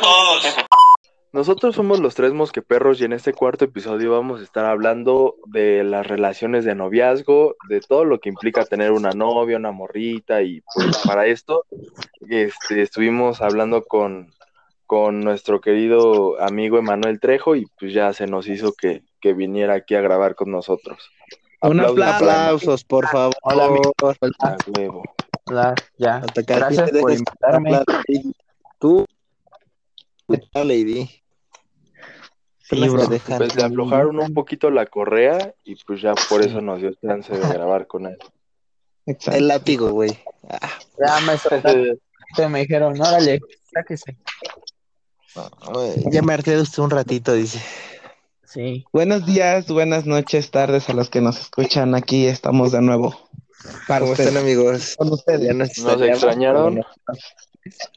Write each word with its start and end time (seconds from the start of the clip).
todos. 0.00 0.42
Nosotros 1.30 1.74
somos 1.74 2.00
los 2.00 2.14
tres 2.14 2.32
mosqueperros 2.32 3.00
y 3.00 3.04
en 3.04 3.12
este 3.12 3.34
cuarto 3.34 3.66
episodio 3.66 4.12
vamos 4.12 4.40
a 4.40 4.44
estar 4.44 4.64
hablando 4.64 5.36
de 5.44 5.84
las 5.84 6.06
relaciones 6.06 6.64
de 6.64 6.74
noviazgo, 6.74 7.54
de 7.68 7.80
todo 7.80 8.06
lo 8.06 8.18
que 8.18 8.30
implica 8.30 8.64
tener 8.64 8.92
una 8.92 9.10
novia, 9.10 9.58
una 9.58 9.70
morrita 9.70 10.40
y 10.40 10.62
pues 10.74 10.96
para 11.06 11.26
esto 11.26 11.64
este, 12.30 12.80
estuvimos 12.80 13.42
hablando 13.42 13.84
con, 13.84 14.32
con 14.86 15.20
nuestro 15.20 15.60
querido 15.60 16.40
amigo 16.40 16.78
Emanuel 16.78 17.20
Trejo 17.20 17.56
y 17.56 17.66
pues 17.78 17.92
ya 17.92 18.14
se 18.14 18.26
nos 18.26 18.48
hizo 18.48 18.72
que, 18.72 19.02
que 19.20 19.34
viniera 19.34 19.74
aquí 19.74 19.96
a 19.96 20.00
grabar 20.00 20.34
con 20.34 20.50
nosotros. 20.50 21.10
Un 21.60 21.80
Aplausos 21.80 22.14
Aplausos, 22.14 22.84
por 22.84 23.06
favor. 23.06 23.34
Hola, 23.42 23.64
amigo. 23.66 25.02
Hola, 25.44 25.74
ya. 25.98 26.22
Gracias 26.34 26.90
por 26.92 27.12
invitarme. 27.12 27.82
Tú, 28.78 29.04
¿qué 30.28 30.40
tal, 30.52 30.68
Lady? 30.68 31.08
Sí, 32.58 32.88
bro. 32.88 33.08
Pues 33.38 33.56
le 33.56 33.62
aflojaron 33.62 34.18
un 34.20 34.34
poquito 34.34 34.70
la 34.70 34.86
correa 34.86 35.54
y 35.64 35.76
pues 35.84 36.02
ya 36.02 36.14
por 36.28 36.42
eso 36.42 36.60
nos 36.60 36.80
dio 36.80 36.92
chance 36.94 37.32
de 37.32 37.48
grabar 37.48 37.86
con 37.86 38.06
él. 38.06 38.18
El 39.06 39.48
látigo, 39.48 39.90
güey. 39.90 40.18
Ah, 40.50 40.68
Ya 40.98 41.20
me 41.20 41.38
soltaste, 41.38 42.48
me 42.50 42.60
dijeron, 42.60 43.00
órale, 43.00 43.40
sáquese. 43.72 44.18
ya 46.10 46.20
me 46.22 46.34
harté 46.34 46.56
de 46.56 46.62
usted 46.62 46.82
un 46.82 46.90
ratito, 46.90 47.32
dice. 47.32 47.60
Sí. 48.44 48.84
Buenos 48.92 49.24
días, 49.26 49.66
buenas 49.68 50.04
noches, 50.06 50.50
tardes 50.50 50.88
a 50.90 50.92
los 50.94 51.08
que 51.08 51.20
nos 51.22 51.38
escuchan. 51.40 51.94
Aquí 51.94 52.26
estamos 52.26 52.72
de 52.72 52.82
nuevo. 52.82 53.14
Para 53.86 54.00
¿Cómo 54.00 54.12
ustedes. 54.12 54.28
están, 54.28 54.42
amigos? 54.42 54.94
Con 54.96 55.12
ustedes. 55.12 55.40
Ya 55.42 55.52
nos, 55.54 55.78
¿Nos 55.78 56.00
extrañaron? 56.02 56.82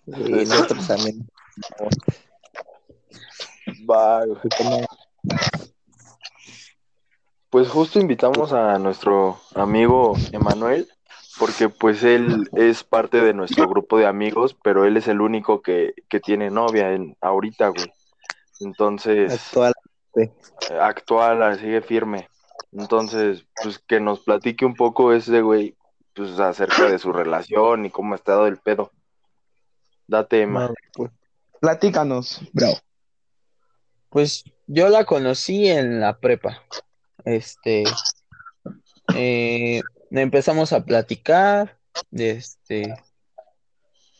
Sí, 0.05 0.32
nosotros 0.32 0.88
también. 0.88 1.27
Va. 3.90 4.23
Pues 7.49 7.70
justo 7.70 7.99
invitamos 7.99 8.53
a 8.53 8.79
nuestro 8.79 9.40
amigo 9.55 10.13
Emanuel, 10.31 10.87
porque 11.37 11.70
pues 11.70 12.03
él 12.03 12.49
es 12.53 12.84
parte 12.84 13.21
de 13.21 13.34
nuestro 13.34 13.68
grupo 13.68 13.98
de 13.98 14.05
amigos, 14.05 14.55
pero 14.63 14.85
él 14.85 14.95
es 14.95 15.07
el 15.07 15.21
único 15.21 15.62
que, 15.62 15.93
que 16.07 16.20
tiene 16.20 16.49
novia 16.49 16.93
en, 16.93 17.18
ahorita, 17.20 17.70
güey. 17.70 17.91
Entonces, 18.62 19.34
Actual. 19.34 19.73
actual, 20.79 21.59
sigue 21.59 21.81
firme. 21.81 22.29
Entonces, 22.71 23.46
pues 23.62 23.79
que 23.79 23.99
nos 23.99 24.21
platique 24.21 24.65
un 24.65 24.75
poco 24.75 25.12
ese 25.12 25.41
güey, 25.41 25.75
pues 26.13 26.40
acerca 26.40 26.90
de 26.90 26.99
su 26.99 27.12
relación 27.12 27.85
y 27.85 27.90
cómo 27.90 28.13
ha 28.13 28.18
estado 28.18 28.48
el 28.48 28.57
pedo. 28.57 28.91
Date. 30.07 30.46
No, 30.46 30.73
pues, 30.93 31.12
Platícanos, 31.62 32.41
bro. 32.54 32.73
Pues 34.09 34.43
yo 34.65 34.90
la 34.90 35.05
conocí 35.05 35.70
en 35.70 36.01
la 36.01 36.20
prepa. 36.20 36.63
Este, 37.23 37.84
eh, 39.15 39.81
empezamos 40.09 40.73
a 40.73 40.84
platicar, 40.84 41.77
este, 42.12 42.95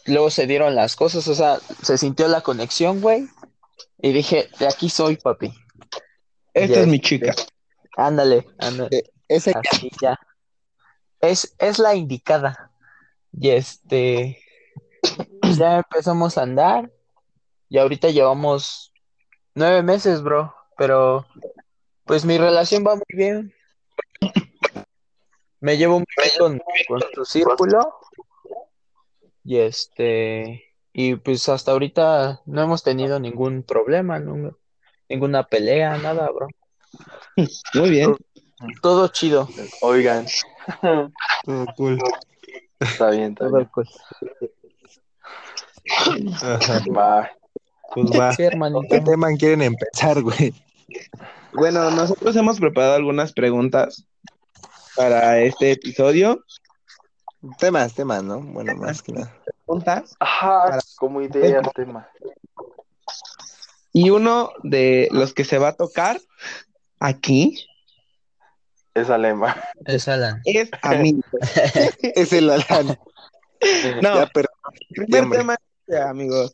luego 0.06 0.30
se 0.30 0.46
dieron 0.46 0.76
las 0.76 0.96
cosas, 0.96 1.28
o 1.28 1.34
sea, 1.34 1.58
se 1.82 1.98
sintió 1.98 2.28
la 2.28 2.42
conexión, 2.42 3.02
güey, 3.02 3.28
y 3.98 4.12
dije, 4.14 4.48
de 4.60 4.68
aquí 4.68 4.88
soy, 4.90 5.18
papi. 5.18 5.52
Esta 6.54 6.82
es 6.82 6.88
mi 6.88 7.00
chica. 7.00 7.34
Ándale, 7.98 8.46
ándale. 8.60 9.12
Ese 9.28 9.52
Así 9.72 9.90
ya. 10.00 10.20
Es, 11.20 11.56
es 11.58 11.80
la 11.80 11.96
indicada. 11.96 12.72
Y 13.34 13.50
este, 13.50 14.44
ya 15.58 15.78
empezamos 15.78 16.38
a 16.38 16.44
andar. 16.44 16.92
Y 17.72 17.78
ahorita 17.78 18.10
llevamos 18.10 18.92
nueve 19.56 19.82
meses, 19.82 20.22
bro. 20.22 20.54
Pero, 20.78 21.26
pues 22.04 22.26
mi 22.26 22.38
relación 22.38 22.84
va 22.86 22.96
muy 22.96 23.06
bien. 23.08 23.54
Me 25.62 25.78
llevo 25.78 26.00
muy 26.00 26.06
bien 26.18 26.32
con, 26.38 26.62
con 26.90 27.02
su 27.14 27.24
círculo. 27.24 27.96
Y 29.46 29.60
este, 29.60 30.66
y 30.92 31.16
pues 31.16 31.48
hasta 31.48 31.72
ahorita 31.72 32.42
no 32.46 32.62
hemos 32.62 32.84
tenido 32.84 33.22
ningún 33.22 33.64
problema, 33.64 34.20
no- 34.20 34.58
ninguna 35.08 35.48
pelea, 35.48 35.98
nada, 35.98 36.30
bro. 36.30 36.50
Muy 37.74 37.90
bien. 37.90 38.18
Todo 38.82 39.08
chido. 39.08 39.48
Oigan, 39.82 40.26
todo 41.46 41.66
cool. 41.78 41.98
está 42.82 43.12
bien, 43.12 43.30
está 43.32 43.46
Todo 43.46 43.56
bien. 43.56 43.70
cool. 43.74 43.88
Ajá. 46.44 46.84
Va. 46.94 47.32
Pues 47.94 48.10
va. 48.12 48.34
Sí. 48.34 48.44
¿Qué 48.90 49.02
tema 49.02 49.28
quieren 49.38 49.62
empezar, 49.62 50.22
güey? 50.22 50.54
Bueno, 51.54 51.92
nosotros 51.92 52.36
hemos 52.36 52.60
preparado 52.60 52.96
algunas 52.96 53.34
preguntas 53.34 54.06
para 54.96 55.40
este 55.40 55.72
episodio. 55.72 56.44
Temas, 57.58 57.94
temas, 57.94 58.24
¿no? 58.24 58.40
Bueno, 58.40 58.76
más 58.76 59.02
que 59.02 59.14
nada. 59.14 59.36
Preguntas. 59.66 60.16
Ajá, 60.20 60.80
como 60.98 61.22
idea, 61.22 61.62
tema. 61.76 62.08
Y 63.94 64.10
uno 64.10 64.52
de 64.64 65.10
los 65.12 65.34
que 65.34 65.44
se 65.44 65.58
va 65.58 65.70
a 65.70 65.76
tocar 65.76 66.22
aquí 67.00 67.66
Esa 68.94 69.18
lema. 69.18 69.62
Es 69.86 70.08
Alan. 70.08 70.42
es 70.46 70.70
a 70.82 70.94
mí. 70.96 71.20
Es 72.16 72.32
el 72.32 72.50
Alan. 72.50 72.98
No, 74.02 74.16
Ya, 74.16 74.30
pero 74.34 74.48
el 74.92 75.06
primer 75.06 75.30
tema 75.30 75.58
es, 75.88 76.00
amigos, 76.00 76.54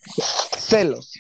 celos. 0.68 1.14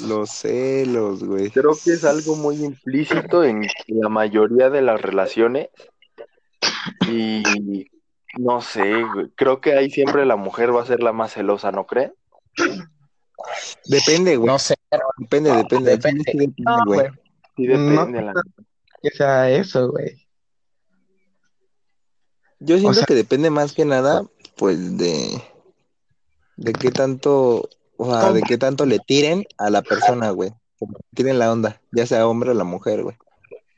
los 0.00 0.30
celos, 0.30 1.24
güey. 1.24 1.50
Creo 1.50 1.72
que 1.82 1.92
es 1.92 2.04
algo 2.04 2.36
muy 2.36 2.62
implícito 2.64 3.42
en 3.42 3.66
la 3.88 4.08
mayoría 4.08 4.70
de 4.70 4.82
las 4.82 5.00
relaciones. 5.00 5.68
Y 7.10 7.42
no 8.38 8.60
sé, 8.60 9.02
güey, 9.02 9.30
creo 9.34 9.60
que 9.60 9.74
ahí 9.74 9.90
siempre 9.90 10.26
la 10.26 10.36
mujer 10.36 10.74
va 10.74 10.82
a 10.82 10.86
ser 10.86 11.00
la 11.02 11.12
más 11.12 11.32
celosa, 11.32 11.72
¿no 11.72 11.86
creen? 11.86 12.14
Depende, 13.86 14.36
güey. 14.36 14.46
No 14.46 14.58
sé, 14.58 14.74
Depende, 15.18 15.52
depende. 15.52 15.90
depende. 15.92 16.24
Sí, 16.30 16.38
depende, 16.38 16.54
No, 16.64 16.84
güey. 16.86 17.08
Sí, 17.56 17.66
No. 17.66 17.90
depende. 18.06 18.22
la- 18.22 18.32
Que 19.02 19.10
sea 19.10 19.50
eso, 19.50 19.90
güey. 19.90 20.26
Yo 22.60 22.76
siento 22.78 22.94
sea- 22.94 23.06
que 23.06 23.14
depende 23.14 23.50
más 23.50 23.72
que 23.72 23.84
nada, 23.84 24.24
pues, 24.56 24.96
de, 24.96 25.42
de 26.56 26.72
qué 26.72 26.90
tanto, 26.90 27.68
o 27.96 28.10
sea, 28.10 28.32
de 28.32 28.42
qué 28.42 28.58
tanto 28.58 28.86
le 28.86 28.98
tiren 28.98 29.46
a 29.58 29.70
la 29.70 29.82
persona, 29.82 30.30
güey. 30.30 30.52
Tiren 31.14 31.38
la 31.38 31.52
onda, 31.52 31.80
ya 31.92 32.06
sea 32.06 32.28
hombre 32.28 32.50
o 32.50 32.54
la 32.54 32.64
mujer, 32.64 33.02
güey. 33.02 33.16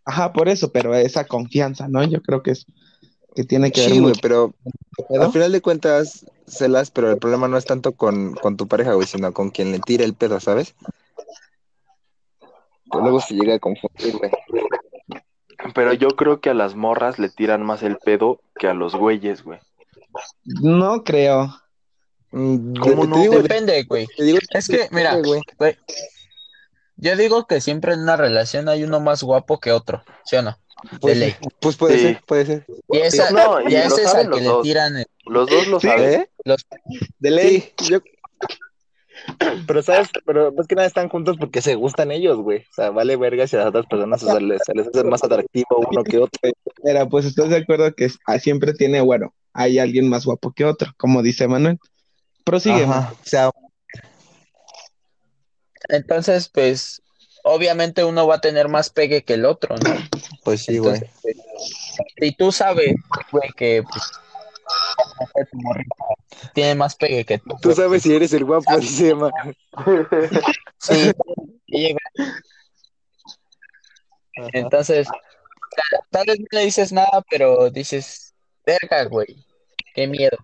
Ajá, 0.04 0.32
por 0.32 0.48
eso, 0.48 0.72
pero 0.72 0.94
esa 0.94 1.24
confianza, 1.24 1.86
¿no? 1.88 2.02
Yo 2.02 2.22
creo 2.22 2.42
que 2.42 2.52
es 2.52 2.66
que 3.34 3.44
tiene 3.44 3.70
que 3.70 3.82
ver 3.82 3.90
Sí, 3.90 4.00
güey, 4.00 4.14
pero 4.20 4.54
al 5.20 5.30
final 5.30 5.52
de 5.52 5.60
cuentas, 5.60 6.26
celas, 6.46 6.90
pero 6.90 7.10
el 7.10 7.18
problema 7.18 7.46
no 7.46 7.56
es 7.56 7.64
tanto 7.64 7.92
con, 7.92 8.34
con 8.34 8.56
tu 8.56 8.66
pareja, 8.66 8.94
güey, 8.94 9.06
sino 9.06 9.32
con 9.32 9.50
quien 9.50 9.70
le 9.70 9.78
tira 9.80 10.04
el 10.04 10.14
pedo, 10.14 10.40
¿sabes? 10.40 10.74
Que 12.90 12.98
luego 12.98 13.20
se 13.20 13.34
llega 13.34 13.54
a 13.54 13.58
confundir, 13.58 14.16
güey. 14.16 14.30
Pero 15.74 15.92
yo 15.92 16.08
creo 16.08 16.40
que 16.40 16.50
a 16.50 16.54
las 16.54 16.74
morras 16.74 17.18
le 17.18 17.28
tiran 17.28 17.62
más 17.62 17.82
el 17.82 17.98
pedo 17.98 18.40
que 18.58 18.66
a 18.66 18.74
los 18.74 18.94
güeyes, 18.94 19.44
güey. 19.44 19.58
No 20.44 21.04
creo. 21.04 21.54
Mm, 22.30 22.74
¿Cómo 22.80 23.06
no? 23.06 23.20
digo, 23.20 23.40
Depende, 23.42 23.82
güey. 23.84 24.06
digo 24.18 24.38
Es 24.50 24.68
que, 24.68 24.88
mira, 24.90 25.16
güey. 25.16 25.40
güey, 25.58 25.76
yo 26.96 27.16
digo 27.16 27.46
que 27.46 27.60
siempre 27.60 27.94
en 27.94 28.00
una 28.00 28.16
relación 28.16 28.68
hay 28.68 28.84
uno 28.84 29.00
más 29.00 29.22
guapo 29.22 29.58
que 29.60 29.72
otro, 29.72 30.02
¿sí 30.24 30.36
o 30.36 30.42
no? 30.42 30.58
De 30.92 30.98
Pues, 31.00 31.16
ley. 31.16 31.34
pues 31.60 31.76
puede 31.76 31.96
Sí. 31.96 32.00
ser, 32.02 32.22
puede 32.26 32.46
ser. 32.46 32.66
Y 32.90 32.98
esa, 32.98 33.30
No, 33.30 33.60
y 33.68 33.74
ese 33.74 34.02
es 34.02 34.14
al 34.14 34.30
que 34.30 34.40
le 34.40 34.50
tiran 34.62 34.96
el- 34.96 35.06
Los 35.26 35.48
dos 35.48 35.66
lo 35.68 35.80
Sí. 35.80 35.88
saben. 35.88 36.20
¿Eh? 36.22 36.30
los... 36.44 36.66
De 37.18 37.30
ley. 37.30 37.72
Sí, 37.78 37.90
yo... 37.90 37.98
Pero 39.66 39.82
sabes, 39.82 40.08
pero 40.24 40.52
más 40.52 40.66
que 40.66 40.74
nada 40.74 40.86
están 40.86 41.08
juntos 41.08 41.36
porque 41.38 41.60
se 41.60 41.74
gustan 41.74 42.10
ellos, 42.12 42.38
güey. 42.38 42.60
O 42.60 42.74
sea, 42.74 42.90
vale 42.90 43.16
verga 43.16 43.46
si 43.46 43.56
a 43.56 43.60
las 43.60 43.68
otras 43.68 43.86
personas 43.86 44.20
se 44.20 44.40
les, 44.40 44.60
se 44.64 44.74
les 44.74 44.86
hace 44.88 45.04
más 45.04 45.22
atractivo 45.22 45.66
uno 45.90 46.02
que 46.04 46.18
otro. 46.18 46.40
Pero 46.82 47.08
pues 47.08 47.26
estás 47.26 47.48
de 47.50 47.56
acuerdo 47.56 47.92
que 47.94 48.08
ah, 48.26 48.38
siempre 48.38 48.72
tiene, 48.72 49.00
bueno, 49.00 49.34
hay 49.52 49.78
alguien 49.80 50.08
más 50.08 50.24
guapo 50.24 50.52
que 50.52 50.64
otro, 50.64 50.92
como 50.96 51.22
dice 51.22 51.46
Manuel. 51.48 51.78
Prosigue. 52.48 52.84
Ajá. 52.84 53.12
O 53.12 53.28
sea, 53.28 53.50
Entonces, 55.90 56.48
pues, 56.48 57.02
obviamente 57.44 58.04
uno 58.04 58.26
va 58.26 58.36
a 58.36 58.40
tener 58.40 58.68
más 58.68 58.88
pegue 58.88 59.22
que 59.22 59.34
el 59.34 59.44
otro, 59.44 59.76
¿no? 59.76 59.90
pues 60.44 60.62
sí, 60.64 60.78
güey. 60.78 60.94
Entonces, 60.94 61.36
si 62.18 62.32
tú 62.32 62.50
sabes, 62.50 62.94
güey, 63.30 63.50
que 63.54 63.82
pues, 63.82 64.02
tiene 66.54 66.74
más 66.74 66.96
pegue 66.96 67.26
que 67.26 67.38
tú. 67.38 67.54
Tú 67.60 67.72
sabes 67.74 68.02
si 68.02 68.14
eres 68.14 68.32
el 68.32 68.46
guapo, 68.46 68.78
dice 68.78 69.10
Emma. 69.10 69.30
Sí, 70.78 71.12
y 71.66 71.88
llega. 71.88 71.98
Entonces, 74.54 75.06
tal, 75.06 76.00
tal 76.10 76.24
vez 76.26 76.38
no 76.38 76.46
le 76.52 76.64
dices 76.64 76.92
nada, 76.92 77.22
pero 77.28 77.68
dices, 77.68 78.34
verga, 78.64 79.04
güey, 79.04 79.44
qué 79.94 80.06
miedo. 80.06 80.38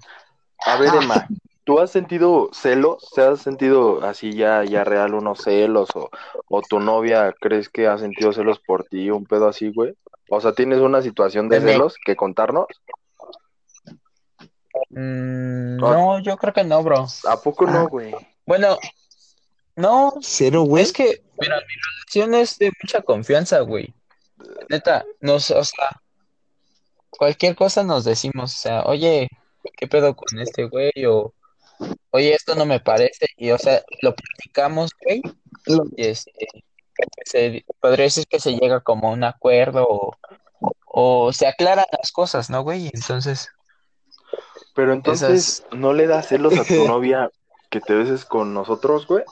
A 0.67 0.77
ver, 0.77 0.93
Emma, 0.95 1.29
¿Tú 1.65 1.81
has 1.81 1.91
sentido 1.91 2.51
celos? 2.53 3.09
¿Te 3.15 3.23
has 3.23 3.41
sentido 3.41 4.05
así 4.05 4.33
ya, 4.35 4.65
ya 4.65 4.85
real 4.85 5.15
unos 5.15 5.41
celos? 5.43 5.89
O, 5.95 6.11
o 6.49 6.63
tu 6.63 6.79
novia 6.79 7.35
crees 7.41 7.69
que 7.69 7.87
ha 7.87 7.97
sentido 7.97 8.33
celos 8.33 8.61
por 8.61 8.85
ti? 8.85 9.11
Un 9.11 9.25
pedo 9.25 9.49
así, 9.49 9.73
güey. 9.73 9.95
O 10.29 10.41
sea, 10.41 10.53
¿tienes 10.53 10.81
una 10.81 11.01
situación 11.01 11.49
de 11.49 11.61
Deme. 11.61 11.73
celos 11.73 11.97
que 12.05 12.17
contarnos? 12.17 12.67
Mm, 14.91 15.77
no, 15.77 16.19
yo 16.21 16.37
creo 16.37 16.53
que 16.53 16.65
no, 16.65 16.83
bro. 16.83 17.07
¿A 17.29 17.37
poco 17.41 17.67
no, 17.67 17.89
güey? 17.89 18.15
Bueno, 18.47 18.79
no, 19.77 20.15
Cero, 20.21 20.63
güey. 20.63 20.83
es 20.83 20.93
que, 20.93 21.23
mira, 21.39 21.57
mi 21.57 21.75
relación 21.75 22.35
es 22.35 22.59
de 22.59 22.73
mucha 22.83 23.03
confianza, 23.03 23.61
güey. 23.61 23.95
Neta, 24.69 25.05
nos, 25.21 25.51
o 25.51 25.65
sea, 25.65 26.03
cualquier 27.11 27.57
cosa 27.57 27.83
nos 27.83 28.05
decimos, 28.05 28.55
o 28.55 28.59
sea, 28.59 28.83
oye, 28.83 29.29
¿qué 29.77 29.87
pedo 29.87 30.15
con 30.15 30.39
este 30.39 30.65
güey? 30.65 30.93
O, 31.07 31.33
oye, 32.11 32.35
esto 32.35 32.55
no 32.55 32.67
me 32.67 32.81
parece, 32.81 33.27
y, 33.37 33.51
o 33.51 33.59
sea, 33.59 33.83
lo 34.03 34.15
platicamos, 34.15 34.93
güey, 35.03 35.23
y 35.97 36.07
este, 36.07 36.47
se, 37.25 37.65
podría 37.81 38.05
decir 38.05 38.27
que 38.27 38.41
se 38.41 38.53
llega 38.53 38.81
como 38.81 39.09
a 39.09 39.13
un 39.13 39.25
acuerdo, 39.25 39.87
o, 39.89 40.17
o 40.87 41.33
se 41.33 41.47
aclaran 41.47 41.87
las 42.01 42.13
cosas, 42.13 42.51
¿no, 42.51 42.63
güey? 42.63 42.91
Entonces, 42.93 43.49
Pero 44.75 44.93
entonces, 44.93 45.65
¿no 45.73 45.93
le 45.93 46.07
das 46.07 46.29
celos 46.29 46.59
a 46.59 46.65
tu 46.65 46.85
novia 46.87 47.31
que 47.71 47.81
te 47.81 47.95
beses 47.95 48.25
con 48.25 48.55
nosotros, 48.55 49.07
güey? 49.07 49.25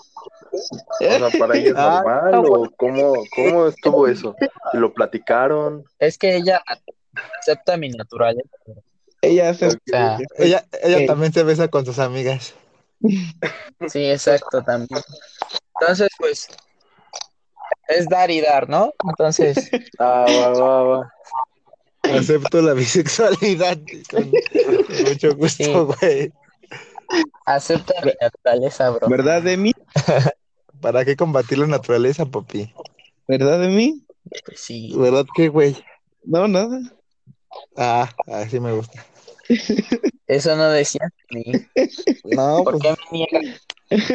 O 0.52 0.94
sea, 0.98 1.30
¿para 1.38 1.56
ella 1.56 1.70
es 1.70 1.74
Ah, 1.76 2.02
normal 2.04 2.44
o 2.46 2.70
cómo, 2.76 3.14
cómo 3.34 3.66
estuvo 3.66 4.06
eso? 4.06 4.34
¿Y 4.72 4.76
lo 4.76 4.92
platicaron? 4.92 5.84
es 5.98 6.18
que 6.18 6.36
ella 6.36 6.60
acepta 7.40 7.76
mi 7.76 7.88
naturaleza, 7.90 8.56
Ella 9.22 9.50
hace. 9.50 9.68
o 9.68 9.70
sea, 9.86 10.18
Ella, 10.38 10.64
ella 10.82 10.98
Eh. 10.98 11.06
también 11.06 11.32
se 11.32 11.42
besa 11.44 11.68
con 11.68 11.86
sus 11.86 11.98
amigas. 11.98 12.54
Sí, 13.88 14.04
exacto, 14.10 14.62
también. 14.62 15.00
Entonces, 15.80 16.08
pues, 16.18 16.46
es 17.88 18.08
dar 18.08 18.30
y 18.30 18.40
dar, 18.40 18.68
¿no? 18.68 18.92
Entonces, 19.08 19.56
Ah, 19.98 20.24
va, 20.28 20.48
va, 20.52 20.82
va. 20.82 21.12
Acepto 22.02 22.60
la 22.62 22.74
bisexualidad 22.74 23.78
con, 24.10 24.30
con 24.30 25.04
mucho 25.08 25.34
gusto, 25.36 25.64
Sí. 25.64 25.72
güey. 26.06 26.32
acepta 27.46 27.94
mi 28.04 28.12
naturaleza, 28.20 28.90
bro. 28.90 29.08
¿Verdad 29.08 29.42
de 29.42 29.56
mí? 29.56 29.72
¿Para 30.80 31.04
qué 31.04 31.14
combatir 31.16 31.58
la 31.58 31.66
naturaleza, 31.68 32.24
papi? 32.26 32.72
¿Verdad 33.28 33.60
de 33.60 33.68
mí? 33.68 34.04
Pues 34.46 34.60
sí. 34.60 34.92
¿Verdad 34.96 35.26
que, 35.34 35.48
güey? 35.48 35.76
No, 36.24 36.46
nada. 36.48 36.80
Ah, 37.76 38.08
así 38.28 38.58
me 38.60 38.72
gusta. 38.72 39.04
Eso 40.26 40.56
no 40.56 40.70
decía 40.70 41.08
ni. 41.30 41.44
No, 42.24 42.62
¿Por 42.64 42.78
pues 42.78 42.82
qué 42.82 42.90
me 42.90 43.18
niegas? 43.18 43.66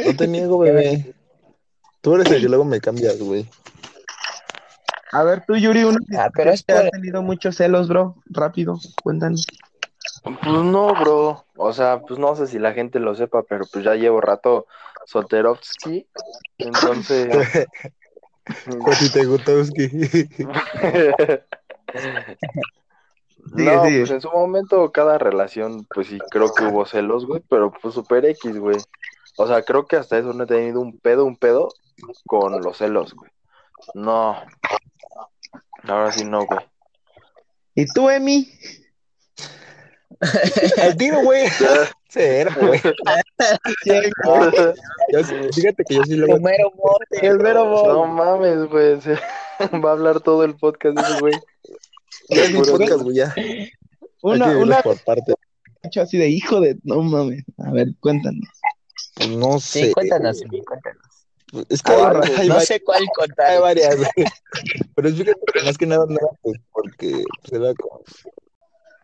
no 0.06 0.16
te 0.16 0.28
niego, 0.28 0.60
bebé. 0.60 1.14
Tú 2.02 2.16
eres 2.16 2.32
el 2.32 2.42
que 2.42 2.50
luego 2.50 2.66
me 2.66 2.80
cambias, 2.80 3.20
güey. 3.20 3.48
A 5.12 5.24
ver, 5.24 5.44
tú, 5.46 5.56
Yuri, 5.56 5.84
uno 5.84 6.00
Ah, 6.18 6.30
pero 6.34 6.52
es 6.52 6.64
que 6.64 6.74
por... 6.74 6.86
has 6.86 6.92
tenido 6.92 7.22
muchos 7.22 7.56
celos, 7.56 7.88
bro. 7.88 8.16
Rápido, 8.26 8.80
cuéntanos. 9.04 9.46
Pues 10.24 10.64
no, 10.64 10.94
bro. 10.94 11.46
O 11.56 11.74
sea, 11.74 12.02
pues 12.02 12.20
no 12.20 12.36
sé 12.36 12.48
si 12.48 12.60
la 12.60 12.74
gente 12.74 13.00
lo 13.00 13.16
sepa, 13.16 13.44
pero 13.44 13.66
pues 13.72 13.86
ya 13.86 13.96
llevo 13.96 14.22
rato 14.22 14.68
solterovsky. 15.06 16.08
Entonces, 16.58 17.28
Pues 18.84 18.98
si 19.00 19.12
te 19.12 19.26
No, 23.54 23.86
sigue. 23.86 24.00
pues 24.00 24.12
en 24.12 24.22
su 24.22 24.30
momento 24.30 24.92
cada 24.92 25.18
relación, 25.18 25.86
pues 25.94 26.08
sí, 26.08 26.18
creo 26.30 26.54
que 26.54 26.66
hubo 26.66 26.86
celos, 26.86 27.26
güey, 27.26 27.42
pero 27.50 27.72
pues 27.82 27.94
super 27.94 28.26
X, 28.26 28.58
güey. 28.58 28.78
O 29.38 29.48
sea, 29.48 29.62
creo 29.64 29.86
que 29.86 29.96
hasta 29.96 30.18
eso 30.18 30.34
no 30.34 30.44
he 30.44 30.48
tenido 30.48 30.82
un 30.82 30.98
pedo, 31.00 31.26
un 31.26 31.38
pedo 31.38 31.70
con 32.26 32.62
los 32.62 32.78
celos, 32.78 33.14
güey. 33.14 33.32
No. 33.94 34.36
Ahora 35.84 36.12
sí 36.12 36.26
no, 36.26 36.46
güey. 36.46 36.60
¿Y 37.76 37.86
tú, 37.94 38.10
Emi? 38.10 38.52
Al 40.82 40.98
tiro, 40.98 41.22
güey. 41.22 41.48
Cero, 42.10 42.52
güey. 42.60 42.82
Yo 45.12 45.24
fíjate 45.54 45.84
que 45.84 45.96
yo 45.96 46.04
sí 46.04 46.16
luego. 46.16 46.36
El 46.38 46.42
mero 46.42 46.72
monte, 46.76 47.28
el 47.28 47.38
mero 47.40 47.66
No 47.66 48.06
monte. 48.06 48.24
mames, 48.24 48.70
güey. 48.70 49.00
Va 49.84 49.90
a 49.90 49.94
hablar 49.94 50.20
todo 50.22 50.44
el 50.44 50.56
podcast 50.56 50.96
de 50.98 51.02
ese 51.02 51.20
güey. 51.20 51.34
Es 52.30 52.52
mi 52.54 52.60
podcast, 52.62 53.02
güey, 53.04 53.16
ya. 53.18 53.34
Hay 53.36 53.72
Una, 54.22 54.58
una 54.58 54.82
por 54.82 55.00
parte. 55.04 55.34
hecho 55.84 56.02
así 56.02 56.18
de 56.18 56.30
hijo 56.30 56.60
de. 56.62 56.78
No 56.84 57.02
mames. 57.02 57.44
A 57.58 57.72
ver, 57.72 57.90
cuéntanos. 58.00 58.48
Pues 59.16 59.30
no 59.30 59.60
sé. 59.60 59.86
Sí, 59.88 59.92
cuéntanos, 59.94 60.42
Emi, 60.42 60.64
cuéntanos. 60.64 61.02
Es 61.70 61.82
que 61.82 61.92
hay, 61.94 62.02
Ah, 62.02 62.10
hay 62.24 62.48
No 62.50 62.56
varias, 62.56 62.66
sé 62.66 62.82
cuál 62.84 63.02
hay 63.02 63.08
contar. 63.16 63.62
varias, 63.62 63.96
güey. 63.96 64.10
Pero 64.96 65.10
fíjate 65.10 65.40
que 65.54 65.64
más 65.64 65.78
que 65.78 65.86
nada, 65.86 66.06
no, 66.10 66.18
pues 66.42 66.58
porque 66.72 67.24
se 67.50 67.60
da 67.60 67.74
como. 67.76 68.02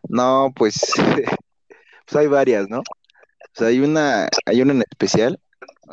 No, 0.10 0.52
pues, 0.56 0.82
pues 2.06 2.16
hay 2.16 2.28
varias, 2.28 2.68
¿no? 2.70 2.80
O 2.80 3.56
sea, 3.56 3.68
hay 3.68 3.80
una, 3.80 4.28
hay 4.46 4.62
una 4.62 4.74
en 4.74 4.82
especial, 4.82 5.40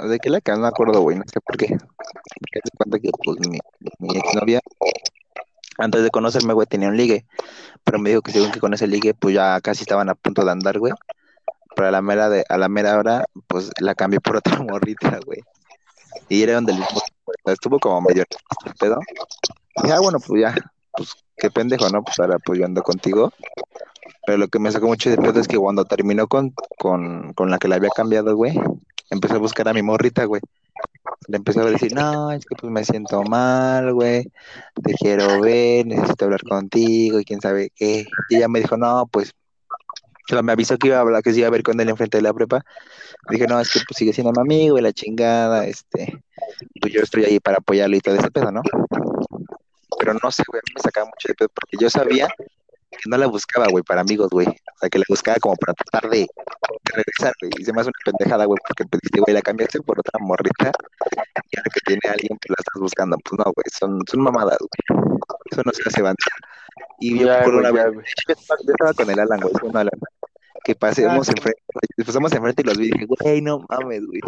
de 0.09 0.19
que 0.19 0.31
la 0.31 0.41
que 0.41 0.50
no 0.53 0.59
me 0.59 0.67
acuerdo, 0.67 1.00
güey, 1.03 1.17
no 1.19 1.25
sé 1.33 1.41
por 1.41 1.56
qué. 1.56 1.67
Porque 1.69 2.61
se 2.65 2.71
cuenta 2.76 2.99
que, 2.99 3.11
pues, 3.25 3.38
mi, 3.49 3.59
mi 4.00 4.17
exnovia, 4.19 4.61
antes 5.81 6.03
de 6.03 6.11
conocerme, 6.11 6.53
güey, 6.53 6.67
tenía 6.67 6.88
un 6.88 6.97
ligue, 6.97 7.27
pero 7.85 7.99
me 7.99 8.11
dijo 8.11 8.23
que 8.23 8.32
según 8.32 8.53
que 8.53 8.61
con 8.61 8.75
ese 8.75 8.87
ligue, 8.87 9.15
pues 9.15 9.35
ya 9.35 9.61
casi 9.61 9.82
estaban 9.82 10.09
a 10.09 10.15
punto 10.15 10.44
de 10.44 10.53
andar, 10.53 10.79
güey. 10.79 10.93
Pero 11.75 11.88
a 11.88 11.91
la 11.91 12.03
mera 12.03 12.29
de, 12.29 12.44
a 12.49 12.59
la 12.59 12.69
mera 12.69 12.99
hora, 12.99 13.25
pues 13.47 13.71
la 13.81 13.94
cambié 13.94 14.21
por 14.21 14.37
otra 14.37 14.59
morrita, 14.62 15.19
güey. 15.25 15.41
Y 16.29 16.43
era 16.43 16.55
donde 16.55 16.73
el 16.73 16.85
estuvo 17.47 17.79
como 17.79 18.00
medio 18.00 18.25
pedo. 18.79 18.99
Y 19.77 19.82
dije, 19.82 19.94
ah, 19.94 20.00
bueno, 20.00 20.19
pues 20.21 20.43
ya, 20.43 20.55
pues 20.93 21.15
qué 21.37 21.50
pendejo, 21.50 21.88
¿no? 21.88 22.03
Pues 22.03 22.19
ahora 22.19 22.38
pues 22.38 22.59
yo 22.59 22.67
ando 22.67 22.83
contigo. 22.83 23.33
Pero 24.26 24.38
lo 24.38 24.49
que 24.49 24.59
me 24.59 24.71
sacó 24.71 24.87
mucho 24.87 25.11
de 25.11 25.17
pedo 25.17 25.41
es 25.41 25.49
que 25.49 25.56
cuando 25.56 25.85
terminó 25.85 26.26
con, 26.26 26.53
con, 26.79 27.33
con 27.35 27.50
la 27.50 27.59
que 27.59 27.69
le 27.69 27.76
había 27.76 27.91
cambiado, 27.91 28.37
güey, 28.37 28.59
empezó 29.11 29.37
a 29.37 29.38
buscar 29.38 29.69
a 29.69 29.73
mi 29.73 29.83
morrita, 29.83 30.25
güey. 30.25 30.43
Le 31.29 31.37
empezó 31.37 31.61
a 31.61 31.71
decir, 31.71 31.95
no, 31.95 32.33
es 32.33 32.45
que 32.45 32.57
pues 32.57 32.73
me 32.73 32.85
siento 32.85 33.23
mal, 33.23 33.93
güey, 33.93 34.25
te 34.83 34.95
quiero 34.95 35.41
ver, 35.41 35.87
necesito 35.87 36.25
hablar 36.25 36.43
contigo 36.43 37.21
y 37.21 37.25
quién 37.25 37.41
sabe 37.41 37.71
qué. 37.75 38.07
Y 38.31 38.37
ella 38.37 38.49
me 38.49 38.61
dijo, 38.61 38.77
no, 38.77 39.07
pues, 39.07 39.33
me 40.43 40.53
avisó 40.53 40.79
que 40.79 40.89
iba 40.89 40.97
a 40.97 41.01
hablar, 41.01 41.23
que 41.23 41.33
se 41.33 41.41
iba 41.41 41.49
a 41.49 41.51
ver 41.51 41.63
con 41.63 41.79
él 41.81 41.89
enfrente 41.89 42.19
de 42.19 42.23
la 42.23 42.33
prepa. 42.33 42.65
Dije, 43.29 43.47
no, 43.47 43.61
es 43.61 43.71
que 43.71 43.81
pues 43.87 43.97
sigue 43.97 44.12
siendo 44.12 44.33
mi 44.33 44.41
amigo 44.41 44.79
y 44.79 44.83
la 44.83 44.93
chingada, 44.93 45.67
este, 45.67 46.23
pues 46.81 46.93
yo 46.93 47.03
estoy 47.03 47.25
ahí 47.25 47.41
para 47.41 47.59
apoyarlo 47.59 47.97
y 47.97 48.00
todo 48.00 48.15
ese 48.15 48.31
pedo, 48.31 48.50
¿no? 48.50 48.62
Pero 49.99 50.15
no 50.15 50.31
sé, 50.31 50.43
güey, 50.47 50.62
me 50.75 50.81
sacaba 50.81 51.07
mucho 51.07 51.29
de 51.29 51.35
pedo 51.35 51.49
porque 51.55 51.77
yo 51.79 51.91
sabía 51.91 52.29
que 52.90 53.09
no 53.09 53.16
la 53.16 53.26
buscaba, 53.26 53.66
güey, 53.70 53.82
para 53.85 54.00
amigos, 54.02 54.28
güey. 54.30 54.47
O 54.47 54.78
sea, 54.80 54.88
que 54.88 54.99
la 54.99 55.04
buscaba 55.09 55.37
como 55.40 55.56
para 55.56 55.75
tratar 55.75 56.11
de, 56.11 56.18
de 56.20 56.92
regresar, 56.92 57.32
güey. 57.40 57.52
Y 57.59 57.64
se 57.64 57.73
me 57.73 57.80
hace 57.80 57.90
una 57.90 58.12
pendejada, 58.12 58.44
güey, 58.44 58.59
porque 58.66 58.85
pues 58.85 59.00
dije, 59.02 59.20
güey, 59.20 59.35
la 59.35 59.42
cambiaste 59.42 59.80
por 59.82 59.99
otra 59.99 60.18
morrita 60.20 60.73
y 61.50 61.56
ahora 61.56 61.70
que 61.73 61.80
tiene 61.87 62.00
alguien, 62.09 62.38
pues 62.38 62.50
la 62.50 62.56
estás 62.59 62.80
buscando. 62.80 63.16
Pues 63.25 63.38
no, 63.38 63.44
güey, 63.44 63.64
son, 63.78 64.00
son 64.09 64.20
mamadas, 64.20 64.59
güey. 64.59 65.00
Eso 65.50 65.62
no 65.64 65.73
se 65.73 65.82
hace 65.87 66.02
banda. 66.02 66.16
Y 67.00 67.18
yo 67.18 67.26
Ya, 67.26 67.42
por 67.42 67.54
una 67.54 67.70
vez, 67.70 67.87
yo 68.28 68.35
estaba, 68.35 68.92
con 68.94 69.11
el 69.11 69.18
Alan, 69.18 69.40
güey, 69.40 69.52
con 69.54 69.76
Alan. 69.76 69.99
Que 70.62 70.75
pasemos 70.75 71.28
Ah, 71.28 71.32
enfrente, 71.35 71.62
pasamos 72.04 72.32
enfrente 72.32 72.62
y 72.62 72.66
los 72.66 72.76
vi 72.76 72.88
y 72.88 72.90
dije, 72.90 73.06
güey, 73.06 73.40
no 73.40 73.64
mames, 73.68 74.04
güey. 74.06 74.20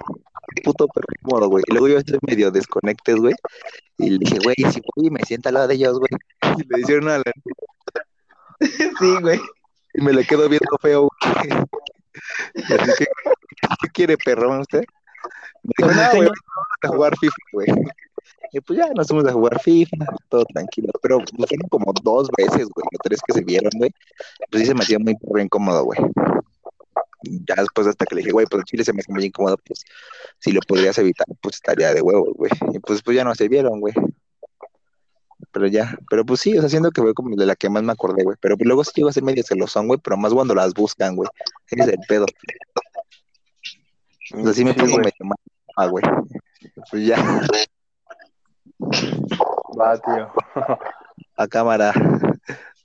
Qué 0.55 0.63
puto 0.63 0.89
perro 0.89 1.07
incómodo, 1.21 1.49
güey. 1.49 1.63
Y 1.67 1.73
luego 1.73 1.89
yo 1.89 1.99
estoy 1.99 2.19
medio 2.23 2.51
desconectes, 2.51 3.17
güey. 3.17 3.35
Y 3.99 4.11
le 4.11 4.19
dije, 4.19 4.39
güey, 4.43 4.57
si 4.73 4.81
voy 4.81 5.09
y 5.09 5.11
me 5.11 5.21
sienta 5.25 5.51
al 5.51 5.55
lado 5.55 5.69
de 5.69 5.75
ellos, 5.75 5.99
güey. 5.99 6.11
Y 6.59 6.75
le 6.75 6.81
hicieron 6.81 7.09
a 7.09 7.17
Alan. 7.17 7.33
Sí, 8.99 9.17
güey. 9.21 9.41
Y 9.95 10.01
me 10.03 10.13
le 10.13 10.25
quedo 10.25 10.49
viendo 10.49 10.79
feo, 10.81 11.09
güey. 11.09 11.65
Así 12.55 12.91
que, 12.99 13.07
¿qué 13.81 13.89
quiere, 13.93 14.17
perrón, 14.17 14.61
usted? 14.61 14.85
Me 15.63 15.73
dijo, 15.77 15.89
Pues 15.89 15.97
no, 15.97 16.17
güey, 16.17 16.29
vamos 16.29 16.83
a 16.83 16.89
jugar 16.89 17.17
FIFA, 17.19 17.37
güey. 17.53 17.67
Y 18.53 18.61
pues 18.61 18.79
ya 18.79 18.89
nos 18.95 19.09
fuimos 19.09 19.27
a 19.27 19.33
jugar 19.33 19.61
FIFA, 19.61 20.07
todo 20.29 20.45
tranquilo. 20.45 20.91
Pero 21.01 21.19
pues, 21.19 21.49
fueron 21.49 21.69
como 21.69 21.93
dos 22.03 22.29
veces, 22.37 22.69
güey, 22.69 22.87
o 22.93 22.99
tres 23.03 23.21
que 23.27 23.33
se 23.33 23.45
vieron, 23.45 23.71
güey. 23.77 23.91
Pues 24.51 24.63
sí 24.63 24.67
se 24.67 24.75
me 24.75 24.83
hacía 24.83 24.99
muy 24.99 25.15
perro 25.17 25.41
incómodo, 25.41 25.85
güey. 25.85 25.99
Ya 27.25 27.55
después 27.57 27.87
hasta 27.87 28.05
que 28.05 28.17
le 28.17 28.21
dije, 28.21 28.33
güey, 28.33 28.47
pues 28.47 28.61
el 28.61 28.65
chile 28.65 28.85
se 28.85 28.93
me 28.93 29.01
hace 29.01 29.13
muy 29.13 29.25
incómodo, 29.25 29.57
pues 29.65 29.85
si 30.41 30.51
lo 30.51 30.61
podrías 30.61 30.99
evitar, 30.99 31.27
pues 31.41 31.57
estaría 31.57 31.95
de 31.95 32.03
huevos, 32.03 32.35
güey. 32.35 32.51
Y 32.73 32.79
pues, 32.81 33.03
pues 33.03 33.17
ya 33.17 33.25
no 33.25 33.35
se 33.35 33.49
vieron, 33.49 33.81
güey. 33.81 33.95
Pero 35.53 35.67
ya, 35.67 35.97
pero 36.09 36.25
pues 36.25 36.41
sí, 36.41 36.57
o 36.57 36.61
sea, 36.61 36.69
siento 36.71 36.91
que 36.91 37.03
fue 37.03 37.13
como 37.15 37.37
de 37.37 37.45
la 37.47 37.55
que 37.55 37.69
más 37.69 37.83
me 37.83 37.93
acordé, 37.93 38.25
güey. 38.25 38.37
Pero 38.41 38.57
pues 38.57 38.67
luego 38.67 38.85
sí 38.85 38.93
llegó 38.97 39.11
a 39.11 39.13
ser 39.13 39.23
medio 39.23 39.43
celosón, 39.43 39.87
güey, 39.87 40.01
pero 40.03 40.17
más 40.17 40.33
cuando 40.33 40.55
las 40.55 40.73
buscan, 40.73 41.15
güey. 41.15 41.29
Ese 41.71 41.83
es 41.83 41.89
el 41.89 41.99
pedo. 42.09 42.27
O 44.35 44.43
sea, 44.45 44.53
sí 44.55 44.65
me 44.65 44.73
Sí, 44.73 44.81
pongo 44.81 44.97
medio 44.99 45.13
mal, 45.21 45.37
ah, 45.77 45.87
güey. 45.89 46.03
Pues 46.91 47.07
ya, 47.07 47.17
Va, 49.79 49.99
tío. 49.99 50.31
a 51.37 51.47
cámara. 51.49 51.93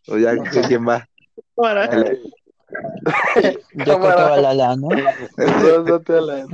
O 0.08 0.18
ya, 0.18 0.36
¿quién 0.68 0.88
va? 0.88 1.08
Yo 1.56 1.64
Cámara. 1.64 1.90
tocaba 3.86 4.38
la 4.38 4.54
lana. 4.54 4.88
Rózate 5.38 6.18
a 6.18 6.22
la- 6.22 6.48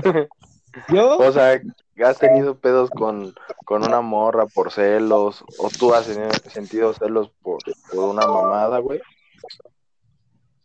Yo, 0.89 1.17
O 1.17 1.31
sea, 1.31 1.59
¿has 2.01 2.17
tenido 2.17 2.57
pedos 2.57 2.89
con, 2.89 3.33
con 3.65 3.83
una 3.83 4.01
morra 4.01 4.45
por 4.47 4.71
celos? 4.71 5.43
¿O 5.57 5.69
tú 5.69 5.93
has 5.93 6.07
tenido- 6.07 6.29
sentido 6.47 6.93
celos 6.93 7.29
por, 7.41 7.59
por 7.91 7.99
una 8.05 8.25
mamada, 8.27 8.79
güey? 8.79 9.01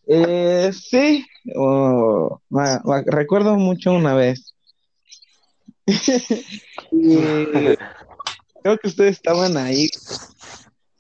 eh, 0.07 0.71
sí, 0.73 1.27
o- 1.55 2.41
ma- 2.49 2.81
ma- 2.85 3.03
recuerdo 3.07 3.57
mucho 3.57 3.93
una 3.93 4.15
vez. 4.15 4.55
y 6.91 7.17
creo 8.63 8.79
que 8.79 8.89
ustedes 8.89 9.17
estaban 9.17 9.57
ahí. 9.57 9.89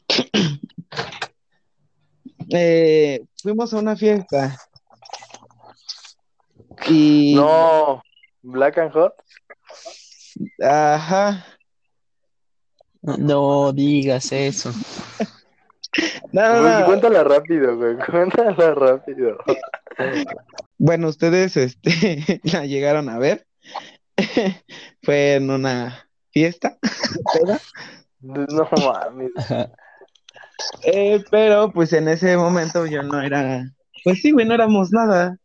Eh, 2.51 3.27
fuimos 3.43 3.75
a 3.75 3.79
una 3.79 3.95
fiesta. 3.95 4.57
Y, 6.87 7.35
No, 7.37 8.03
Black 8.41 8.79
and 8.79 8.91
Hot. 8.93 9.13
Ajá, 10.61 11.45
No 13.03 13.73
digas 13.73 14.33
eso. 14.33 14.71
no, 16.33 16.43
no, 16.43 16.61
Güey, 16.63 16.81
no. 16.81 16.87
cuéntala 16.87 17.25
rápido, 17.25 17.77
güey, 17.77 17.97
cuéntala 18.11 18.75
rápido. 18.75 19.39
Bueno, 20.79 21.09
ustedes 21.09 21.57
este, 21.57 22.41
la 22.45 22.67
llegaron 22.67 23.09
a 23.09 23.19
ver. 23.19 23.47
Fue 25.03 25.35
en 25.35 25.51
una 25.51 26.09
fiesta, 26.33 26.77
peda. 27.33 27.61
No 28.21 28.47
mames. 28.77 29.31
Eh, 30.83 31.25
pero 31.31 31.71
pues 31.73 31.93
en 31.93 32.09
ese 32.09 32.37
momento 32.37 32.85
yo 32.87 33.03
no 33.05 33.21
era, 33.23 33.65
pues 34.03 34.21
sí, 34.21 34.33
güey, 34.33 34.45
no 34.45 34.55
éramos 34.55 34.91
nada. 34.91 35.39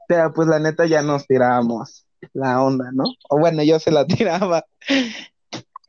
O 0.00 0.04
sea, 0.08 0.30
pues 0.30 0.46
la 0.48 0.60
neta 0.60 0.86
ya 0.86 1.02
nos 1.02 1.26
tirábamos 1.26 2.06
la 2.32 2.62
onda, 2.62 2.90
¿no? 2.92 3.04
O 3.28 3.38
bueno, 3.38 3.62
yo 3.62 3.78
se 3.78 3.90
la 3.90 4.06
tiraba. 4.06 4.64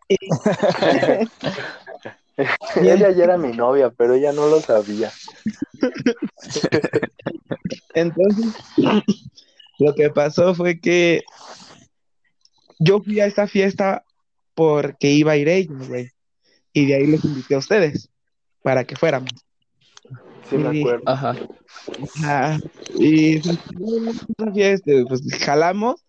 Ella 2.76 3.12
ya 3.12 3.24
era 3.24 3.38
mi 3.38 3.52
novia, 3.52 3.90
pero 3.90 4.14
ella 4.14 4.32
no 4.32 4.48
lo 4.48 4.62
sabía. 4.62 5.12
Entonces, 7.94 8.56
lo 9.78 9.94
que 9.94 10.10
pasó 10.10 10.56
fue 10.56 10.80
que 10.80 11.22
yo 12.80 13.02
fui 13.02 13.20
a 13.20 13.26
esa 13.26 13.46
fiesta 13.46 14.06
porque 14.56 15.12
iba 15.12 15.34
a 15.34 15.38
ir 15.38 15.50
ella, 15.50 15.76
güey. 15.86 16.12
Y 16.72 16.86
de 16.86 16.96
ahí 16.96 17.08
les 17.08 17.26
invité 17.26 17.56
a 17.56 17.60
ustedes 17.60 18.10
para 18.62 18.86
que 18.86 18.96
fuéramos. 18.96 19.32
Sí 20.50 20.58
me 20.58 20.72
Sí. 20.72 20.80
acuerdo. 20.80 21.04
Ajá. 21.06 21.38
Ah, 22.24 22.60
y 22.98 23.40
pues, 23.40 23.58
fiesta, 24.54 24.92
pues 25.08 25.22
jalamos, 25.42 26.06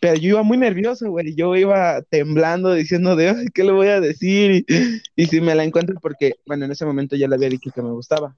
pero 0.00 0.14
yo 0.16 0.28
iba 0.30 0.42
muy 0.42 0.56
nervioso, 0.58 1.10
güey. 1.10 1.34
Yo 1.34 1.54
iba 1.56 2.02
temblando 2.02 2.72
diciendo 2.74 3.14
de, 3.16 3.30
"Ay, 3.30 3.46
¿qué 3.52 3.64
le 3.64 3.72
voy 3.72 3.88
a 3.88 4.00
decir? 4.00 4.64
Y, 4.68 5.02
y 5.16 5.26
si 5.26 5.40
me 5.40 5.54
la 5.54 5.64
encuentro, 5.64 5.96
porque, 6.00 6.34
bueno, 6.46 6.64
en 6.64 6.72
ese 6.72 6.86
momento 6.86 7.16
ya 7.16 7.28
le 7.28 7.34
había 7.36 7.48
dicho 7.50 7.70
que 7.74 7.82
me 7.82 7.90
gustaba. 7.90 8.34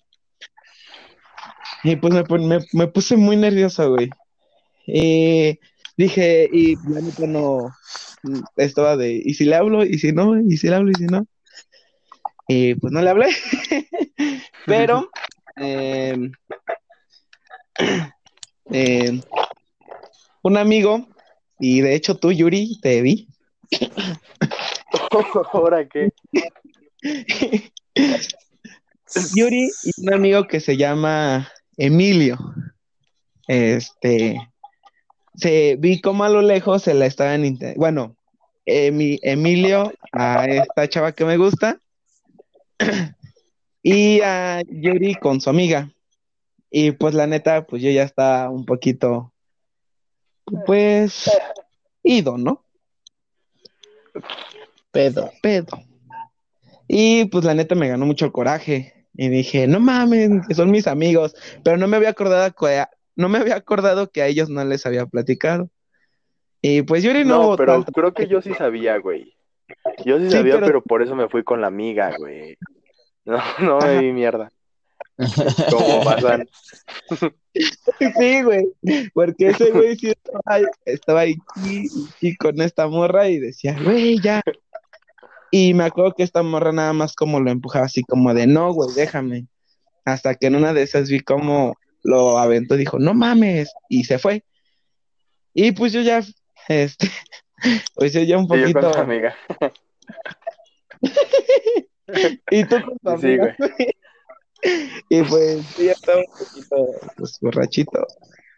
Y 1.84 1.96
pues 1.96 2.12
me, 2.12 2.38
me, 2.38 2.58
me 2.72 2.86
puse 2.88 3.16
muy 3.16 3.36
nervioso, 3.36 3.90
güey. 3.90 4.10
Y 4.86 5.58
dije, 5.96 6.48
y 6.52 6.76
la 6.88 7.00
neta 7.00 7.26
no, 7.26 7.70
estaba 8.56 8.96
de, 8.96 9.12
¿y 9.24 9.34
si 9.34 9.44
le 9.44 9.56
hablo? 9.56 9.84
¿Y 9.84 9.98
si 9.98 10.12
no? 10.12 10.38
¿Y 10.40 10.56
si 10.56 10.68
le 10.68 10.74
hablo? 10.74 10.90
¿Y 10.90 10.94
si 10.94 11.06
no? 11.06 11.26
Y 12.48 12.74
pues 12.74 12.92
no 12.92 13.00
le 13.00 13.10
hablé. 13.10 13.28
Pero, 14.66 15.10
em, 15.60 16.32
em, 18.70 19.20
un 20.42 20.56
amigo, 20.56 21.06
y 21.58 21.80
de 21.82 21.94
hecho 21.94 22.16
tú, 22.16 22.32
Yuri, 22.32 22.78
te 22.80 23.02
vi. 23.02 23.28
¿Ahora 25.52 25.86
qué? 25.88 26.10
Yuri 29.34 29.70
y 29.82 29.90
un 30.06 30.14
amigo 30.14 30.46
que 30.46 30.60
se 30.60 30.76
llama 30.76 31.50
Emilio. 31.76 32.38
Este, 33.48 34.40
se 35.34 35.76
vi 35.76 36.00
como 36.00 36.24
a 36.24 36.28
lo 36.28 36.42
lejos 36.42 36.82
se 36.82 36.94
la 36.94 37.06
estaban, 37.06 37.58
bueno, 37.76 38.16
Emi- 38.66 39.18
Emilio 39.22 39.92
a 40.12 40.44
esta 40.46 40.88
chava 40.88 41.12
que 41.12 41.24
me 41.24 41.36
gusta 41.36 41.80
y 43.82 44.20
a 44.20 44.62
Yuri 44.68 45.14
con 45.14 45.40
su 45.40 45.50
amiga. 45.50 45.90
Y 46.70 46.92
pues 46.92 47.14
la 47.14 47.26
neta, 47.26 47.66
pues 47.66 47.82
yo 47.82 47.90
ya 47.90 48.02
estaba 48.04 48.48
un 48.50 48.64
poquito, 48.64 49.32
pues, 50.66 51.30
ido, 52.02 52.38
¿no? 52.38 52.64
Pedo. 54.92 55.30
pedo. 55.42 55.78
Y 56.88 57.26
pues 57.26 57.44
la 57.44 57.54
neta 57.54 57.74
me 57.74 57.88
ganó 57.88 58.06
mucho 58.06 58.24
el 58.26 58.32
coraje. 58.32 59.06
Y 59.14 59.28
dije, 59.28 59.66
no 59.66 59.80
mames, 59.80 60.46
que 60.48 60.54
son 60.54 60.70
mis 60.70 60.86
amigos. 60.86 61.34
Pero 61.62 61.76
no 61.76 61.86
me 61.88 61.96
había 61.96 62.10
acordado 62.10 62.52
que 62.54 62.78
a, 62.78 62.90
no 63.16 63.28
me 63.28 63.38
había 63.38 63.56
acordado 63.56 64.10
que 64.10 64.22
a 64.22 64.26
ellos 64.26 64.48
no 64.48 64.64
les 64.64 64.86
había 64.86 65.06
platicado. 65.06 65.68
Y 66.62 66.82
pues 66.82 67.02
Yuri 67.02 67.24
no, 67.24 67.50
No, 67.50 67.56
pero 67.56 67.74
tanto- 67.74 67.92
creo 67.92 68.12
que 68.14 68.26
yo 68.26 68.42
sí 68.42 68.52
sabía, 68.54 68.98
güey. 68.98 69.34
Yo 70.04 70.18
sí 70.18 70.26
Sí, 70.26 70.30
sabía, 70.32 70.54
pero- 70.54 70.66
pero... 70.66 70.82
por 70.82 71.02
eso 71.02 71.14
me 71.14 71.28
fui 71.28 71.42
con 71.44 71.60
la 71.60 71.68
amiga, 71.68 72.14
güey. 72.18 72.56
No, 73.24 73.38
no 73.60 73.78
me 73.78 73.98
vi 74.00 74.12
mierda. 74.12 74.50
Como 75.70 76.02
pasan. 76.02 76.48
Sí, 77.98 78.42
güey. 78.42 78.66
Porque 79.12 79.48
ese 79.48 79.70
güey 79.70 79.96
sí 79.96 80.10
estaba 80.10 80.40
ahí, 80.46 80.64
estaba 80.84 81.20
ahí 81.20 81.36
y, 82.20 82.36
con 82.36 82.60
esta 82.60 82.88
morra 82.88 83.28
y 83.28 83.38
decía, 83.38 83.76
güey, 83.82 84.18
ya. 84.20 84.40
Y 85.50 85.74
me 85.74 85.84
acuerdo 85.84 86.14
que 86.14 86.22
esta 86.22 86.42
morra 86.42 86.72
nada 86.72 86.92
más 86.92 87.14
como 87.14 87.40
lo 87.40 87.50
empujaba 87.50 87.86
así 87.86 88.02
como 88.02 88.32
de, 88.32 88.46
no, 88.46 88.72
güey, 88.72 88.90
déjame. 88.94 89.46
Hasta 90.04 90.34
que 90.34 90.46
en 90.46 90.56
una 90.56 90.72
de 90.72 90.82
esas 90.82 91.10
vi 91.10 91.20
como 91.20 91.76
lo 92.02 92.38
aventó 92.38 92.76
y 92.76 92.78
dijo, 92.78 92.98
no 92.98 93.12
mames, 93.12 93.72
y 93.88 94.04
se 94.04 94.18
fue. 94.18 94.44
Y 95.52 95.72
pues 95.72 95.92
yo 95.92 96.00
ya, 96.00 96.22
este, 96.68 97.10
pues 97.94 98.12
yo 98.12 98.22
ya 98.22 98.38
un 98.38 98.44
Y 98.44 98.48
yo 98.48 98.72
con 98.72 98.82
poquito. 98.82 98.98
amiga. 98.98 99.36
Y 102.50 102.64
tú 102.64 102.76
con 102.82 102.98
tu 102.98 103.20
Sí, 103.20 103.36
güey. 103.36 103.54
Y 105.08 105.22
pues 105.22 105.76
ya 105.78 105.92
estaba 105.92 106.18
un 106.18 106.26
poquito, 106.26 106.86
pues, 107.16 107.38
borrachito. 107.40 108.06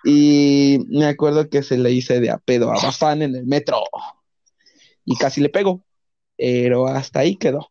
Y 0.04 0.84
me 0.88 1.06
acuerdo 1.06 1.48
que 1.48 1.62
se 1.62 1.78
le 1.78 1.92
hice 1.92 2.18
de 2.18 2.30
a 2.30 2.38
pedo 2.38 2.72
a 2.72 2.74
Bafán 2.74 3.22
en 3.22 3.36
el 3.36 3.46
metro. 3.46 3.84
Y 5.04 5.16
casi 5.16 5.40
le 5.40 5.48
pego. 5.48 5.84
Pero 6.36 6.88
hasta 6.88 7.20
ahí 7.20 7.36
quedó. 7.36 7.70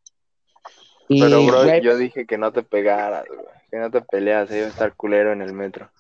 Y, 1.10 1.20
Pero, 1.20 1.46
bro, 1.46 1.64
güey, 1.66 1.82
yo 1.82 1.98
dije 1.98 2.26
que 2.26 2.38
no 2.38 2.54
te 2.54 2.64
pegaras, 2.64 3.26
güey. 3.28 3.42
Que 3.70 3.78
no 3.78 3.92
te 3.92 4.02
peleas, 4.02 4.50
iba 4.50 4.66
a 4.66 4.70
estar 4.70 4.96
culero 4.96 5.34
en 5.34 5.42
el 5.42 5.52
metro. 5.52 5.92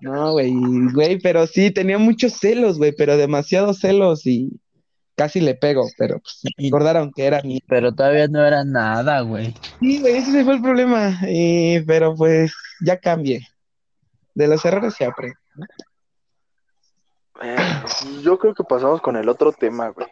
no, 0.00 0.32
güey, 0.32 0.52
güey, 0.92 1.18
pero 1.18 1.46
sí, 1.48 1.72
tenía 1.72 1.98
muchos 1.98 2.34
celos, 2.34 2.78
güey, 2.78 2.92
pero 2.96 3.16
demasiados 3.16 3.80
celos 3.80 4.26
y 4.26 4.60
casi 5.16 5.40
le 5.40 5.54
pego, 5.54 5.88
pero 5.96 6.18
pues 6.20 6.40
Y- 6.56 6.66
recordaron 6.66 7.12
que 7.12 7.26
era 7.26 7.40
mi 7.42 7.60
Pero 7.68 7.92
todavía 7.94 8.26
no 8.28 8.44
era 8.44 8.64
nada, 8.64 9.20
güey. 9.20 9.54
Sí, 9.80 10.00
güey, 10.00 10.16
ese 10.16 10.44
fue 10.44 10.54
el 10.54 10.62
problema. 10.62 11.18
Y, 11.28 11.80
pero 11.80 12.14
pues 12.14 12.52
ya 12.80 12.98
cambié. 12.98 13.46
De 14.34 14.48
los 14.48 14.64
errores 14.64 14.94
se 14.94 15.04
aprende. 15.04 15.36
Eh, 17.42 17.56
yo 18.22 18.38
creo 18.38 18.54
que 18.54 18.64
pasamos 18.64 19.00
con 19.00 19.16
el 19.16 19.28
otro 19.28 19.52
tema, 19.52 19.88
güey. 19.88 20.06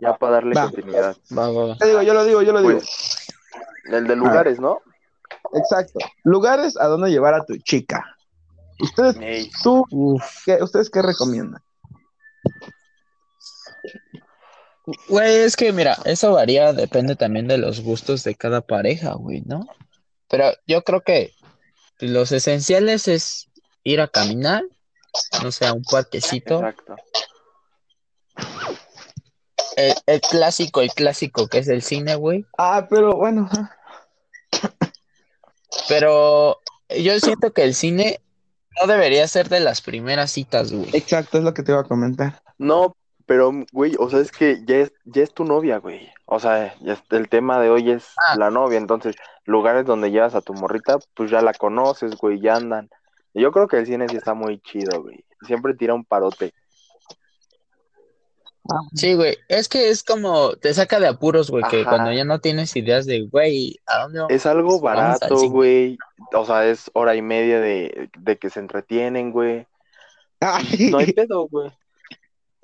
Ya 0.00 0.16
para 0.16 0.34
darle 0.34 0.54
Va. 0.54 0.62
continuidad. 0.64 1.16
Va, 1.36 1.50
va, 1.50 1.66
va. 1.68 1.76
Yo 1.80 1.86
digo, 1.86 2.02
yo 2.02 2.14
lo 2.14 2.24
digo, 2.24 2.42
yo 2.42 2.52
lo 2.52 2.60
digo. 2.60 2.72
Pues, 2.72 3.26
el 3.90 4.06
de 4.06 4.16
lugares, 4.16 4.58
¿no? 4.60 4.80
Exacto. 5.54 6.00
Lugares 6.24 6.76
a 6.76 6.86
donde 6.86 7.10
llevar 7.10 7.34
a 7.34 7.44
tu 7.44 7.56
chica. 7.58 8.04
Ustedes, 8.80 9.16
Ey, 9.20 9.50
tú. 9.62 9.84
¿qué, 10.44 10.62
¿ustedes 10.62 10.90
qué 10.90 11.02
recomiendan? 11.02 11.62
Güey, 15.08 15.36
es 15.38 15.56
que 15.56 15.72
mira, 15.72 15.98
eso 16.04 16.32
varía, 16.32 16.72
depende 16.72 17.16
también 17.16 17.48
de 17.48 17.58
los 17.58 17.80
gustos 17.80 18.22
de 18.22 18.36
cada 18.36 18.60
pareja, 18.60 19.14
güey, 19.14 19.42
¿no? 19.44 19.66
Pero 20.28 20.52
yo 20.66 20.82
creo 20.82 21.02
que 21.02 21.32
los 21.98 22.30
esenciales 22.32 23.08
es 23.08 23.50
ir 23.82 24.00
a 24.00 24.08
caminar, 24.08 24.62
no 25.42 25.50
sé, 25.50 25.66
a 25.66 25.72
un 25.72 25.82
parquecito. 25.82 26.58
exacto. 26.58 26.96
El, 29.76 29.94
el 30.06 30.20
clásico, 30.20 30.80
el 30.80 30.90
clásico 30.90 31.48
que 31.48 31.58
es 31.58 31.68
el 31.68 31.82
cine, 31.82 32.14
güey. 32.14 32.46
Ah, 32.56 32.86
pero 32.88 33.16
bueno. 33.16 33.48
Pero 35.88 36.60
yo 36.88 37.20
siento 37.20 37.52
que 37.52 37.62
el 37.62 37.74
cine 37.74 38.20
no 38.80 38.86
debería 38.86 39.26
ser 39.28 39.48
de 39.48 39.60
las 39.60 39.80
primeras 39.80 40.30
citas, 40.30 40.72
güey. 40.72 40.88
Exacto, 40.92 41.38
es 41.38 41.44
lo 41.44 41.54
que 41.54 41.62
te 41.62 41.72
iba 41.72 41.80
a 41.80 41.84
comentar. 41.84 42.42
No, 42.58 42.96
pero, 43.26 43.52
güey, 43.72 43.94
o 43.98 44.08
sea, 44.08 44.20
es 44.20 44.30
que 44.32 44.62
ya 44.64 44.76
es, 44.78 44.92
ya 45.04 45.22
es 45.22 45.34
tu 45.34 45.44
novia, 45.44 45.78
güey. 45.78 46.08
O 46.26 46.38
sea, 46.40 46.66
es- 46.66 47.02
el 47.10 47.28
tema 47.28 47.60
de 47.60 47.70
hoy 47.70 47.90
es 47.90 48.14
Ah. 48.28 48.36
la 48.38 48.50
novia. 48.50 48.78
Entonces, 48.78 49.16
lugares 49.44 49.84
donde 49.84 50.10
llevas 50.10 50.34
a 50.34 50.40
tu 50.40 50.54
morrita, 50.54 50.98
pues 51.14 51.30
ya 51.30 51.42
la 51.42 51.52
conoces, 51.52 52.16
güey, 52.16 52.40
ya 52.40 52.56
andan. 52.56 52.88
Yo 53.34 53.52
creo 53.52 53.68
que 53.68 53.76
el 53.78 53.86
cine 53.86 54.08
sí 54.08 54.16
está 54.16 54.32
muy 54.34 54.60
chido, 54.60 55.02
güey. 55.02 55.24
Siempre 55.46 55.74
tira 55.74 55.92
un 55.94 56.04
parote. 56.04 56.54
Sí, 58.94 59.14
güey. 59.14 59.36
Es 59.48 59.68
que 59.68 59.90
es 59.90 60.02
como 60.02 60.54
te 60.56 60.74
saca 60.74 60.98
de 60.98 61.06
apuros, 61.06 61.50
güey, 61.50 61.62
que 61.70 61.84
cuando 61.84 62.12
ya 62.12 62.24
no 62.24 62.40
tienes 62.40 62.74
ideas 62.74 63.06
de, 63.06 63.22
güey, 63.30 63.78
¿a 63.86 64.02
dónde 64.02 64.18
vamos? 64.20 64.32
Es 64.32 64.44
algo 64.46 64.80
barato, 64.80 65.36
güey. 65.50 65.96
O 66.34 66.44
sea, 66.44 66.66
es 66.66 66.90
hora 66.94 67.14
y 67.14 67.22
media 67.22 67.60
de, 67.60 68.10
de 68.18 68.38
que 68.38 68.50
se 68.50 68.58
entretienen, 68.58 69.30
güey. 69.30 69.66
No 70.92 70.98
hay 70.98 71.12
pedo, 71.12 71.46
güey. 71.48 71.70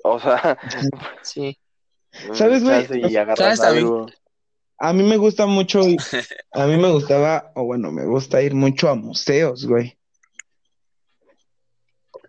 O 0.03 0.19
sea, 0.19 0.57
Sí. 1.23 1.57
¿Sabes, 2.33 2.63
güey? 2.63 2.85
¿Sabes 3.35 3.59
algo. 3.61 4.05
a 4.77 4.93
mí 4.93 5.01
me 5.03 5.17
gusta 5.17 5.45
mucho, 5.47 5.81
a 6.51 6.65
mí 6.67 6.77
me 6.77 6.91
gustaba, 6.91 7.51
o 7.55 7.63
bueno, 7.63 7.91
me 7.91 8.05
gusta 8.05 8.41
ir 8.41 8.53
mucho 8.53 8.87
a 8.89 8.95
museos, 8.95 9.65
güey. 9.65 9.97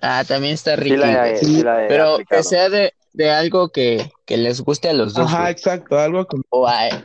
Ah, 0.00 0.24
también 0.26 0.54
está 0.54 0.74
Sí 0.76 0.82
rico. 0.82 0.96
la, 0.96 1.30
he- 1.30 1.36
sí 1.38 1.62
la 1.62 1.84
he 1.84 1.88
Pero 1.88 2.14
aplicado. 2.14 2.42
que 2.42 2.48
sea 2.48 2.68
de, 2.68 2.94
de 3.12 3.30
algo 3.30 3.70
que, 3.70 4.10
que 4.26 4.36
les 4.36 4.60
guste 4.60 4.88
a 4.88 4.92
los 4.92 5.14
dos, 5.14 5.26
Ajá, 5.26 5.40
güey. 5.42 5.52
exacto, 5.52 5.98
algo 5.98 6.26
como, 6.26 6.42
O, 6.50 6.66
a- 6.68 7.04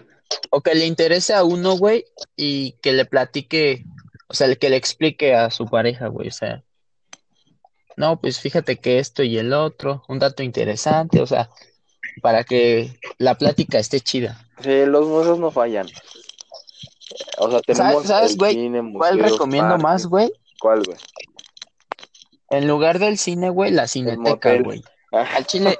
o 0.52 0.62
que 0.62 0.76
le 0.76 0.86
interese 0.86 1.34
a 1.34 1.44
uno, 1.44 1.78
güey, 1.78 2.06
y 2.36 2.74
que 2.82 2.92
le 2.94 3.06
platique, 3.06 3.86
o 4.28 4.34
sea, 4.34 4.54
que 4.56 4.70
le 4.70 4.76
explique 4.76 5.34
a 5.34 5.50
su 5.50 5.66
pareja, 5.66 6.08
güey. 6.08 6.28
O 6.28 6.32
sea, 6.32 6.64
no, 8.00 8.20
pues 8.20 8.40
fíjate 8.40 8.78
que 8.78 8.98
esto 9.00 9.24
y 9.24 9.38
el 9.38 9.52
otro, 9.52 10.04
un 10.08 10.20
dato 10.20 10.42
interesante, 10.42 11.22
o 11.22 11.28
sea, 11.28 11.50
para 12.22 12.46
que 12.46 12.98
la 13.18 13.36
plática 13.36 13.78
esté 13.78 14.00
chida. 14.00 14.48
Sí, 14.62 14.86
los 14.86 15.06
museos 15.06 15.38
no 15.38 15.52
fallan. 15.52 15.86
O 17.40 17.52
sea, 17.52 17.60
tenemos 17.60 18.06
sabes, 18.06 18.38
güey? 18.38 18.72
¿Cuál 18.94 19.20
recomiendo 19.20 19.78
más, 19.78 20.06
güey? 20.06 20.32
¿Cuál, 20.62 20.84
güey? 20.84 20.98
En 22.50 22.70
lugar 22.70 23.00
del 23.00 23.18
cine, 23.18 23.50
güey, 23.50 23.72
la 23.72 23.88
cineteca, 23.88 24.58
güey. 24.62 24.82
Ah, 25.12 25.28
Al 25.38 25.46
chile. 25.48 25.76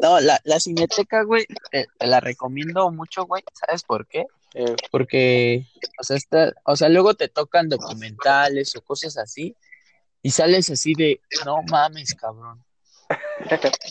No, 0.00 0.20
la, 0.20 0.40
la 0.44 0.58
cineteca, 0.58 1.22
güey, 1.24 1.44
te, 1.70 1.86
te 1.98 2.06
la 2.06 2.18
recomiendo 2.20 2.90
mucho, 2.90 3.26
güey. 3.26 3.42
¿Sabes 3.52 3.82
por 3.82 4.06
qué? 4.06 4.24
eh, 4.54 4.74
Porque, 4.90 5.66
o 6.00 6.02
sea, 6.02 6.16
está, 6.16 6.54
o 6.64 6.76
sea, 6.76 6.88
luego 6.88 7.12
te 7.12 7.28
tocan 7.28 7.68
documentales 7.68 8.74
o 8.74 8.80
cosas 8.80 9.18
así, 9.18 9.54
y 10.26 10.30
sales 10.30 10.68
así 10.70 10.92
de, 10.94 11.20
no 11.44 11.62
mames, 11.70 12.12
cabrón. 12.14 12.64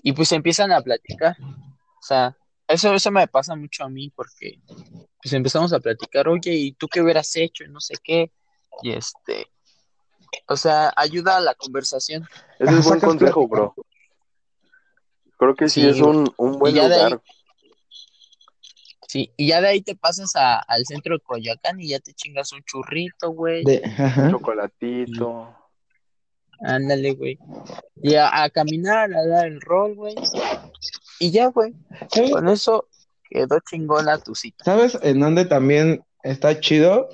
Y 0.04 0.12
pues 0.12 0.32
empiezan 0.34 0.72
a 0.74 0.82
platicar. 0.82 1.38
O 1.42 2.01
sea, 2.01 2.36
eso, 2.68 2.94
eso 2.94 3.10
me 3.12 3.25
pasa 3.27 3.56
mucho 3.56 3.86
a 3.86 3.89
mí, 3.89 4.10
porque 4.13 4.60
pues 5.22 5.32
empezamos 5.34 5.72
a 5.72 5.80
platicar, 5.80 6.27
oye, 6.27 6.51
¿y 6.54 6.72
tú 6.74 6.88
qué 6.89 7.01
hubieras 7.01 7.34
hecho? 7.38 7.63
Y 7.63 7.70
no 7.70 7.80
sé 7.80 7.94
qué. 8.04 8.32
Y 8.82 8.92
este, 8.92 9.48
o 10.50 10.58
sea, 10.58 10.92
ayuda 10.98 11.38
a 11.38 11.39
la 11.39 11.56
conversación. 11.56 12.27
ese 12.60 12.80
es 12.80 12.86
buen 12.86 13.00
consejo, 13.00 13.48
bro. 13.48 13.74
Creo 15.38 15.56
que 15.56 15.70
sí, 15.70 15.82
Sí, 15.84 15.88
es 15.88 16.01
un, 16.01 16.34
un 16.38 16.60
buen 16.60 16.77
ahí- 16.77 16.84
lugar. 16.84 17.22
Sí, 19.08 19.32
y 19.38 19.48
ya 19.48 19.62
de 19.62 19.70
ahí 19.70 19.82
te 19.82 19.96
pasas 19.96 20.36
a- 20.36 20.60
al 20.60 20.86
centro 20.86 21.15
de 21.15 21.24
Coyoacán 21.24 21.80
y 21.80 21.88
ya 21.88 22.00
te 22.00 22.13
chingas 22.13 22.51
un 22.51 22.62
churrito, 22.63 23.30
güey. 23.30 23.63
de, 23.63 23.82
ajá. 23.86 24.30
Chocolatito. 24.32 25.56
Ándale, 26.62 27.14
güey. 27.14 27.38
Y 28.02 28.16
a, 28.16 28.44
a 28.44 28.50
caminar, 28.50 29.14
a 29.14 29.26
dar 29.26 29.48
el 29.48 29.62
rol, 29.62 29.96
güey. 29.96 30.16
Y 31.20 31.32
ya, 31.32 31.48
güey. 31.48 31.74
Con 32.32 32.48
eso 32.50 32.88
quedó 33.30 33.60
chingona 33.60 34.18
tu 34.20 34.36
cita. 34.36 34.64
¿Sabes 34.64 34.98
en 35.02 35.20
dónde 35.20 35.46
también 35.46 36.04
está 36.24 36.60
chido? 36.60 37.10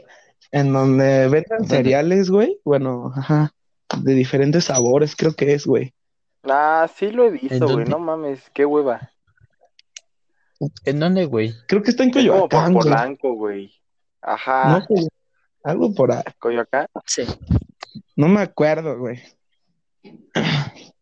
En 0.51 0.73
donde 0.73 1.27
venden 1.29 1.59
¿Dónde? 1.59 1.75
cereales, 1.75 2.29
güey. 2.29 2.59
Bueno, 2.65 3.13
ajá, 3.15 3.53
de 3.97 4.13
diferentes 4.13 4.65
sabores, 4.65 5.15
creo 5.15 5.33
que 5.33 5.53
es, 5.53 5.65
güey. 5.65 5.93
Ah, 6.43 6.89
sí 6.93 7.11
lo 7.11 7.25
he 7.25 7.27
¿En 7.27 7.33
visto, 7.33 7.67
güey. 7.67 7.85
No 7.85 7.99
mames, 7.99 8.41
qué 8.53 8.65
hueva. 8.65 9.11
¿En 10.85 10.99
dónde, 10.99 11.25
güey? 11.25 11.53
Creo 11.67 11.81
que 11.81 11.91
está 11.91 12.03
en 12.03 12.09
Es 12.09 12.27
como 12.27 12.49
por 12.49 12.49
Coyoacán, 12.49 12.73
güey. 12.73 12.83
Polanco, 12.83 13.33
güey. 13.33 13.73
Ajá. 14.21 14.79
No, 14.79 14.85
güey, 14.87 15.07
algo 15.63 15.93
por 15.93 16.11
ahí. 16.11 16.23
Coyoacán. 16.39 16.87
Sí. 17.05 17.23
No 18.15 18.27
me 18.27 18.41
acuerdo, 18.41 18.97
güey. 18.99 19.19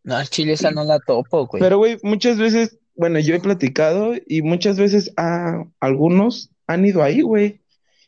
No, 0.04 0.16
al 0.16 0.30
chile 0.30 0.54
esa 0.54 0.72
no 0.72 0.84
la 0.84 1.00
topo, 1.00 1.46
güey. 1.46 1.62
Pero, 1.62 1.78
güey, 1.78 1.98
muchas 2.04 2.38
veces, 2.38 2.80
bueno, 2.96 3.20
yo 3.20 3.36
he 3.36 3.40
platicado 3.40 4.14
y 4.26 4.42
muchas 4.42 4.78
veces 4.78 5.14
ah, 5.18 5.66
algunos 5.80 6.50
han 6.68 6.86
ido 6.86 7.04
ahí, 7.04 7.22
güey. 7.22 7.62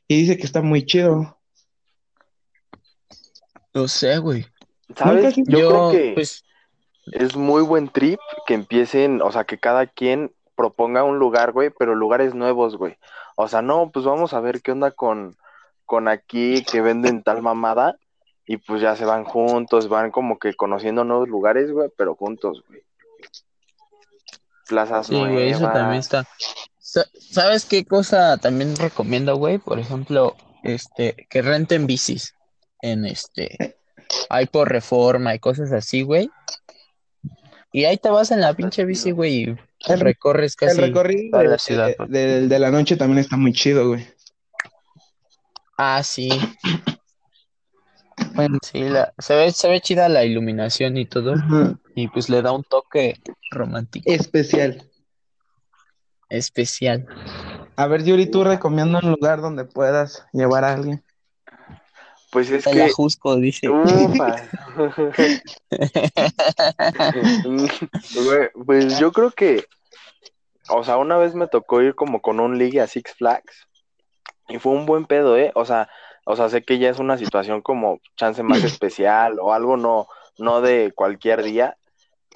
Y 0.08 0.22
dice 0.22 0.38
que 0.38 0.46
está 0.46 0.62
muy 0.62 0.86
chido. 0.86 1.38
No 3.74 3.88
sé, 3.88 4.18
güey. 4.18 4.46
¿Sabes? 4.96 5.36
Yo, 5.48 5.70
creo 5.70 5.92
que 5.92 6.12
pues, 6.16 6.44
es 7.14 7.36
muy 7.36 7.62
buen 7.62 7.90
trip 7.90 8.20
que 8.46 8.54
empiecen, 8.54 9.22
o 9.22 9.32
sea, 9.32 9.46
que 9.46 9.58
cada 9.58 9.88
quien 9.88 10.34
proponga 10.56 11.04
un 11.04 11.20
lugar, 11.20 11.52
güey, 11.52 11.70
pero 11.78 11.96
lugares 11.96 12.36
nuevos, 12.36 12.78
güey. 12.78 12.98
O 13.36 13.48
sea, 13.48 13.62
no, 13.62 13.92
pues 13.92 14.06
vamos 14.06 14.34
a 14.34 14.42
ver 14.42 14.62
qué 14.62 14.72
onda 14.72 14.92
con, 14.92 15.38
con 15.86 16.08
aquí 16.08 16.64
que 16.64 16.82
venden 16.82 17.24
tal 17.24 17.42
mamada 17.42 17.98
y 18.54 18.58
pues 18.58 18.82
ya 18.82 18.96
se 18.98 19.06
van 19.06 19.24
juntos, 19.24 19.88
van 19.88 20.12
como 20.12 20.38
que 20.38 20.54
conociendo 20.56 21.06
nuevos 21.06 21.30
lugares, 21.30 21.72
güey, 21.72 21.90
pero 21.98 22.16
juntos, 22.16 22.64
güey. 22.68 22.82
Plazas 24.68 25.08
sí, 25.08 25.16
güey, 25.16 25.52
eso 25.52 25.64
también 25.72 26.00
está. 26.00 26.26
Sa- 26.78 27.08
¿Sabes 27.18 27.64
qué 27.66 27.86
cosa 27.86 28.38
también 28.38 28.76
recomiendo, 28.76 29.36
güey? 29.38 29.58
Por 29.58 29.80
ejemplo, 29.80 30.36
este, 30.64 31.28
que 31.30 31.42
renten 31.42 31.88
bicis 31.88 32.36
en 32.82 33.06
este, 33.06 33.78
hay 34.30 34.48
por 34.48 34.70
reforma 34.70 35.34
y 35.34 35.40
cosas 35.40 35.72
así, 35.72 36.02
güey. 36.02 36.30
Y 37.72 37.86
ahí 37.86 37.96
te 37.98 38.10
vas 38.10 38.32
en 38.32 38.42
la 38.42 38.54
pinche 38.54 38.84
bici, 38.84 39.12
güey, 39.12 39.34
y 39.44 39.56
El- 39.88 40.00
recorres 40.02 40.58
El 40.60 40.68
casi 40.68 40.82
recorrido 40.82 41.32
toda 41.32 41.44
de, 41.44 41.50
la 41.50 41.58
ciudad. 41.58 41.88
de- 42.10 42.28
de- 42.28 42.48
de 42.50 42.60
la 42.60 42.70
noche 42.72 42.98
también 42.98 43.20
está 43.20 43.38
muy 43.38 43.54
chido, 43.54 43.88
güey. 43.88 44.06
Ah, 45.78 46.04
sí. 46.04 46.30
Sí, 48.64 48.80
la, 48.82 49.14
se 49.18 49.36
ve, 49.36 49.52
se 49.52 49.70
ve 49.70 49.82
chida 49.82 50.10
la 50.10 50.24
iluminación 50.24 50.98
y 50.98 51.06
todo, 51.06 51.34
Ajá. 51.34 51.76
y 51.96 52.08
pues 52.08 52.30
le 52.30 52.42
da 52.42 52.52
un 52.52 52.64
toque 52.64 53.16
romántico, 53.52 54.10
Especial. 54.12 54.84
especial. 56.30 57.06
A 57.76 57.88
ver, 57.88 58.04
Yuri, 58.04 58.30
tú 58.30 58.44
recomienda 58.44 59.00
un 59.04 59.12
lugar 59.12 59.42
donde 59.42 59.66
puedas 59.66 60.26
llevar 60.34 60.64
a 60.64 60.74
alguien. 60.74 61.04
Pues 62.32 62.50
es 62.50 62.64
Te 62.64 62.74
la 62.74 62.86
que... 62.86 62.92
juzgo, 62.94 63.36
dice. 63.36 63.68
Ufa. 63.70 64.36
Pues 68.66 69.00
yo 69.00 69.12
creo 69.12 69.32
que, 69.32 69.66
o 70.70 70.84
sea, 70.84 70.98
una 70.98 71.18
vez 71.18 71.36
me 71.36 71.48
tocó 71.48 71.82
ir 71.82 71.96
como 71.96 72.22
con 72.22 72.40
un 72.40 72.58
ligue 72.58 72.82
a 72.82 72.88
Six 72.88 73.14
Flags 73.16 73.68
y 74.48 74.60
fue 74.60 74.74
un 74.74 74.86
buen 74.86 75.06
pedo, 75.06 75.38
¿eh? 75.38 75.52
O 75.56 75.66
sea, 75.66 75.90
o 76.26 76.36
sea, 76.36 76.50
sé 76.50 76.64
que 76.64 76.80
ya 76.80 76.90
es 76.90 77.00
una 77.00 77.18
situación 77.18 77.62
como 77.62 78.00
chance 78.16 78.44
más 78.44 78.60
especial 78.64 79.40
o 79.40 79.54
algo 79.54 79.78
no, 79.78 80.08
no 80.38 80.62
de 80.62 80.92
cualquier 80.96 81.44
día, 81.44 81.78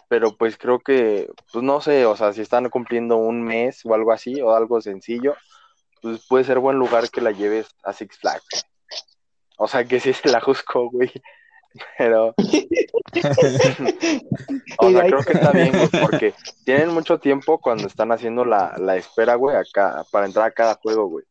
pero 0.08 0.36
pues 0.38 0.58
creo 0.58 0.80
que, 0.80 1.30
pues 1.52 1.64
no 1.64 1.82
sé, 1.82 2.06
o 2.06 2.16
sea, 2.16 2.34
si 2.34 2.42
están 2.42 2.70
cumpliendo 2.70 3.18
un 3.18 3.44
mes 3.44 3.82
o 3.86 3.94
algo 3.94 4.12
así 4.12 4.42
o 4.42 4.54
algo 4.54 4.82
sencillo, 4.82 5.36
pues 6.02 6.26
puede 6.28 6.44
ser 6.44 6.60
buen 6.60 6.78
lugar 6.78 7.10
que 7.10 7.22
la 7.22 7.32
lleves 7.32 7.68
a 7.84 7.94
Six 7.94 8.20
Flags. 8.20 8.66
O 9.58 9.68
sea, 9.68 9.86
que 9.86 10.00
sí 10.00 10.14
se 10.14 10.30
la 10.30 10.42
juzgo, 10.42 10.90
güey. 10.92 11.12
Pero, 11.98 12.34
o 14.78 14.92
sea, 14.92 15.06
creo 15.06 15.24
que 15.24 15.34
está 15.34 15.52
bien, 15.52 15.72
güey, 15.72 15.90
porque 16.02 16.34
tienen 16.64 16.90
mucho 16.90 17.20
tiempo 17.20 17.60
cuando 17.60 17.88
están 17.88 18.12
haciendo 18.12 18.46
la, 18.46 18.76
la 18.78 18.96
espera, 18.96 19.36
güey, 19.36 19.58
acá, 19.58 20.06
para 20.12 20.26
entrar 20.26 20.48
a 20.48 20.52
cada 20.52 20.76
juego, 20.76 21.08
güey. 21.08 21.26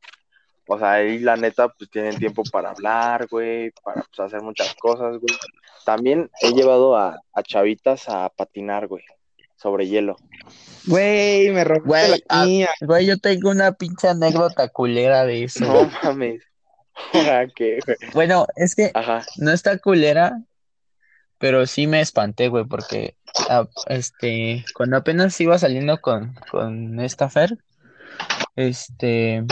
O 0.66 0.78
sea, 0.78 0.92
ahí 0.92 1.18
la 1.18 1.36
neta, 1.36 1.68
pues 1.68 1.90
tienen 1.90 2.18
tiempo 2.18 2.42
para 2.50 2.70
hablar, 2.70 3.26
güey, 3.28 3.70
para 3.82 4.02
pues, 4.02 4.20
hacer 4.20 4.40
muchas 4.42 4.74
cosas, 4.74 5.18
güey. 5.18 5.38
También 5.84 6.30
he 6.40 6.52
llevado 6.52 6.96
a, 6.96 7.20
a 7.32 7.42
chavitas 7.42 8.08
a 8.08 8.30
patinar, 8.30 8.86
güey, 8.86 9.04
sobre 9.56 9.86
hielo. 9.86 10.16
Güey, 10.86 11.50
me 11.50 11.64
robaste 11.64 11.88
Güey, 11.88 12.10
la 12.10 12.18
ah, 12.28 12.44
mía. 12.44 12.70
Güey, 12.80 13.06
yo 13.06 13.18
tengo 13.18 13.50
una 13.50 13.72
pinche 13.72 14.08
anécdota 14.08 14.68
culera 14.68 15.24
de 15.24 15.44
eso. 15.44 15.64
No 15.64 15.90
mames. 16.02 16.42
¿Ahora 17.12 17.46
qué, 17.54 17.78
güey? 17.84 17.96
Bueno, 18.14 18.46
es 18.56 18.74
que 18.74 18.90
Ajá. 18.94 19.24
no 19.36 19.52
está 19.52 19.78
culera, 19.78 20.40
pero 21.38 21.66
sí 21.66 21.86
me 21.86 22.00
espanté, 22.00 22.48
güey, 22.48 22.64
porque 22.64 23.16
ah, 23.50 23.66
este, 23.88 24.64
cuando 24.74 24.96
apenas 24.96 25.38
iba 25.40 25.58
saliendo 25.58 26.00
con, 26.00 26.34
con 26.50 27.00
esta 27.00 27.28
Fer, 27.28 27.58
este, 28.56 29.44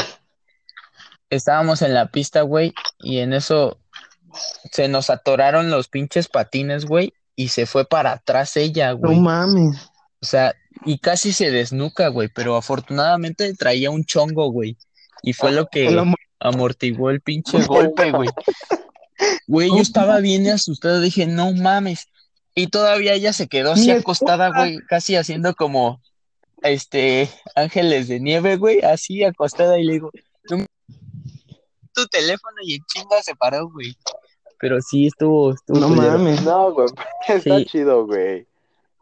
estábamos 1.36 1.82
en 1.82 1.94
la 1.94 2.10
pista, 2.10 2.42
güey, 2.42 2.72
y 3.00 3.18
en 3.18 3.32
eso 3.32 3.78
se 4.70 4.88
nos 4.88 5.10
atoraron 5.10 5.70
los 5.70 5.88
pinches 5.88 6.28
patines, 6.28 6.84
güey, 6.86 7.12
y 7.36 7.48
se 7.48 7.66
fue 7.66 7.84
para 7.86 8.12
atrás 8.12 8.56
ella, 8.56 8.92
No 8.92 8.98
güey. 8.98 9.18
mames. 9.20 9.90
O 10.20 10.26
sea, 10.26 10.54
y 10.84 10.98
casi 10.98 11.32
se 11.32 11.50
desnuca, 11.50 12.08
güey, 12.08 12.28
pero 12.28 12.56
afortunadamente 12.56 13.54
traía 13.54 13.90
un 13.90 14.04
chongo, 14.04 14.50
güey, 14.50 14.76
y 15.22 15.32
fue 15.32 15.52
lo 15.52 15.66
que 15.66 15.88
El 15.88 16.14
amortiguó 16.40 17.10
el 17.10 17.20
pinche 17.20 17.62
golpe, 17.64 18.10
güey. 18.12 18.28
Güey, 19.46 19.68
yo 19.68 19.78
estaba 19.78 20.18
bien 20.18 20.48
asustado, 20.48 21.00
dije, 21.00 21.26
no 21.26 21.52
mames. 21.52 22.08
Y 22.54 22.66
todavía 22.66 23.14
ella 23.14 23.32
se 23.32 23.46
quedó 23.48 23.72
así 23.72 23.90
acostada, 23.90 24.50
güey, 24.54 24.78
casi 24.88 25.16
haciendo 25.16 25.54
como, 25.54 26.00
este, 26.62 27.30
ángeles 27.54 28.08
de 28.08 28.20
nieve, 28.20 28.56
güey, 28.56 28.80
así 28.82 29.24
acostada 29.24 29.78
y 29.78 29.84
le 29.84 29.92
digo, 29.94 30.10
"No 30.50 30.66
tu 31.94 32.06
teléfono 32.06 32.56
y 32.62 32.74
en 32.76 32.84
chinga 32.86 33.22
se 33.22 33.34
paró, 33.34 33.68
güey. 33.70 33.96
Pero 34.58 34.80
sí, 34.80 35.06
estuvo, 35.08 35.52
estuvo 35.54 35.78
No 35.80 35.88
culero. 35.88 36.12
mames. 36.12 36.42
No, 36.42 36.72
güey, 36.72 36.86
está 37.28 37.58
Sí. 37.58 37.64
chido, 37.66 38.06
güey. 38.06 38.46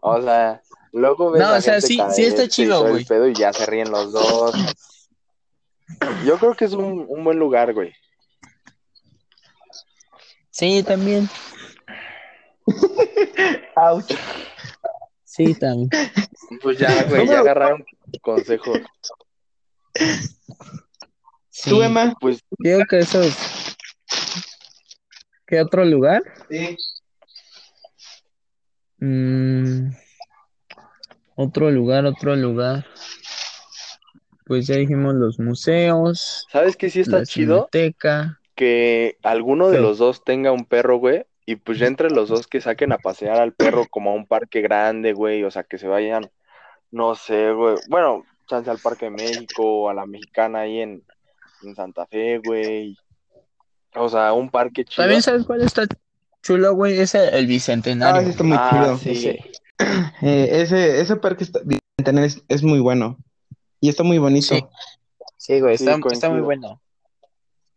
O 0.00 0.20
sea, 0.22 0.62
luego 0.92 1.30
ves 1.32 1.42
No, 1.42 1.48
a 1.48 1.58
o 1.58 1.60
sea, 1.60 1.74
gente 1.74 1.86
sí- 1.86 2.00
sí 2.14 2.24
está 2.24 2.48
chido, 2.48 2.88
güey. 2.88 3.04
pedo 3.04 3.28
y 3.28 3.34
ya 3.34 3.52
se 3.52 3.66
ríen 3.66 3.90
los 3.90 4.12
dos. 4.12 4.54
Yo 6.24 6.38
creo 6.38 6.54
que 6.54 6.64
es 6.64 6.72
un, 6.72 7.04
un 7.08 7.24
buen 7.24 7.38
lugar, 7.38 7.74
güey. 7.74 7.92
Sí, 10.50 10.82
también. 10.82 11.28
Ouch. 13.76 14.12
Sí, 15.24 15.54
también. 15.54 15.88
Pues 16.62 16.78
ya, 16.78 17.04
güey, 17.04 17.26
ya 17.26 17.40
agarraron 17.40 17.84
consejos. 18.22 18.78
Sí. 21.50 21.70
¿Tú, 21.70 21.82
Emma? 21.82 22.14
Pues 22.20 22.42
Creo 22.58 22.84
que 22.88 22.98
eso 23.00 23.22
es. 23.22 23.76
¿Qué 25.46 25.60
otro 25.60 25.84
lugar? 25.84 26.22
Sí. 26.48 26.76
Mm, 28.98 29.90
otro 31.34 31.70
lugar, 31.70 32.06
otro 32.06 32.36
lugar. 32.36 32.86
Pues 34.46 34.66
ya 34.66 34.76
dijimos 34.76 35.14
los 35.14 35.38
museos, 35.38 36.46
¿sabes 36.50 36.76
qué 36.76 36.90
sí 36.90 37.00
está 37.00 37.18
la 37.18 37.24
chido? 37.24 37.68
cineteca. 37.72 38.40
Que 38.54 39.16
alguno 39.22 39.70
de 39.70 39.80
los 39.80 39.98
dos 39.98 40.22
tenga 40.24 40.52
un 40.52 40.64
perro, 40.64 40.98
güey. 40.98 41.24
Y 41.46 41.56
pues 41.56 41.78
ya 41.78 41.86
entre 41.86 42.10
los 42.10 42.28
dos 42.28 42.46
que 42.46 42.60
saquen 42.60 42.92
a 42.92 42.98
pasear 42.98 43.40
al 43.40 43.52
perro 43.52 43.86
como 43.90 44.10
a 44.10 44.14
un 44.14 44.26
parque 44.26 44.60
grande, 44.60 45.12
güey. 45.12 45.42
O 45.44 45.50
sea, 45.50 45.62
que 45.64 45.78
se 45.78 45.88
vayan, 45.88 46.30
no 46.90 47.14
sé, 47.14 47.52
güey. 47.52 47.76
Bueno, 47.88 48.24
chance 48.46 48.70
al 48.70 48.78
Parque 48.78 49.06
de 49.06 49.12
México 49.12 49.64
o 49.64 49.88
a 49.88 49.94
la 49.94 50.06
Mexicana 50.06 50.60
ahí 50.60 50.80
en, 50.80 51.02
en 51.62 51.74
Santa 51.74 52.06
Fe, 52.06 52.38
güey. 52.44 52.96
O 53.94 54.08
sea, 54.08 54.32
un 54.32 54.50
parque 54.50 54.84
chido. 54.84 55.02
También 55.02 55.22
sabes 55.22 55.44
cuál 55.46 55.62
está 55.62 55.82
chulo, 56.42 56.74
güey, 56.74 56.98
es 57.00 57.14
el, 57.14 57.34
Ah, 57.44 57.46
bicentenario. 57.46 58.22
sí, 58.22 58.30
está 58.30 58.44
muy 58.44 58.56
Ah, 58.58 58.70
chido. 58.72 58.98
sí. 58.98 59.10
Ese. 59.10 59.38
Eh, 60.22 60.60
ese, 60.60 61.00
ese 61.00 61.16
parque 61.16 61.42
está, 61.44 61.60
es, 62.22 62.42
es 62.48 62.62
muy 62.62 62.80
bueno. 62.80 63.16
Y 63.80 63.88
está 63.88 64.02
muy 64.02 64.18
bonito. 64.18 64.54
Sí. 64.54 64.62
Sí, 65.38 65.58
güey, 65.60 65.78
Sí, 65.78 65.86
está, 65.88 65.98
está 66.12 66.28
muy 66.28 66.40
bueno. 66.42 66.82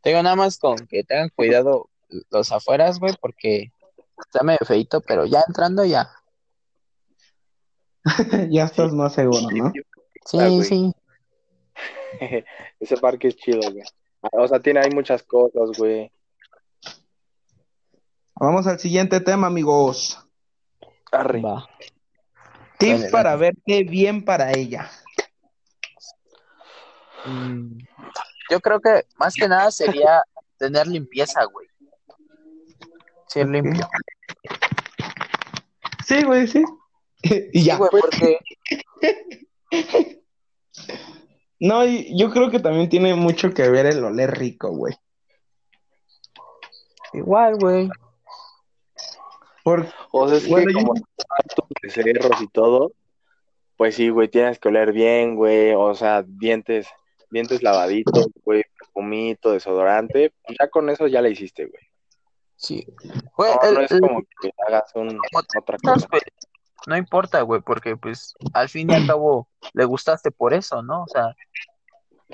Tengo 0.02 0.22
nada 0.22 0.36
más 0.36 0.58
con 0.58 0.76
que 0.88 1.06
tengan 1.06 1.30
cuidado 1.30 1.90
los 2.30 2.52
afueras, 2.52 3.00
güey, 3.00 3.14
porque 3.22 3.72
está 4.20 4.44
medio 4.44 4.60
feito, 4.68 5.00
pero 5.00 5.26
ya 5.26 5.44
entrando 5.48 5.86
ya. 5.86 6.10
ya 8.50 8.66
estás 8.66 8.92
más 8.94 9.14
seguro, 9.14 9.48
¿no? 9.52 9.72
Sí, 10.26 10.38
Ah, 10.40 10.50
sí. 10.64 10.94
Ese 12.80 12.98
parque 12.98 13.30
es 13.30 13.36
chido, 13.36 13.62
güey. 13.72 13.84
O 14.32 14.48
sea, 14.48 14.60
tiene, 14.60 14.80
hay 14.80 14.90
muchas 14.92 15.24
cosas, 15.24 15.78
güey. 15.78 16.12
Vamos 18.36 18.66
al 18.68 18.80
siguiente 18.80 19.20
tema, 19.20 19.48
amigos. 19.48 20.20
Arre. 21.12 21.42
Va. 21.42 21.68
Tips 22.78 23.00
Dale, 23.02 23.12
para 23.12 23.30
dale. 23.32 23.42
verte 23.42 23.84
bien 23.84 24.24
para 24.26 24.52
ella. 24.52 24.90
Mm, 27.26 27.78
Yo 28.50 28.60
creo 28.60 28.80
que 28.82 29.06
más 29.18 29.34
que 29.36 29.48
nada 29.48 29.72
sería 29.72 30.22
tener 30.58 30.88
limpieza, 30.88 31.44
güey. 31.46 31.68
Ser 33.28 33.48
limpio. 33.50 33.88
Sí, 36.06 36.24
güey, 36.24 36.48
sí. 36.48 36.64
y 37.24 37.64
ya. 37.64 37.74
Sí, 37.74 37.80
güey, 37.80 37.90
porque 37.92 38.38
No, 41.66 41.86
y 41.86 42.14
yo 42.20 42.30
creo 42.30 42.52
que 42.52 42.60
también 42.60 42.90
tiene 42.90 43.16
mucho 43.16 43.54
que 43.54 43.70
ver 43.70 43.86
el 43.86 44.04
oler 44.04 44.32
rico, 44.38 44.70
güey. 44.72 44.94
igual, 47.14 47.56
güey. 47.58 47.90
Por... 49.64 49.88
O 50.12 50.28
sea, 50.28 50.38
es 50.40 50.50
Bueno, 50.50 50.68
que 50.68 50.74
yo- 50.74 50.80
como 50.88 50.94
tus 51.56 51.66
becerros 51.82 52.42
y 52.42 52.48
todo, 52.50 52.92
pues 53.78 53.96
sí, 53.96 54.10
güey, 54.10 54.28
tienes 54.28 54.60
que 54.60 54.68
oler 54.68 54.92
bien, 54.92 55.36
güey. 55.38 55.74
O 55.74 55.96
sea, 55.96 56.24
dientes, 56.28 56.88
dientes 57.32 57.64
lavaditos, 57.64 58.28
güey, 58.44 58.64
perfumito, 58.78 59.52
desodorante. 59.54 60.34
Pues 60.46 60.58
ya 60.60 60.68
con 60.70 60.90
eso 60.90 61.08
ya 61.08 61.22
la 61.22 61.30
hiciste, 61.30 61.66
güey. 61.68 61.84
Sí. 62.58 62.86
Güey, 63.38 63.54
No, 63.56 63.70
el- 63.70 63.74
no 63.76 63.82
es 63.82 63.92
el- 63.92 64.02
como 64.02 64.22
que 64.42 64.52
hagas 64.68 64.92
un, 64.96 65.18
otra 65.58 65.78
cosa. 65.78 66.08
No 66.88 66.98
importa, 66.98 67.42
güey, 67.42 67.62
porque 67.62 67.98
pues 67.98 68.34
al 68.54 68.70
fin 68.70 68.90
y 68.92 68.96
al 68.96 69.08
cabo 69.08 69.48
le 69.74 69.86
gustaste 69.86 70.32
por 70.32 70.54
eso, 70.54 70.82
¿no? 70.82 71.04
O 71.04 71.08
sea, 71.08 71.36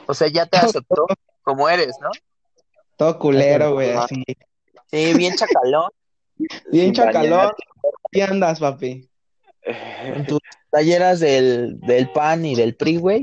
o 0.08 0.14
sea, 0.14 0.28
ya 0.28 0.46
te 0.46 0.58
aceptó 0.58 1.06
como 1.42 1.70
eres, 1.70 1.96
¿no? 2.02 2.10
Todo 2.98 3.18
culero, 3.20 3.74
güey, 3.74 3.92
así. 3.92 4.24
Sí, 4.92 5.14
bien 5.14 5.36
chacalón, 5.36 5.90
Bien 6.72 6.94
chacalón. 6.94 7.52
¿Qué 8.12 8.24
andas, 8.24 8.60
papi? 8.60 9.10
en 9.62 10.26
tus 10.26 10.40
talleras 10.72 11.20
del, 11.20 11.80
del 11.82 12.12
PAN 12.12 12.46
y 12.46 12.56
del 12.56 12.76
PRI, 12.76 12.98
güey. 12.98 13.22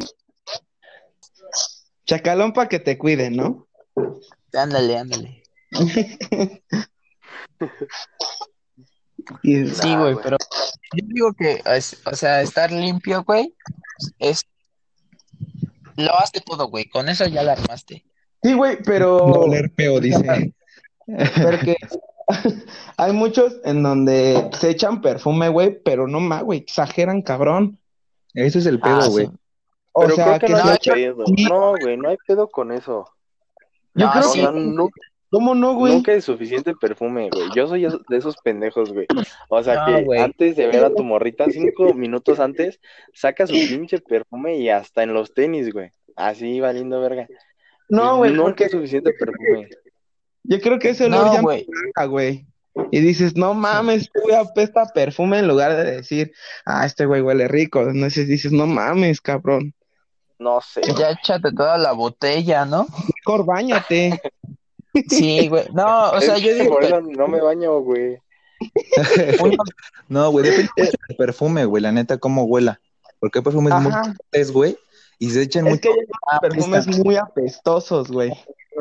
Chacalón 2.05 2.53
para 2.53 2.69
que 2.69 2.79
te 2.79 2.99
cuiden, 2.99 3.37
¿no? 3.37 3.67
Ándale, 4.53 4.99
ándale. 4.99 5.43
Y- 9.43 9.67
Sí, 9.69 9.89
Nah, 9.95 10.01
güey, 10.01 10.13
güey. 10.15 10.25
pero 10.25 10.37
yo 10.95 11.05
digo 11.09 11.33
que, 11.35 11.63
es- 11.67 12.01
o 12.07 12.15
sea, 12.15 12.43
estar 12.43 12.71
limpio, 12.71 13.23
güey, 13.25 13.55
es... 14.19 14.45
Lo 15.97 16.15
hace 16.19 16.41
todo, 16.41 16.69
güey, 16.69 16.89
con 16.89 17.09
eso 17.09 17.27
ya 17.27 17.43
la 17.43 17.53
armaste. 17.53 18.05
Sí, 18.43 18.53
güey, 18.53 18.79
pero... 18.85 19.17
oler 19.17 19.71
feo, 19.77 19.99
dice. 20.01 20.55
Porque 21.43 21.77
hay 22.97 23.13
muchos 23.13 23.57
en 23.65 23.83
donde 23.83 24.51
se 24.59 24.71
echan 24.71 25.01
perfume, 25.01 25.49
güey, 25.49 25.81
pero 25.83 26.07
no 26.07 26.21
más, 26.21 26.43
güey, 26.43 26.59
exageran, 26.61 27.23
cabrón. 27.23 27.79
Ese 28.35 28.59
es 28.59 28.67
el 28.67 28.81
Ah, 28.83 28.85
pedo, 28.85 29.03
sí. 29.03 29.11
güey. 29.11 29.31
O 29.93 30.01
Pero 30.03 30.15
sea, 30.17 30.25
creo 30.27 30.39
que, 30.41 30.47
que 30.47 30.53
no 30.53 30.59
se 30.59 30.69
hay 30.71 30.77
echan- 30.77 30.95
pedo. 30.95 31.25
No, 31.49 31.75
güey, 31.81 31.97
no 31.97 32.09
hay 32.11 32.17
pedo 32.27 32.49
con 32.49 32.73
eso. 32.73 33.07
Yo 33.95 34.07
No, 34.07 34.13
creo 34.13 34.25
O 34.29 34.33
sí, 34.33 34.41
sea, 34.41 34.53
que... 34.53 34.59
nu- 34.61 34.91
¿Cómo 35.37 35.55
no, 35.55 35.75
güey? 35.75 35.93
nunca 35.93 36.13
es 36.13 36.25
suficiente 36.25 36.75
perfume, 36.75 37.29
güey. 37.31 37.49
Yo 37.55 37.67
soy 37.69 37.83
de 38.09 38.17
esos 38.17 38.37
pendejos, 38.39 38.93
güey. 38.93 39.07
O 39.49 39.63
sea, 39.63 39.75
No, 39.75 39.87
que 39.97 40.03
güey. 40.05 40.21
antes 40.21 40.57
de 40.57 40.67
ver 40.67 40.85
a 40.85 40.95
tu 40.95 41.05
morrita, 41.05 41.45
cinco 41.51 41.93
minutos 41.95 42.41
antes, 42.41 42.81
saca 43.13 43.47
su 43.47 43.53
pinche 43.55 43.99
perfume 44.01 44.57
y 44.57 44.69
hasta 44.71 45.03
en 45.03 45.13
los 45.15 45.35
tenis, 45.35 45.73
güey. 45.73 45.91
Así 46.17 46.61
va 46.61 46.73
lindo, 46.73 47.01
verga. 47.01 47.27
No, 47.89 48.17
güey, 48.17 48.33
Nunca 48.33 48.45
porque 48.45 48.65
es 48.65 48.71
suficiente 48.73 49.13
perfume. 49.13 49.69
yo 50.45 50.61
creo 50.61 50.79
que 50.79 50.91
ese 50.91 51.05
olor 51.07 51.27
No, 51.27 51.35
ya 51.35 51.41
güey. 51.43 51.67
güey. 52.09 52.47
Y 52.93 53.01
dices, 53.01 53.37
no 53.37 53.55
mames, 53.55 54.03
este 54.03 54.21
güey 54.21 54.35
apesta 54.37 54.83
a 54.83 54.87
perfume 54.93 55.39
en 55.39 55.49
lugar 55.49 55.75
de 55.77 55.85
decir, 55.97 56.33
ah, 56.67 56.85
este 56.85 57.07
güey 57.07 57.23
huele 57.23 57.49
rico. 57.49 57.81
Entonces 57.83 58.29
dices, 58.29 58.53
no 58.53 58.67
mames, 58.67 59.21
cabrón. 59.21 59.73
No 60.39 60.61
sé. 60.61 60.83
Ya 60.99 61.11
échate 61.13 61.51
toda 61.53 61.79
la 61.79 61.93
botella, 61.93 62.67
¿no? 62.67 62.87
Mejor 63.25 63.47
báñate. 63.47 64.21
Sí, 65.09 65.49
güey. 65.49 65.65
No, 65.73 66.11
o 66.13 66.21
sea, 66.21 66.39
yo 66.39 66.55
digo 66.55 66.79
que 66.79 66.91
no 66.91 67.29
me 67.29 67.41
baño, 67.41 67.81
güey. 67.81 68.19
No, 70.09 70.31
güey, 70.31 70.47
depende 70.47 70.71
mucho 70.77 70.93
del 71.09 71.17
perfume, 71.17 71.65
güey, 71.65 71.83
la 71.83 71.93
neta, 71.93 72.19
cómo 72.19 72.45
huela. 72.45 72.81
Porque 73.19 73.39
hay 73.39 73.45
perfumes 73.45 73.75
muy 73.75 73.93
Ajá. 73.93 74.05
fuertes, 74.05 74.53
güey, 74.53 74.79
y 75.19 75.31
se 75.31 75.43
echan 75.43 75.67
Es 75.67 75.73
mucho 75.75 75.83
que 75.83 75.89
hay 75.89 76.07
unos 76.07 76.41
perfumes 76.41 76.83
apesta. 76.85 77.03
muy 77.05 77.17
apestosos, 77.17 78.09
güey. 78.11 78.33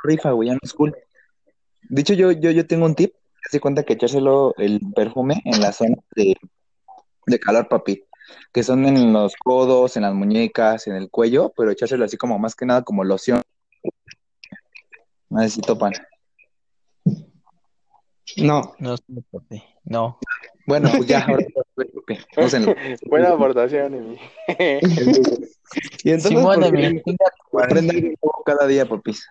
rifa, 0.04 0.32
güey, 0.32 0.50
ya 0.50 0.54
no 0.54 0.60
es 0.62 0.74
cool. 0.74 0.96
De 1.84 2.02
hecho, 2.02 2.14
yo, 2.14 2.32
yo, 2.32 2.52
yo 2.52 2.68
tengo 2.68 2.86
un 2.86 2.96
tip, 2.96 3.14
se 3.50 3.60
cuenta 3.60 3.84
que 3.84 3.94
echárselo 3.94 4.54
el 4.58 4.80
perfume 4.96 5.42
en 5.46 5.62
la 5.62 5.72
zona 5.72 5.96
de, 6.16 6.36
de 7.28 7.40
calor, 7.40 7.68
papi, 7.68 8.04
que 8.54 8.64
son 8.64 8.86
en 8.86 9.14
los 9.14 9.36
codos, 9.36 9.96
en 9.98 10.04
las 10.04 10.14
muñecas, 10.14 10.88
en 10.88 10.96
el 10.96 11.10
cuello, 11.10 11.54
pero 11.56 11.72
echárselo 11.72 12.06
así 12.06 12.18
como 12.18 12.38
más 12.40 12.56
que 12.56 12.66
nada 12.66 12.84
como 12.84 13.04
loción. 13.04 13.42
No 15.36 15.42
sé 15.42 15.50
si 15.50 15.62
topan. 15.62 15.92
No. 18.38 18.74
No, 18.80 18.96
no. 19.84 20.20
Bueno, 20.66 20.90
pues 20.96 21.08
ya, 21.08 21.26
ahora, 21.28 21.46
úsenlo. 22.38 22.74
Buena 23.08 23.32
aportación, 23.34 23.94
Emi. 23.94 24.18
Y 26.04 26.12
entonces, 26.12 26.30
Simón, 26.30 26.62
¿por 26.62 26.64
de 26.64 26.72
qué? 26.72 26.90
mi 26.90 27.02
chinga 27.04 27.26
tu 27.52 27.58
madre. 27.58 27.66
Aprendan 27.66 27.98
un 27.98 28.16
poco 28.20 28.44
cada 28.46 28.66
día, 28.66 28.86
papis. 28.86 29.28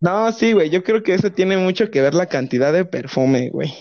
No, 0.00 0.32
sí, 0.32 0.54
güey, 0.54 0.70
yo 0.70 0.82
creo 0.82 1.02
que 1.02 1.12
eso 1.12 1.30
tiene 1.30 1.58
mucho 1.58 1.90
que 1.90 2.00
ver 2.00 2.14
la 2.14 2.26
cantidad 2.26 2.72
de 2.72 2.86
perfume, 2.86 3.50
güey. 3.50 3.74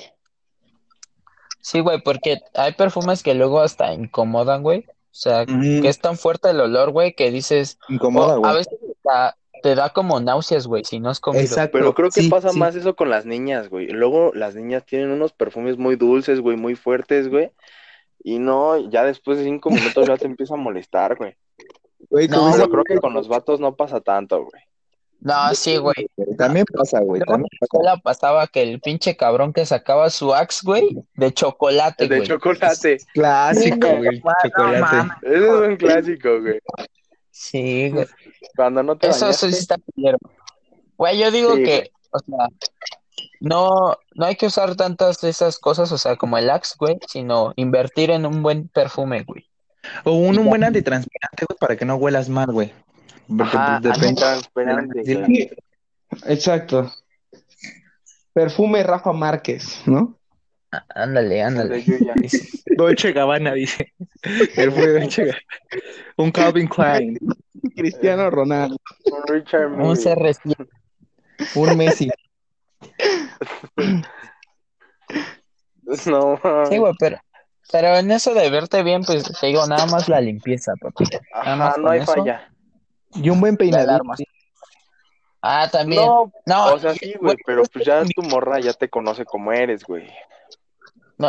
Sí, 1.62 1.79
güey, 1.79 2.01
porque 2.03 2.41
hay 2.53 2.73
perfumes 2.73 3.23
que 3.23 3.34
luego 3.34 3.62
hasta 3.62 3.93
incomodan, 3.93 4.62
güey. 4.62 4.79
O 4.89 5.15
sea, 5.15 5.45
que 5.45 5.88
es 5.88 5.99
tan 5.99 6.17
fuerte 6.17 6.49
el 6.49 6.60
olor, 6.60 6.91
güey, 6.91 7.13
que 7.15 7.32
dices, 7.32 7.79
Incomoda, 7.88 8.36
güey. 8.36 8.51
a 8.51 8.56
veces 8.56 8.77
hasta 8.91 9.38
te 9.63 9.76
da 9.76 9.89
como 9.89 10.19
náuseas, 10.19 10.67
güey, 10.67 10.84
si 10.84 10.99
no 10.99 11.10
has 11.10 11.21
comido. 11.21 11.43
Exacto. 11.43 11.78
Pero 11.78 11.95
creo 11.95 12.10
que 12.10 12.21
sí, 12.21 12.30
pasa 12.30 12.49
sí. 12.49 12.60
más 12.60 12.76
eso 12.76 12.95
con 12.95 13.10
las 13.10 13.26
niñas, 13.26 13.69
güey. 13.69 13.88
Luego 13.88 14.32
las 14.36 14.54
niñas 14.56 14.86
tienen 14.86 15.10
unos 15.10 15.32
perfumes 15.32 15.78
muy 15.78 15.95
dulces, 15.95 16.41
güey, 16.41 16.58
muy 16.58 16.76
fuertes, 16.76 17.30
güey. 17.30 17.52
Y 18.23 18.39
no, 18.39 18.89
ya 18.89 19.04
después 19.06 19.38
de 19.38 19.45
cinco 19.45 19.69
minutos 19.71 20.06
ya 20.08 20.17
te 20.17 20.26
empieza 20.26 20.54
a 20.56 20.58
molestar, 20.58 21.15
güey. 21.15 21.36
Güey, 22.10 22.28
No, 22.28 22.52
Pero 22.52 22.69
creo 22.69 22.84
que 22.84 22.97
con 22.97 23.13
los 23.13 23.30
vatos 23.30 23.62
no 23.62 23.76
pasa 23.76 24.02
tanto, 24.02 24.43
güey. 24.43 24.62
No, 25.21 25.56
sí, 25.56 25.78
güey. 25.78 25.95
También 26.38 26.65
pasa, 26.65 26.99
güey. 26.99 27.21
Luego 27.26 27.36
en 27.36 27.43
También 27.43 27.86
la 27.86 27.91
pasa. 27.91 28.02
pasaba 28.04 28.47
que 28.47 28.62
el 28.63 28.82
pinche 28.82 29.15
cabrón 29.15 29.54
que 29.54 29.65
sacaba 29.65 30.10
su 30.10 30.34
axe, 30.34 30.60
güey, 30.65 30.89
de 31.15 31.34
chocolate, 31.34 32.10
de 32.10 32.17
güey. 32.17 32.28
chocolate. 32.28 32.97
Clásico, 33.13 33.88
güey. 33.95 34.19
no 34.19 34.34
Chocolate. 34.43 35.13
Ese 35.21 35.45
es 35.45 35.54
un 35.54 35.76
clásico, 35.78 36.41
güey. 36.41 36.60
Sí, 37.36 37.89
güey. 37.89 38.06
Cuando 38.56 38.84
no 38.84 38.96
te 38.96 39.08
Eso 39.08 39.34
sí 39.34 39.46
bañaste. 39.46 39.48
está 39.50 39.78
culero. 39.78 40.17
Güey, 40.98 41.17
yo 41.17 41.32
digo 41.32 41.56
Sí, 41.56 41.63
que, 41.63 41.78
güey. 41.78 41.91
o 42.12 42.19
sea, 42.19 42.48
no, 43.39 43.98
no 44.13 44.26
hay 44.26 44.36
que 44.36 44.46
usar 44.46 44.76
tantas 44.76 45.19
de 45.19 45.30
esas 45.30 45.58
cosas, 45.58 45.91
o 45.91 45.98
sea, 45.98 46.15
como 46.15 46.38
el 46.38 46.50
Axe, 46.52 46.76
güey, 46.80 47.00
sino 47.08 47.52
invertir 47.56 48.12
en 48.12 48.26
un 48.28 48.43
buen 48.43 48.67
perfume, 48.67 49.24
güey. 49.24 49.50
O 50.04 50.12
un, 50.13 50.38
un 50.38 50.46
buen 50.48 50.63
antitranspirante, 50.63 51.46
güey, 51.50 51.58
para 51.60 51.76
que 51.76 51.86
no 51.86 51.96
huelas 51.96 52.30
mal, 52.30 52.52
güey. 52.52 52.72
Porque, 53.28 53.58
Ajá, 53.58 53.80
pues, 53.82 53.98
antitranspirante, 54.04 55.04
Sí. 55.04 55.24
Sí, 55.26 55.50
Exacto. 56.28 56.91
Perfume 58.34 58.84
Rafa 58.84 59.12
Márquez, 59.12 59.82
¿no? 59.88 60.17
Ándale, 60.95 61.41
ándale. 61.41 61.83
Dolce 62.77 63.12
Gabbana, 63.12 63.53
dice. 63.53 63.93
Él 64.55 64.71
fue 64.71 64.99
Dolce 64.99 65.25
Gabbana. 65.25 65.41
Un 66.17 66.31
Calvin 66.31 66.67
Klein. 66.67 67.17
Cristiano 67.75 68.29
Ronaldo. 68.29 68.77
Un 69.05 69.23
Richard 69.27 69.71
Un 69.71 69.79
Mille. 69.79 69.93
CR100. 69.95 70.69
Un 71.55 71.77
Messi. 71.77 72.09
No, 76.05 76.39
Sí, 76.69 76.77
güey, 76.77 76.93
pero, 76.97 77.19
pero 77.71 77.97
en 77.97 78.12
eso 78.12 78.33
de 78.33 78.49
verte 78.49 78.83
bien, 78.83 79.03
pues 79.03 79.23
te 79.39 79.47
digo, 79.47 79.65
nada 79.67 79.86
más 79.86 80.07
la 80.07 80.21
limpieza, 80.21 80.73
papá. 80.79 81.03
Nada 81.43 81.55
más 81.55 81.69
Ajá, 81.71 81.81
no 81.81 81.89
hay 81.89 81.99
eso, 82.01 82.13
falla. 82.13 82.49
Y 83.15 83.29
un 83.29 83.39
buen 83.39 83.57
alarmas. 83.75 84.19
Ah, 85.41 85.67
también. 85.69 86.01
No, 86.01 86.31
No, 86.45 86.73
o 86.73 86.79
sea, 86.79 86.93
sí, 86.93 87.13
güey, 87.19 87.36
pero 87.45 87.63
pues 87.71 87.86
ya 87.86 88.03
tu 88.15 88.21
morra 88.23 88.59
ya 88.59 88.73
te 88.73 88.89
conoce 88.89 89.25
como 89.25 89.51
eres, 89.51 89.83
güey. 89.83 90.09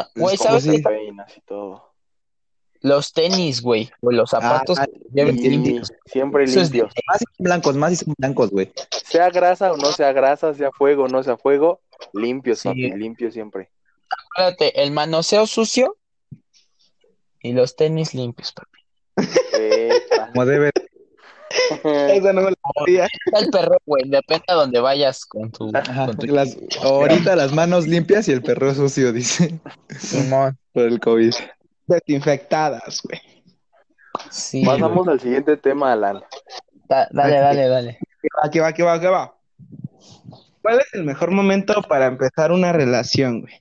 No, 0.03 0.07
güey, 0.17 0.37
Cómo 0.37 0.49
¿sabes 0.51 0.65
te 0.65 0.77
qué? 0.77 0.83
peinas 0.83 1.37
y 1.37 1.41
todo. 1.43 1.93
Los 2.81 3.13
tenis, 3.15 3.63
güey, 3.63 3.91
o 4.03 4.11
los 4.13 4.29
zapatos 4.29 4.79
Ah, 4.79 4.87
lleven 5.13 5.39
Y 5.39 5.49
limpios. 5.49 5.91
siempre 6.05 6.45
Eso 6.45 6.61
es- 6.61 6.71
limpios. 6.71 6.93
Más 7.09 7.25
blancos, 7.39 7.77
más 7.77 7.99
son 7.99 8.15
blancos, 8.19 8.51
güey. 8.51 8.73
Sea 9.07 9.31
grasa 9.31 9.73
o 9.73 9.77
no 9.79 9.91
sea 9.93 10.13
grasa, 10.13 10.53
sea 10.53 10.71
fuego 10.71 11.05
o 11.05 11.09
no 11.09 11.23
sea 11.23 11.39
fuego, 11.39 11.81
limpios, 12.13 12.59
Sí. 12.61 12.69
papi, 12.69 12.91
limpios 12.93 13.33
siempre. 13.33 13.71
Acuérdate, 14.35 14.83
el 14.83 14.91
manoseo 14.91 15.47
sucio 15.47 15.97
y 17.41 17.53
los 17.53 17.75
tenis 17.77 18.13
limpios, 18.15 18.53
papi. 18.53 18.81
Como 20.33 20.45
debe. 20.45 20.71
Esa 21.85 22.33
no 22.33 22.43
me 22.43 22.51
la 22.51 22.57
sabía. 22.79 23.07
Está 23.27 23.39
el 23.41 23.51
perro, 23.51 23.77
güey, 23.87 24.05
depende 24.09 24.45
a 24.49 24.55
donde 24.55 24.81
vayas 24.81 25.25
con 25.25 25.51
tu, 25.51 25.71
Ajá, 25.75 26.07
con 26.07 26.17
tu 26.19 26.27
las, 26.27 26.57
ahorita 26.83 27.37
las 27.37 27.53
manos 27.53 27.87
limpias 27.87 28.29
y 28.29 28.33
el 28.33 28.43
perro 28.43 28.75
sucio, 28.75 29.13
dice. 29.13 29.59
Simón. 29.99 30.59
Por 30.73 30.85
el 30.85 31.01
COVID. 31.01 31.33
Desinfectadas, 31.87 33.01
güey. 33.03 33.21
Sí, 34.31 34.65
güey. 34.65 34.79
Pasamos 34.81 35.09
al 35.09 35.21
siguiente 35.21 35.57
tema, 35.57 35.93
Alan. 35.93 36.23
Da- 36.89 37.09
dale, 37.11 37.37
dale, 37.39 37.69
dale. 37.69 37.99
Aquí 38.43 38.59
va, 38.59 38.69
aquí 38.69 38.83
va, 38.83 38.93
aquí 38.95 39.07
va. 39.07 39.35
¿Cuál 40.63 40.81
es 40.81 40.95
el 40.95 41.05
mejor 41.05 41.31
momento 41.31 41.83
para 41.89 42.07
empezar 42.07 42.51
una 42.53 42.73
relación, 42.73 43.43
güey? 43.43 43.55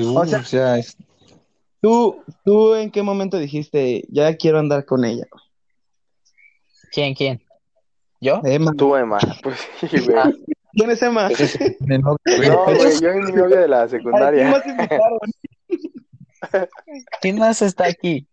Uh, 0.00 0.18
O 0.18 0.26
sea- 0.26 0.40
o 0.40 0.44
sea, 0.44 0.78
es- 0.78 0.96
¿Tú, 1.80 2.24
¿Tú 2.44 2.74
en 2.74 2.90
qué 2.90 3.02
momento 3.02 3.38
dijiste, 3.38 4.04
ya 4.08 4.36
quiero 4.36 4.58
andar 4.58 4.84
con 4.84 5.04
ella? 5.04 5.26
¿Quién, 6.92 7.14
quién? 7.14 7.42
¿Yo? 8.20 8.40
Emma. 8.44 8.72
Tú, 8.76 8.96
Emma. 8.96 9.18
Pues 9.42 9.68
sí, 9.80 9.86
güey. 10.00 10.16
Ah, 10.16 10.30
¿Quién 10.72 10.90
es 10.90 11.02
Emma? 11.02 11.28
No, 11.80 12.16
güey, 12.24 13.00
yo 13.00 13.14
y 13.14 13.20
mi 13.20 13.32
novia 13.32 13.60
de 13.60 13.68
la 13.68 13.82
Ay, 13.82 13.88
¿quién 13.88 14.02
secundaria. 14.02 14.50
más 14.50 14.66
invitaron? 14.66 15.18
¿Quién 17.20 17.38
más 17.38 17.62
está 17.62 17.86
aquí? 17.86 18.26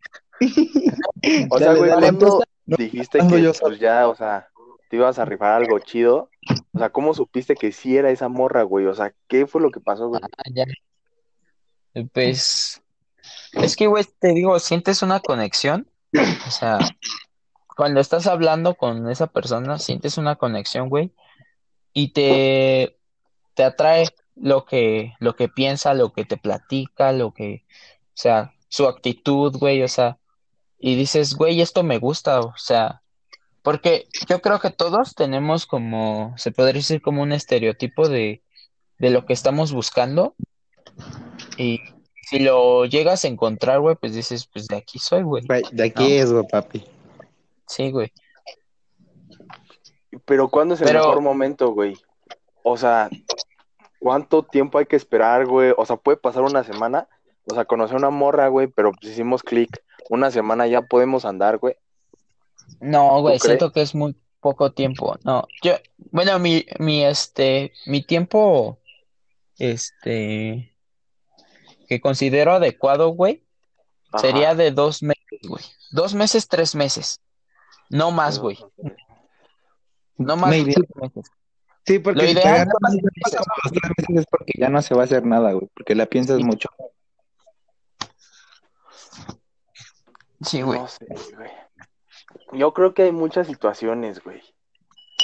O 1.49 1.57
sea, 1.57 1.73
güey, 1.73 1.89
dale, 1.89 2.01
¿cuándo 2.01 2.43
no, 2.65 2.77
dijiste 2.77 3.19
que 3.27 3.41
yo 3.41 3.51
pues 3.53 3.79
ya, 3.79 4.07
o 4.07 4.15
sea, 4.15 4.49
te 4.89 4.97
ibas 4.97 5.17
a 5.17 5.25
rifar 5.25 5.53
algo 5.53 5.79
chido? 5.79 6.29
O 6.73 6.79
sea, 6.79 6.89
¿cómo 6.89 7.13
supiste 7.13 7.55
que 7.55 7.71
sí 7.71 7.97
era 7.97 8.11
esa 8.11 8.27
morra, 8.27 8.63
güey? 8.63 8.85
O 8.85 8.93
sea, 8.93 9.13
¿qué 9.27 9.47
fue 9.47 9.61
lo 9.61 9.71
que 9.71 9.79
pasó, 9.79 10.09
güey? 10.09 10.21
Ah, 10.23 10.43
ya. 10.53 10.65
Pues, 12.13 12.81
es 13.53 13.75
que, 13.75 13.87
güey, 13.87 14.03
te 14.19 14.29
digo, 14.29 14.59
sientes 14.59 15.01
una 15.01 15.19
conexión. 15.19 15.87
O 16.47 16.51
sea, 16.51 16.77
cuando 17.75 17.99
estás 17.99 18.27
hablando 18.27 18.75
con 18.75 19.09
esa 19.09 19.27
persona, 19.27 19.79
sientes 19.79 20.17
una 20.17 20.35
conexión, 20.35 20.89
güey, 20.89 21.11
y 21.93 22.09
te, 22.09 22.97
te 23.53 23.63
atrae 23.63 24.07
lo 24.35 24.65
que, 24.65 25.13
lo 25.19 25.35
que 25.35 25.49
piensa, 25.49 25.93
lo 25.93 26.13
que 26.13 26.25
te 26.25 26.37
platica, 26.37 27.11
lo 27.11 27.33
que, 27.33 27.63
o 27.67 28.17
sea, 28.17 28.53
su 28.69 28.87
actitud, 28.87 29.55
güey, 29.57 29.83
o 29.83 29.87
sea, 29.87 30.17
y 30.79 30.95
dices, 30.95 31.35
güey, 31.35 31.61
esto 31.61 31.83
me 31.83 31.99
gusta, 31.99 32.39
o 32.39 32.53
sea, 32.57 33.01
porque 33.61 34.07
yo 34.29 34.41
creo 34.41 34.59
que 34.59 34.69
todos 34.69 35.15
tenemos 35.15 35.65
como, 35.65 36.33
se 36.37 36.51
podría 36.51 36.75
decir 36.75 37.01
como 37.01 37.23
un 37.23 37.31
estereotipo 37.31 38.07
de, 38.07 38.41
de 38.99 39.09
lo 39.09 39.25
que 39.25 39.33
estamos 39.33 39.73
buscando, 39.73 40.35
y 41.57 41.81
si 42.21 42.39
lo 42.39 42.85
llegas 42.85 43.25
a 43.25 43.27
encontrar, 43.27 43.79
güey, 43.81 43.95
pues 43.95 44.13
dices, 44.13 44.47
pues 44.51 44.67
de 44.67 44.77
aquí 44.77 44.99
soy, 44.99 45.23
güey. 45.23 45.43
De 45.71 45.83
aquí 45.83 46.13
es, 46.13 46.31
güey, 46.31 46.45
papi. 46.47 46.85
Sí, 47.67 47.91
güey. 47.91 48.11
Pero 50.25 50.49
¿cuándo 50.49 50.75
es 50.75 50.81
el 50.81 50.87
Pero- 50.87 50.99
mejor 51.01 51.21
momento, 51.21 51.71
güey? 51.71 51.95
O 52.63 52.77
sea, 52.77 53.09
¿cuánto 53.99 54.43
tiempo 54.43 54.77
hay 54.77 54.85
que 54.85 54.95
esperar, 54.95 55.45
güey? 55.45 55.73
O 55.77 55.85
sea, 55.85 55.97
puede 55.97 56.17
pasar 56.17 56.43
una 56.43 56.63
semana. 56.63 57.07
O 57.49 57.53
sea, 57.53 57.65
conocí 57.65 57.93
a 57.93 57.97
una 57.97 58.09
morra, 58.09 58.47
güey, 58.47 58.67
pero 58.67 58.91
pues 58.91 59.11
hicimos 59.13 59.43
clic. 59.43 59.83
Una 60.09 60.31
semana 60.31 60.65
ya 60.67 60.81
podemos 60.81 61.25
andar, 61.25 61.57
güey. 61.57 61.75
No, 62.79 63.21
güey, 63.21 63.39
siento 63.39 63.71
que 63.71 63.81
es 63.81 63.93
muy 63.93 64.15
poco 64.39 64.71
tiempo. 64.71 65.15
No, 65.23 65.47
yo, 65.61 65.73
bueno, 66.11 66.39
mi, 66.39 66.65
mi, 66.79 67.03
este, 67.03 67.73
mi 67.85 68.01
tiempo, 68.03 68.79
este, 69.59 70.75
que 71.87 72.01
considero 72.01 72.53
adecuado, 72.53 73.09
güey, 73.09 73.43
Ajá. 74.11 74.19
sería 74.19 74.55
de 74.55 74.71
dos 74.71 75.03
meses, 75.03 75.39
güey. 75.47 75.63
Dos 75.91 76.13
meses, 76.15 76.47
tres 76.47 76.73
meses. 76.73 77.21
No 77.89 78.11
más, 78.11 78.39
güey. 78.39 78.57
No 80.17 80.35
más 80.37 80.49
Maybe. 80.49 80.73
meses. 81.01 81.31
Sí, 81.85 81.99
porque 81.99 82.23
Lo 82.23 82.29
ideal 82.31 82.67
meses. 82.81 83.03
Es 84.09 84.25
porque 84.29 84.53
ya 84.57 84.69
no 84.69 84.81
se 84.81 84.95
va 84.95 85.01
a 85.01 85.05
hacer 85.05 85.25
nada, 85.25 85.51
güey. 85.53 85.69
Porque 85.75 85.93
la 85.95 86.05
piensas 86.07 86.37
Sí. 86.37 86.43
mucho. 86.43 86.69
Sí, 90.41 90.61
güey. 90.61 90.79
No 90.79 90.87
sé, 90.87 91.05
güey. 91.35 91.49
Yo 92.53 92.73
creo 92.73 92.93
que 92.93 93.03
hay 93.03 93.11
muchas 93.11 93.47
situaciones, 93.47 94.23
güey. 94.23 94.41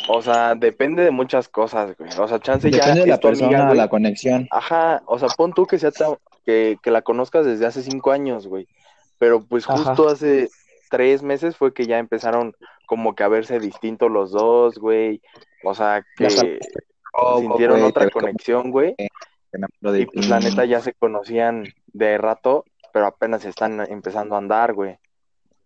O 0.10 0.22
sea, 0.22 0.56
depende 0.56 1.04
de 1.04 1.12
muchas 1.12 1.48
cosas, 1.50 1.96
güey. 1.98 2.10
O 2.18 2.28
sea, 2.28 2.40
chance 2.40 2.72
ya 2.72 2.78
Depende 2.78 3.02
de 3.02 3.08
la 3.08 3.14
amiga, 3.16 3.30
persona, 3.30 3.66
güey. 3.66 3.78
la 3.78 3.88
conexión. 3.90 4.48
Ajá, 4.52 5.04
o 5.06 5.20
sea, 5.20 5.28
pon 5.30 5.54
tú 5.54 5.66
que 5.66 5.78
sea 5.80 5.92
que, 6.46 6.78
que 6.82 6.92
la 6.92 7.02
conozcas 7.02 7.46
desde 7.46 7.66
hace 7.66 7.84
cinco 7.84 8.12
años, 8.12 8.48
güey. 8.48 8.68
Pero 9.20 9.46
pues 9.46 9.70
Ajá. 9.70 9.78
justo 9.84 10.10
hace 10.10 10.50
tres 10.92 11.24
meses 11.24 11.58
fue 11.58 11.74
que 11.74 11.88
ya 11.88 11.98
empezaron 11.98 12.54
como 12.86 13.16
que 13.16 13.24
a 13.24 13.28
verse 13.28 13.60
distintos 13.60 14.12
los 14.12 14.32
dos, 14.32 14.78
güey. 14.78 15.22
O 15.64 15.74
sea, 15.74 16.06
que 16.16 16.30
Ya 16.30 16.30
Oh, 17.14 17.40
sintieron 17.40 17.84
otra 17.84 18.10
conexión, 18.10 18.72
güey. 18.72 18.96
Y 19.94 20.06
pues 20.06 20.30
la 20.30 20.40
neta 20.40 20.64
ya 20.66 20.80
se 20.80 20.94
conocían 20.94 21.66
de 21.88 22.18
rato, 22.18 22.66
pero 22.94 23.06
apenas 23.06 23.44
están 23.44 23.82
empezando 23.92 24.36
a 24.36 24.38
andar, 24.38 24.74
güey. 24.74 24.98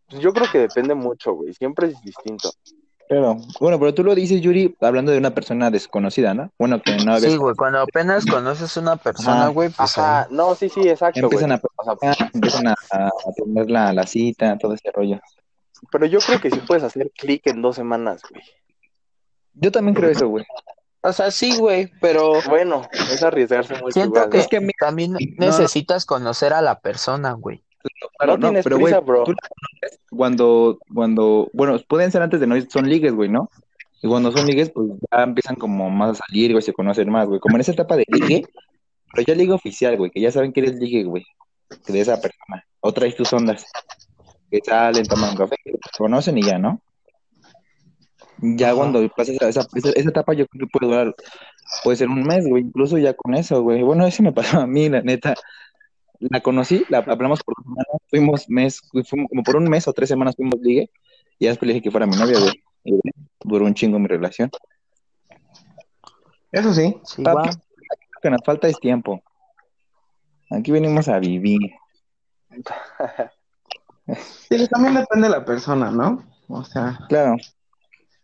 Pues 0.10 0.22
yo 0.22 0.34
creo 0.34 0.48
que 0.52 0.60
depende 0.60 0.96
mucho, 0.96 1.34
güey. 1.34 1.54
Siempre 1.54 1.88
es 1.88 2.02
distinto. 2.02 2.52
Pero, 3.08 3.38
bueno, 3.60 3.80
pero 3.80 3.94
tú 3.94 4.04
lo 4.04 4.16
dices, 4.16 4.42
Yuri, 4.42 4.76
hablando 4.82 5.12
de 5.12 5.20
una 5.20 5.34
persona 5.36 5.70
desconocida, 5.70 6.34
¿no? 6.34 6.52
Bueno, 6.58 6.82
que 6.82 6.96
no 6.98 7.20
Sí, 7.20 7.26
habías... 7.26 7.38
güey, 7.38 7.56
cuando 7.56 7.82
apenas 7.82 8.26
conoces 8.26 8.76
una 8.78 8.96
persona, 8.96 9.48
güey, 9.50 9.70
pues 9.70 9.96
Ajá, 9.98 10.28
no, 10.32 10.56
sí, 10.56 10.70
sí, 10.70 10.88
exacto, 10.90 11.20
güey. 11.30 11.44
Empiezan 11.44 11.52
a 11.52 11.62
O 11.78 11.84
sea, 11.84 12.30
empiezan 12.34 12.68
a, 12.68 12.72
a 12.72 13.12
tener 13.36 13.70
la, 13.70 13.94
la 13.94 14.08
cita, 14.08 14.58
todo 14.58 14.74
ese 14.74 14.90
rollo. 14.92 15.20
pero 15.92 16.08
yo 16.08 16.18
creo 16.20 16.40
que 16.42 16.50
sí 16.50 16.60
puedes 16.66 16.84
hacer 16.84 17.12
clic 17.16 17.46
en 17.46 17.62
dos 17.62 17.76
semanas, 17.76 18.22
güey. 18.30 18.42
Yo 19.54 19.72
también 19.72 19.94
creo 19.96 20.10
eso, 20.10 20.28
güey. 20.28 20.44
O 21.02 21.14
sea, 21.14 21.30
sí, 21.30 21.56
güey, 21.58 21.92
pero 22.02 22.42
Bueno, 22.50 22.82
es 22.94 23.22
arriesgarse 23.22 23.76
mucho 23.76 23.92
siento 23.92 24.16
igual, 24.18 24.30
que 24.32 24.38
¿no? 24.38 24.42
Es 24.44 24.48
que 24.48 24.68
también 24.80 25.12
no. 25.14 25.20
necesitas 25.38 26.06
conocer 26.06 26.52
a 26.54 26.62
la 26.64 26.80
persona, 26.80 27.34
güey. 27.34 27.64
No 28.26 28.40
tienes 28.40 28.66
prisa, 28.66 29.00
bro. 29.00 29.24
tú 29.26 29.32
la 29.34 29.48
conoces 29.48 29.65
cuando, 30.16 30.80
cuando, 30.94 31.50
bueno, 31.54 31.78
pueden 31.88 32.12
ser 32.12 32.22
antes 32.22 32.40
de 32.40 32.48
no, 32.48 32.56
son 32.70 32.90
ligues, 32.90 33.14
güey, 33.14 33.30
¿no? 33.30 33.50
Y 34.02 34.08
cuando 34.08 34.32
son 34.32 34.46
ligues, 34.46 34.70
pues 34.72 34.88
ya 35.12 35.24
empiezan 35.24 35.56
como 35.56 35.90
más 35.90 36.12
a 36.20 36.26
salir, 36.28 36.52
güey, 36.52 36.62
se 36.62 36.74
conocen 36.74 37.10
más, 37.10 37.28
güey. 37.28 37.40
Como 37.40 37.56
en 37.58 37.62
esa 37.62 37.72
etapa 37.72 37.96
de 37.96 38.06
ligue, 38.08 38.44
pero 39.12 39.26
ya 39.26 39.36
ligue 39.36 39.54
oficial, 39.54 39.98
güey, 39.98 40.12
que 40.12 40.22
ya 40.22 40.32
saben 40.32 40.52
que 40.54 40.60
eres 40.62 40.76
ligue, 40.76 41.04
güey, 41.04 41.26
que 41.86 41.94
de 41.94 42.02
esa 42.02 42.20
persona. 42.22 42.64
O 42.82 42.94
traes 42.94 43.16
tus 43.16 43.32
ondas, 43.34 43.66
que 44.52 44.60
salen, 44.64 45.06
toman 45.08 45.36
café, 45.36 45.56
se 45.66 45.74
conocen 45.98 46.38
y 46.38 46.44
ya, 46.44 46.58
¿no? 46.60 46.82
Ya 48.42 48.68
Ajá. 48.68 48.76
cuando 48.76 49.08
pasa 49.16 49.32
esa, 49.32 49.50
esa, 49.50 49.68
esa- 49.76 49.92
esa 49.96 50.10
etapa, 50.10 50.34
yo 50.34 50.46
creo 50.48 50.68
que 50.68 50.72
puede 50.78 50.92
durar, 50.92 51.16
puede 51.84 51.98
ser 51.98 52.10
un 52.10 52.24
mes, 52.24 52.46
güey, 52.48 52.64
incluso 52.64 52.98
ya 52.98 53.14
con 53.14 53.34
eso, 53.34 53.62
güey. 53.64 53.82
Bueno, 53.82 54.06
eso 54.06 54.22
me 54.24 54.34
pasó 54.34 54.60
a 54.60 54.68
mí, 54.68 54.90
la 54.90 55.02
neta. 55.02 55.36
La 56.20 56.40
conocí, 56.42 56.84
la 56.90 57.00
hablamos 57.00 57.42
por 57.44 57.56
dos 57.58 57.64
semanas, 57.66 57.86
fuimos 58.10 58.50
mes, 58.50 58.82
fuimos 59.08 59.30
como 59.30 59.44
por 59.44 59.56
un 59.58 59.66
mes 59.66 59.88
o 59.88 59.94
tres 59.94 60.10
semanas 60.10 60.36
fuimos 60.36 60.60
ligue, 60.62 60.90
y 61.40 61.46
ya 61.46 61.52
después 61.52 61.68
le 61.68 61.74
dije 61.74 61.84
que 61.84 61.92
fuera 61.92 62.06
mi 62.06 62.16
novia, 62.16 62.40
güey. 62.40 62.64
Y 62.84 63.00
duró 63.44 63.66
un 63.66 63.74
chingo 63.74 63.98
mi 64.00 64.08
relación. 64.08 64.50
Eso 66.52 66.74
sí. 66.74 66.96
Sí, 67.04 67.24
Papi. 67.24 67.50
Lo 67.50 68.22
que 68.22 68.30
nos 68.30 68.42
falta 68.46 68.68
es 68.68 68.80
tiempo. 68.80 69.22
Aquí 70.52 70.72
venimos 70.72 71.08
a 71.08 71.20
vivir. 71.20 71.60
Sí, 74.50 74.68
también 74.68 74.94
depende 74.94 75.28
de 75.28 75.32
la 75.34 75.44
persona, 75.44 75.90
¿no? 75.90 76.24
O 76.48 76.64
sea, 76.64 77.00
Claro. 77.10 77.38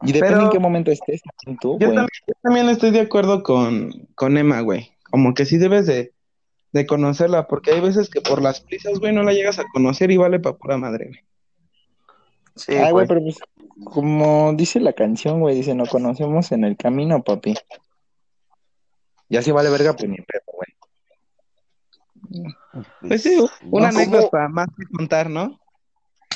Y 0.03 0.11
depende 0.11 0.35
Pero- 0.35 0.45
en 0.45 0.51
qué 0.51 0.59
momento 0.59 0.91
estés 0.91 1.21
tú, 1.59 1.77
yo 1.79 1.87
güey. 1.87 1.95
también, 1.95 2.07
yo 2.27 2.33
también 2.43 2.69
estoy 2.69 2.91
de 2.91 3.01
acuerdo 3.01 3.41
con, 3.41 3.91
con 4.13 4.37
Emma, 4.37 4.61
güey. 4.61 4.91
Como 5.09 5.33
que 5.33 5.45
sí 5.45 5.57
debes 5.57 5.87
de, 5.87 6.13
de 6.71 6.85
conocerla, 6.85 7.47
porque 7.47 7.71
hay 7.71 7.81
veces 7.81 8.09
que 8.09 8.21
por 8.21 8.41
las 8.41 8.61
prisas, 8.61 8.99
güey, 8.99 9.13
no 9.13 9.23
la 9.23 9.33
llegas 9.33 9.59
a 9.59 9.65
conocer 9.73 10.11
y 10.11 10.17
vale 10.17 10.39
para 10.39 10.55
pura 10.55 10.77
madre, 10.77 11.07
güey. 11.07 11.19
Sí, 12.55 12.75
Ay, 12.75 12.91
güey, 12.91 13.07
pero 13.07 13.21
pues, 13.21 13.39
como 13.83 14.53
dice 14.53 14.79
la 14.79 14.93
canción, 14.93 15.39
güey, 15.39 15.55
dice, 15.55 15.73
no 15.73 15.85
conocemos 15.85 16.51
en 16.51 16.63
el 16.63 16.77
camino, 16.77 17.23
papi. 17.23 17.55
Ya 19.29 19.41
si 19.41 19.51
vale 19.51 19.69
verga, 19.69 19.93
pues 19.93 20.09
ni 20.09 20.17
pedo, 20.17 20.43
güey. 20.45 20.67
Pues 23.01 23.23
sí, 23.23 23.37
una 23.63 23.89
¿cómo? 23.89 23.99
anécdota 23.99 24.47
más 24.49 24.67
que 24.67 24.85
contar, 24.95 25.29
¿no? 25.29 25.59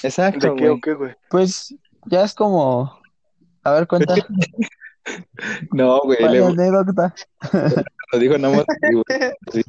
Exacto, 0.04 0.54
¿De 0.54 0.56
qué 0.56 0.68
güey. 0.68 0.78
o 0.78 0.82
qué, 0.82 0.94
güey? 0.94 1.16
Pues 1.30 1.76
ya 2.06 2.24
es 2.24 2.34
como. 2.34 3.00
A 3.64 3.72
ver, 3.72 3.88
cuenta. 3.88 4.16
No, 5.72 6.02
güey, 6.02 6.18
¿Cuál 6.18 6.32
le, 6.32 6.44
anécdota? 6.44 7.14
lo 8.16 8.20
dijo 8.20 8.38
nada 8.38 8.56
más. 8.58 8.66
güey. 8.92 9.64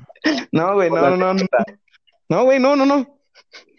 No, 0.53 0.75
güey, 0.75 0.91
no, 0.91 1.11
no, 1.11 1.17
no. 1.17 1.35
no. 1.35 1.47
No, 2.29 2.45
güey, 2.45 2.59
no, 2.59 2.77
no, 2.77 2.87
no. 2.87 3.19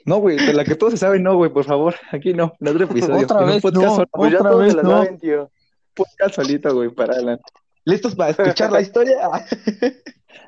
No, 0.05 0.17
güey, 0.19 0.37
de 0.37 0.53
la 0.53 0.63
que 0.63 0.75
todos 0.75 0.93
se 0.93 0.97
saben, 0.99 1.23
no, 1.23 1.35
güey, 1.35 1.51
por 1.51 1.65
favor. 1.65 1.95
Aquí 2.11 2.33
no, 2.33 2.53
en 2.59 2.67
otro 2.69 2.85
episodio. 2.85 3.23
Otra 3.25 3.43
vez, 3.43 3.61
podcast, 3.61 3.85
no. 3.85 3.95
solo- 3.95 4.07
Pues 4.11 4.31
ya 4.31 4.37
Otra 4.39 4.51
todos 4.51 4.63
vez 4.63 4.75
la 4.75 4.83
no. 4.83 4.89
saben, 4.91 5.17
tío. 5.19 5.51
podcast 5.93 6.35
solito, 6.35 6.73
güey, 6.73 6.89
para 6.89 7.15
Alan. 7.17 7.39
¿Listos 7.83 8.15
para 8.15 8.29
escuchar 8.31 8.71
la 8.71 8.81
historia? 8.81 9.17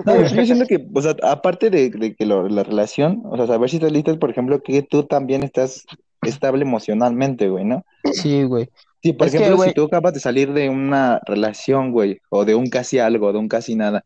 No, 0.06 0.16
güey, 0.16 0.34
yo 0.34 0.46
siento 0.46 0.66
que, 0.66 0.88
o 0.96 1.02
sea, 1.02 1.14
aparte 1.24 1.70
de, 1.70 1.90
de 1.90 2.16
que 2.16 2.26
lo- 2.26 2.48
la 2.48 2.64
relación, 2.64 3.22
o 3.26 3.36
sea, 3.36 3.48
saber 3.48 3.70
si 3.70 3.78
estás 3.78 3.92
listo 3.92 4.18
por 4.18 4.30
ejemplo, 4.30 4.62
que 4.64 4.82
tú 4.82 5.04
también 5.04 5.44
estás 5.44 5.84
estable 6.22 6.62
emocionalmente, 6.62 7.50
güey, 7.50 7.66
¿no? 7.66 7.84
Sí, 8.14 8.44
güey. 8.44 8.70
Sí, 9.02 9.14
por 9.14 9.28
Es 9.28 9.32
que, 9.34 9.38
ejemplo, 9.40 9.58
güey- 9.58 9.70
si 9.70 9.74
tú 9.74 9.86
acabas 9.86 10.14
de 10.14 10.20
salir 10.20 10.52
de 10.54 10.70
una 10.70 11.22
relación, 11.26 11.92
güey, 11.92 12.20
o 12.30 12.44
de 12.46 12.56
un 12.56 12.70
casi 12.70 13.00
algo, 13.00 13.32
de 13.32 13.40
un 13.40 13.48
casi 13.48 13.76
nada, 13.76 14.04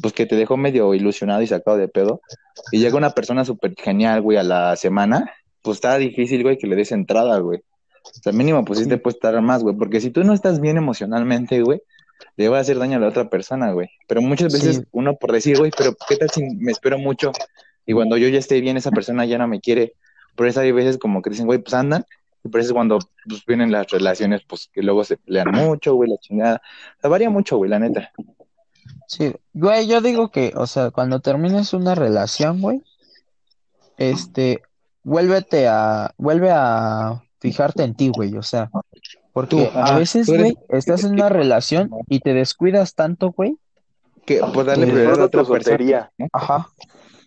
pues 0.00 0.12
que 0.12 0.26
te 0.26 0.36
dejó 0.36 0.56
medio 0.56 0.92
ilusionado 0.94 1.42
y 1.42 1.46
sacado 1.46 1.76
de 1.76 1.88
pedo, 1.88 2.20
y 2.70 2.78
llega 2.78 2.96
una 2.96 3.10
persona 3.10 3.44
súper 3.44 3.74
genial, 3.76 4.20
güey, 4.20 4.36
a 4.38 4.42
la 4.42 4.76
semana, 4.76 5.30
pues 5.62 5.76
está 5.76 5.96
difícil, 5.96 6.42
güey, 6.42 6.58
que 6.58 6.66
le 6.66 6.76
des 6.76 6.92
entrada, 6.92 7.38
güey. 7.38 7.60
O 8.04 8.22
sea, 8.22 8.32
mínimo, 8.32 8.64
pues 8.64 8.80
sí 8.80 8.88
te 8.88 8.98
puede 8.98 9.14
estar 9.14 9.40
más, 9.40 9.62
güey, 9.62 9.76
porque 9.76 10.00
si 10.00 10.10
tú 10.10 10.24
no 10.24 10.34
estás 10.34 10.60
bien 10.60 10.76
emocionalmente, 10.76 11.62
güey, 11.62 11.80
le 12.36 12.48
va 12.48 12.58
a 12.58 12.60
hacer 12.60 12.78
daño 12.78 12.96
a 12.96 13.00
la 13.00 13.08
otra 13.08 13.30
persona, 13.30 13.72
güey. 13.72 13.88
Pero 14.08 14.20
muchas 14.22 14.52
veces 14.52 14.76
Sí. 14.76 14.82
uno 14.92 15.16
por 15.16 15.32
decir, 15.32 15.58
güey, 15.58 15.70
pero 15.76 15.94
¿qué 16.08 16.16
tal 16.16 16.30
si 16.30 16.42
me 16.56 16.72
espero 16.72 16.98
mucho 16.98 17.32
y 17.86 17.92
cuando 17.94 18.16
yo 18.16 18.28
ya 18.28 18.38
esté 18.38 18.60
bien, 18.60 18.76
esa 18.76 18.90
persona 18.90 19.24
ya 19.24 19.38
no 19.38 19.46
me 19.48 19.60
quiere? 19.60 19.94
Por 20.36 20.46
eso 20.48 20.60
hay 20.60 20.72
veces 20.72 20.98
como 20.98 21.22
que 21.22 21.30
dicen, 21.30 21.46
güey, 21.46 21.60
pues 21.60 21.74
andan, 21.74 22.04
y 22.44 22.48
por 22.48 22.60
eso 22.60 22.70
es 22.70 22.72
cuando 22.72 22.98
pues, 23.26 23.44
vienen 23.46 23.70
las 23.70 23.90
relaciones, 23.90 24.42
pues 24.46 24.68
que 24.72 24.82
luego 24.82 25.04
se 25.04 25.16
pelean 25.16 25.50
mucho, 25.52 25.94
güey, 25.94 26.10
la 26.10 26.18
chingada. 26.18 26.62
O 26.98 27.00
sea, 27.00 27.10
varía 27.10 27.30
mucho, 27.30 27.56
güey, 27.56 27.70
la 27.70 27.78
neta. 27.78 28.10
Sí, 29.06 29.32
güey, 29.52 29.86
yo 29.86 30.00
digo 30.00 30.30
que, 30.30 30.52
o 30.56 30.66
sea, 30.66 30.90
cuando 30.90 31.20
termines 31.20 31.72
una 31.72 31.94
relación, 31.94 32.60
güey, 32.60 32.82
este, 33.96 34.62
vuélvete 35.04 35.68
a, 35.68 36.12
vuelve 36.16 36.50
a 36.50 37.22
fijarte 37.38 37.84
en 37.84 37.94
ti, 37.94 38.10
güey, 38.14 38.36
o 38.36 38.42
sea, 38.42 38.70
porque 39.32 39.70
Tú, 39.72 39.78
a 39.78 39.98
veces, 39.98 40.26
güey, 40.26 40.56
estás 40.68 41.04
en 41.04 41.12
una 41.12 41.28
relación 41.28 41.90
y 42.08 42.20
te 42.20 42.34
descuidas 42.34 42.94
tanto, 42.94 43.32
güey. 43.32 43.56
Que 44.26 44.38
por 44.38 44.66
darle 44.66 44.86
Sí. 44.86 44.92
prioridad 44.92 45.20
a 45.20 45.24
otra 45.24 45.44
soltería. 45.44 46.12
Ajá. 46.32 46.68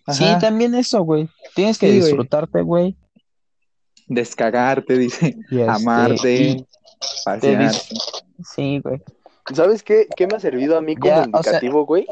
Sí, 0.08 0.24
también 0.40 0.74
eso, 0.76 1.02
güey. 1.02 1.28
Tienes 1.54 1.78
que 1.78 1.88
Sí, 1.90 1.96
disfrutarte, 1.96 2.62
güey. 2.62 2.96
Descagarte, 4.06 4.96
dice, 4.98 5.36
Y 5.50 5.60
este, 5.60 5.70
amarte, 5.70 6.66
pasear. 7.24 7.72
Sí, 8.44 8.80
güey. 8.82 9.02
¿Sabes 9.54 9.82
qué, 9.82 10.06
qué 10.16 10.26
me 10.26 10.36
ha 10.36 10.40
servido 10.40 10.76
a 10.76 10.80
mí 10.80 10.96
como 10.96 11.12
Ya, 11.12 11.20
o 11.20 11.22
sea- 11.22 11.26
indicativo, 11.52 11.86
güey? 11.86 12.06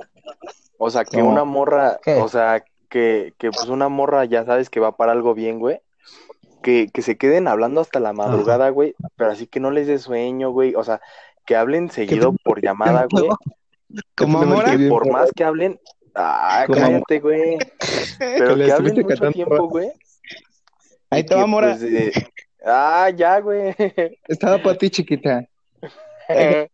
O 0.79 0.91
sea, 0.91 1.05
que 1.05 1.19
¿Cómo? 1.21 1.31
una 1.31 1.45
morra, 1.45 1.99
¿Qué? 2.03 2.15
o 2.17 2.29
sea, 2.29 2.65
que, 2.89 3.33
que 3.39 3.51
pues 3.51 3.69
una 3.69 3.89
morra 3.89 4.25
ya 4.25 4.45
sabes 4.45 4.71
que 4.71 4.81
va 4.81 4.97
para 4.97 5.13
algo 5.13 5.35
bien, 5.35 5.59
güey. 5.59 5.81
Que, 6.63 6.89
que 6.93 7.03
se 7.03 7.17
queden 7.19 7.47
hablando 7.47 7.81
hasta 7.81 8.01
la 8.01 8.13
madrugada, 8.15 8.71
güey, 8.71 8.95
pero 9.17 9.31
así 9.33 9.47
que 9.47 9.61
no 9.61 9.71
les 9.71 9.87
dé 9.87 9.99
sueño, 9.99 10.51
güey. 10.51 10.75
O 10.75 10.83
sea, 10.85 11.01
que 11.45 11.57
hablen 11.57 11.91
seguido 11.91 12.35
por 12.43 12.63
llamada, 12.63 13.07
güey. 13.11 13.29
Como 14.17 14.39
Amora. 14.41 14.77
Que 14.77 14.89
por 14.89 15.11
más 15.11 15.31
que 15.37 15.45
hablen, 15.45 15.79
ah, 16.15 16.65
Como 16.67 16.81
cállate, 16.81 17.21
güey. 17.21 17.59
Pero 18.19 18.51
Que 18.51 18.57
le 18.57 18.65
que 18.67 18.73
hablen 18.73 18.95
mucho 18.95 19.07
cantando. 19.09 19.33
tiempo, 19.33 19.69
güey. 19.69 19.93
Ahí 21.11 21.25
te 21.25 21.35
va, 21.35 21.47
Mora. 21.47 21.77
pues, 21.79 21.83
eh, 21.93 22.13
ah, 22.67 23.11
ya, 23.15 23.41
güey. 23.41 23.75
Estaba 24.29 24.63
para 24.63 24.77
ti, 24.79 24.91
chiquita. 24.91 25.47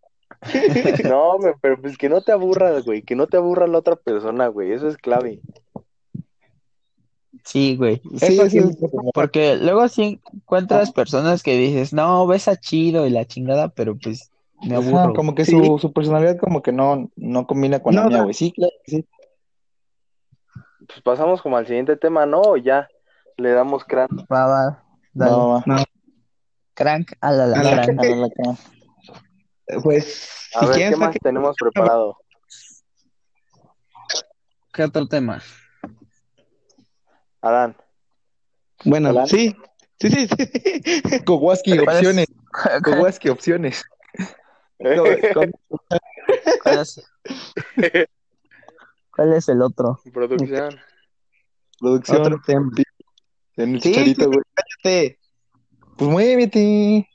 No, 1.05 1.37
güey, 1.39 1.53
pero 1.61 1.79
pues 1.83 1.99
que 1.99 2.09
no 2.09 2.23
te 2.23 2.33
aburras, 2.33 2.85
güey, 2.87 3.03
que 3.03 3.15
no 3.15 3.27
te 3.27 3.37
aburra 3.37 3.67
la 3.67 3.77
otra 3.79 3.97
persona, 3.97 4.47
güey, 4.49 4.73
eso 4.73 4.89
es 4.89 4.97
clave. 4.97 5.41
Sí, 7.45 7.77
güey. 7.77 8.01
Sí, 8.17 8.27
Eso 8.39 8.45
sí, 8.45 8.51
sí. 8.51 8.59
es 8.59 8.91
como- 8.91 9.13
Porque 9.13 9.57
luego 9.57 9.87
sí 9.89 10.21
encuentras 10.33 10.93
personas 10.93 11.43
que 11.43 11.57
dices, 11.59 11.93
no, 11.93 12.27
besa 12.27 12.57
chido 12.57 13.07
y 13.07 13.11
la 13.11 13.27
chingada, 13.27 13.69
pero 13.69 13.97
pues 13.99 14.31
me 14.63 14.77
Ajá, 14.77 14.87
aburro. 15.03 15.15
como 15.15 15.35
que 15.35 15.45
Sí. 15.45 15.53
su, 15.53 15.79
su 15.79 15.93
personalidad 15.93 16.39
como 16.39 16.63
que 16.63 16.73
no, 16.73 17.11
no 17.17 17.47
combina 17.47 17.81
con 17.81 17.95
la 17.95 18.03
No, 18.03 18.09
mía, 18.09 18.17
da- 18.19 18.23
güey. 18.25 18.35
Sí, 18.35 18.53
claro 18.53 18.73
sí. 18.87 19.05
Pues 20.87 21.03
pasamos 21.03 21.43
como 21.43 21.57
al 21.57 21.67
siguiente 21.67 21.97
tema, 21.97 22.25
¿no? 22.27 22.41
O 22.41 22.57
ya 22.57 22.89
le 23.41 23.51
damos 23.53 23.85
crán. 23.85 24.09
Va, 24.33 24.47
va, 24.47 24.85
dale. 25.13 25.33
Va. 25.37 25.85
Crank 26.75 27.13
a 27.21 27.31
la, 27.33 27.47
la, 27.47 27.61
A 27.61 27.63
la 27.63 27.71
crank. 27.85 28.01
A 28.01 28.05
la 28.05 28.17
lacra. 28.17 28.55
Pues, 29.83 30.49
A 30.55 30.61
si 30.61 30.67
ver, 30.67 30.77
¿qué 30.91 30.97
más 30.97 31.09
saque- 31.09 31.19
tenemos 31.23 31.57
preparado? 31.59 32.17
¿Qué 34.73 34.85
otro 34.85 35.07
tema? 35.09 35.41
Adán, 37.43 37.77
Bueno, 38.85 39.27
sí. 39.27 39.57
Sí, 39.99 40.11
sí, 40.11 40.27
sí. 40.29 41.25
Opciones. 41.25 42.27
Kowalski, 42.85 43.29
opciones. 43.29 43.85
No, 44.79 45.05
¿cómo? 45.35 45.53
¿Cuál 46.63 46.79
es? 46.79 47.03
¿Cuál 49.15 49.33
es 49.35 49.49
el 49.49 49.61
otro? 49.61 50.01
producción. 50.13 50.81
Producción. 51.79 52.21
Otro 52.23 52.41
tema. 52.47 52.71
En 53.57 53.75
el 53.75 53.83
Sí, 53.83 53.91
chicharito, 53.91 54.23
sí. 54.23 54.27
güey. 54.29 54.41
Cállate. 54.55 55.19
Pues 55.97 56.11
muévete. 56.11 57.09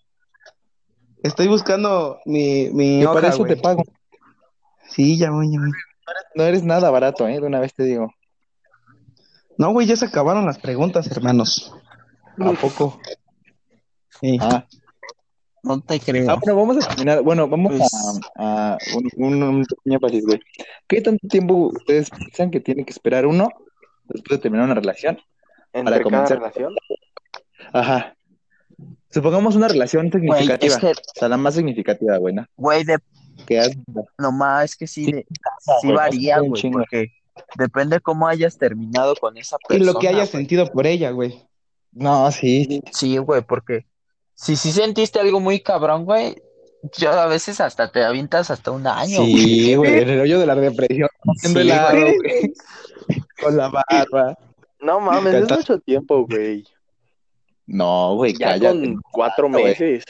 Estoy 1.23 1.47
buscando 1.47 2.19
mi, 2.25 2.69
mi 2.71 2.99
Que 2.99 3.05
hoja, 3.05 3.13
para 3.15 3.29
eso 3.29 3.39
güey. 3.39 3.55
te 3.55 3.61
pago. 3.61 3.83
Sí, 4.89 5.17
ya 5.17 5.31
voy, 5.31 5.51
ya 5.51 5.59
voy. 5.59 5.71
No 6.35 6.43
eres 6.43 6.63
nada 6.63 6.91
barato, 6.91 7.27
¿eh? 7.27 7.39
De 7.39 7.47
una 7.47 7.59
vez 7.59 7.73
te 7.73 7.83
digo. 7.83 8.13
No, 9.57 9.71
güey, 9.71 9.87
ya 9.87 9.95
se 9.95 10.05
acabaron 10.05 10.45
las 10.45 10.59
preguntas, 10.59 11.09
hermanos. 11.09 11.73
¿A 12.37 12.51
poco? 12.53 12.99
Sí. 14.21 14.37
Ah. 14.41 14.65
No 15.63 15.81
te 15.81 15.99
creo. 15.99 16.29
Ah, 16.29 16.35
bueno, 16.35 16.55
vamos 16.59 16.85
a 16.85 16.89
terminar. 16.89 17.23
Bueno, 17.23 17.47
vamos 17.47 17.73
Pues- 17.75 17.91
a, 18.35 18.73
a 18.73 18.77
un, 18.95 19.09
un, 19.15 19.43
un 19.43 19.63
pequeño 19.65 19.95
énfasis, 19.95 20.25
güey. 20.25 20.39
¿Qué 20.87 21.01
tanto 21.01 21.27
tiempo 21.27 21.71
ustedes 21.73 22.11
piensan 22.11 22.51
que 22.51 22.59
tiene 22.59 22.85
que 22.85 22.91
esperar 22.91 23.25
uno 23.25 23.49
después 24.03 24.37
de 24.37 24.43
terminar 24.43 24.65
una 24.65 24.75
relación? 24.75 25.17
Entre 25.75 25.83
Para 25.83 25.97
cada 25.97 26.03
comenzar. 26.03 26.37
relación. 26.39 26.73
Ajá. 27.73 28.15
Supongamos 29.09 29.55
una 29.55 29.67
relación 29.67 30.09
Güey, 30.09 30.21
significativa. 30.23 30.73
es 30.73 30.79
que, 30.79 30.87
O 30.87 30.93
sea, 31.19 31.27
la 31.29 31.37
más 31.37 31.55
significativa, 31.55 32.17
güey, 32.17 32.33
¿no? 32.35 32.45
güey, 32.57 32.83
de 32.83 32.97
Que 33.45 33.59
has- 33.59 33.77
nomás 34.17 34.71
es 34.71 34.75
que 34.77 34.87
sí, 34.87 35.05
Sí, 35.05 35.11
de- 35.11 35.25
sí 35.29 35.87
güey, 35.87 35.95
varía, 35.95 36.39
güey, 36.39 36.61
chingo. 36.61 36.79
porque 36.79 37.11
depende 37.57 37.99
cómo 37.99 38.27
hayas 38.27 38.57
terminado 38.57 39.15
con 39.15 39.37
esa 39.37 39.57
Y 39.61 39.67
persona. 39.67 39.91
lo 39.91 39.99
que 39.99 40.07
hayas 40.07 40.31
güey. 40.31 40.41
sentido 40.43 40.71
por 40.71 40.87
ella, 40.87 41.11
güey. 41.11 41.43
No, 41.91 42.31
sí. 42.31 42.81
Sí, 42.91 43.17
güey, 43.17 43.41
porque 43.41 43.85
si 44.33 44.55
sí 44.55 44.71
sentiste 44.71 45.19
algo 45.19 45.39
muy 45.39 45.59
cabrón, 45.61 46.05
güey, 46.05 46.35
yo 46.97 47.11
a 47.11 47.25
veces 47.27 47.59
hasta 47.61 47.91
te 47.91 48.03
avientas 48.03 48.51
hasta 48.51 48.71
un 48.71 48.85
año, 48.87 49.19
güey. 49.21 49.33
Sí, 49.37 49.75
güey, 49.75 49.99
en 49.99 50.09
el 50.09 50.19
hoyo 50.21 50.39
de 50.39 50.45
la 50.45 50.55
depresión, 50.55 51.09
haciendo 51.37 51.59
Sí, 51.61 51.67
helado, 51.67 51.99
güey, 51.99 52.53
con 53.41 53.57
la 53.57 53.69
barba. 53.69 54.37
No 54.79 54.99
mames, 54.99 55.33
es 55.33 55.49
mucho 55.51 55.79
tiempo, 55.79 56.25
güey. 56.27 56.63
No, 57.65 58.15
güey, 58.15 58.33
Ya 58.33 58.51
cállate. 58.51 58.79
con 58.79 59.01
cuatro 59.11 59.49
meses. 59.49 60.03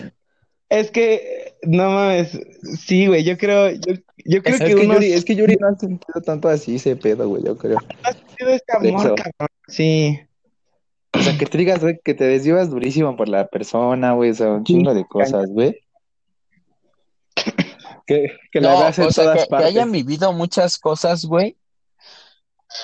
Es 0.68 0.90
que, 0.92 1.54
no 1.64 1.90
mames, 1.92 2.38
sí, 2.80 3.08
güey, 3.08 3.24
yo 3.24 3.38
creo, 3.38 3.70
yo, 3.72 3.94
yo 4.26 4.42
creo 4.44 4.56
Es, 4.56 4.62
que, 4.62 4.68
que 4.68 4.76
uno 4.76 4.96
Yuri, 4.96 5.14
es 5.14 5.24
que 5.24 5.36
Yuri 5.36 5.56
no 5.60 5.68
ha 5.68 5.76
sentido 5.76 6.22
tanto 6.22 6.50
así 6.50 6.76
ese 6.76 6.96
pedo, 6.96 7.30
güey, 7.30 7.44
yo 7.44 7.56
creo. 7.58 7.78
ha 8.04 8.12
sido 8.14 8.50
este 8.50 8.76
amor, 8.76 9.16
cabrón. 9.16 9.50
Sí. 9.68 10.20
O 11.14 11.20
sea, 11.22 11.38
que 11.38 11.46
te 11.46 11.58
digas, 11.58 11.80
güey, 11.82 12.00
que 12.04 12.14
te 12.14 12.26
desvivas 12.26 12.70
durísimo 12.70 13.16
por 13.16 13.30
la 13.30 13.48
persona, 13.48 14.14
güey, 14.14 14.32
o 14.32 14.34
sea, 14.34 14.52
un 14.52 14.64
chingo 14.66 14.94
de 14.94 15.06
cosas, 15.06 15.48
güey. 15.50 15.80
Que, 18.06 18.32
que 18.52 18.62
la 18.62 18.74
No, 18.74 18.88
o 18.88 18.92
sea, 18.94 19.08
todas 19.08 19.38
que, 19.38 19.44
que 19.44 19.50
partes. 19.50 19.70
hayan 19.70 19.92
vivido 19.92 20.32
muchas 20.34 20.78
cosas, 20.78 21.26
güey. 21.26 21.58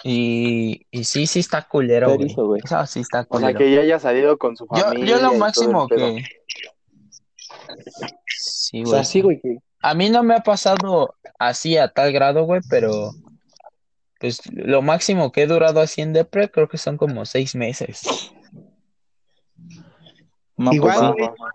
Y, 0.04 0.86
y 0.92 1.04
sí, 1.04 1.28
sí 1.28 1.40
está 1.40 1.62
culero, 1.68 2.08
güey. 2.08 2.22
erizo, 2.26 2.46
güey. 2.46 2.62
Eso 2.64 2.86
sí 2.86 3.00
está 3.02 3.26
O 3.30 3.40
sea, 3.40 3.50
culero. 3.54 3.60
que 3.60 3.72
ya 3.74 3.82
haya 3.82 4.00
salido 4.00 4.38
con 4.38 4.56
su 4.58 4.66
familia. 4.68 5.06
yo 5.18 5.22
lo 5.22 5.34
máximo 5.36 5.88
que... 5.88 6.24
Sí, 8.38 8.82
O 8.82 8.86
güey. 8.86 8.94
sea, 8.96 9.04
sí, 9.04 9.22
güey, 9.22 9.40
que 9.42 9.58
A 9.82 9.94
mí 9.94 10.10
no 10.10 10.24
me 10.24 10.36
ha 10.36 10.40
pasado 10.42 11.16
así 11.40 11.78
a 11.78 11.88
tal 11.90 12.12
grado, 12.12 12.44
güey, 12.44 12.62
pero 12.70 13.12
pues 14.20 14.42
lo 14.52 14.82
máximo 14.84 15.32
que 15.32 15.44
he 15.44 15.48
durado 15.48 15.80
así 15.82 16.02
en 16.02 16.14
Depre 16.14 16.52
creo 16.52 16.68
que 16.70 16.78
son 16.78 16.96
como 16.98 17.26
seis 17.26 17.56
meses. 17.56 18.32
no, 20.58 20.72
Igual, 20.74 21.14
pues, 21.18 21.30
va, 21.30 21.32
va. 21.32 21.52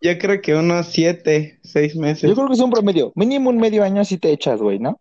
Yo 0.00 0.16
creo 0.18 0.40
que 0.40 0.54
unos 0.54 0.86
siete, 0.88 1.58
seis 1.64 1.96
meses. 1.96 2.28
Yo 2.28 2.34
creo 2.36 2.46
que 2.46 2.54
es 2.54 2.60
un 2.60 2.70
promedio. 2.70 3.12
Mínimo 3.16 3.50
un 3.50 3.56
medio 3.56 3.82
año 3.82 4.04
sí 4.04 4.18
te 4.18 4.30
echas, 4.30 4.60
güey, 4.60 4.78
¿no? 4.78 5.00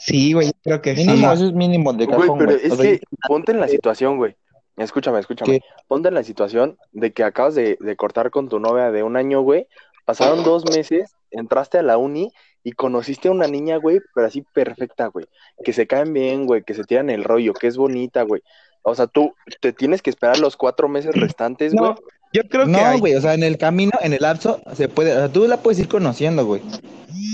Sí, 0.00 0.32
güey, 0.32 0.50
creo 0.62 0.80
que 0.82 0.96
sí. 0.96 1.06
Mínimo, 1.06 1.32
eso 1.32 1.46
es 1.46 1.52
mínimo 1.52 1.92
de 1.92 2.06
Güey, 2.06 2.20
cajón, 2.20 2.38
pero 2.38 2.52
güey. 2.52 2.66
es 2.66 2.72
O 2.72 2.76
sea, 2.76 2.90
que 2.90 3.00
ponte 3.28 3.52
en 3.52 3.60
la 3.60 3.68
situación, 3.68 4.16
güey. 4.16 4.34
Escúchame, 4.76 5.20
escúchame. 5.20 5.60
¿Qué? 5.60 5.66
Ponte 5.86 6.08
en 6.08 6.14
la 6.14 6.22
situación 6.22 6.78
de 6.92 7.12
que 7.12 7.22
acabas 7.22 7.54
de, 7.54 7.76
de 7.80 7.96
cortar 7.96 8.30
con 8.30 8.48
tu 8.48 8.58
novia 8.58 8.90
de 8.90 9.02
un 9.02 9.16
año, 9.16 9.42
güey. 9.42 9.66
Pasaron 10.06 10.42
dos 10.42 10.64
meses, 10.64 11.14
entraste 11.30 11.78
a 11.78 11.82
la 11.82 11.98
uni 11.98 12.32
y 12.64 12.72
conociste 12.72 13.28
a 13.28 13.32
una 13.32 13.46
niña, 13.46 13.76
güey, 13.76 14.00
pero 14.14 14.26
así 14.26 14.42
perfecta, 14.54 15.06
güey. 15.06 15.26
Que 15.64 15.72
se 15.72 15.86
caen 15.86 16.12
bien, 16.12 16.46
güey, 16.46 16.62
que 16.62 16.74
se 16.74 16.84
tiran 16.84 17.10
el 17.10 17.24
rollo, 17.24 17.52
que 17.52 17.66
es 17.66 17.76
bonita, 17.76 18.22
güey. 18.22 18.42
O 18.82 18.94
sea, 18.94 19.06
tú 19.06 19.34
te 19.60 19.72
tienes 19.72 20.02
que 20.02 20.10
esperar 20.10 20.38
los 20.38 20.56
cuatro 20.56 20.88
meses 20.88 21.14
restantes, 21.14 21.74
güey. 21.74 21.92
No, 22.32 22.42
yo 22.42 22.48
creo 22.48 22.64
que 22.66 22.70
No, 22.72 22.98
güey, 22.98 23.14
o 23.14 23.20
sea, 23.20 23.34
en 23.34 23.42
el 23.42 23.58
camino, 23.58 23.92
en 24.00 24.12
el 24.12 24.20
lapso, 24.22 24.60
se 24.74 24.88
puede, 24.88 25.12
o 25.12 25.16
sea, 25.18 25.28
tú 25.28 25.46
la 25.48 25.56
puedes 25.58 25.78
ir 25.80 25.88
conociendo, 25.88 26.44
güey. 26.46 26.62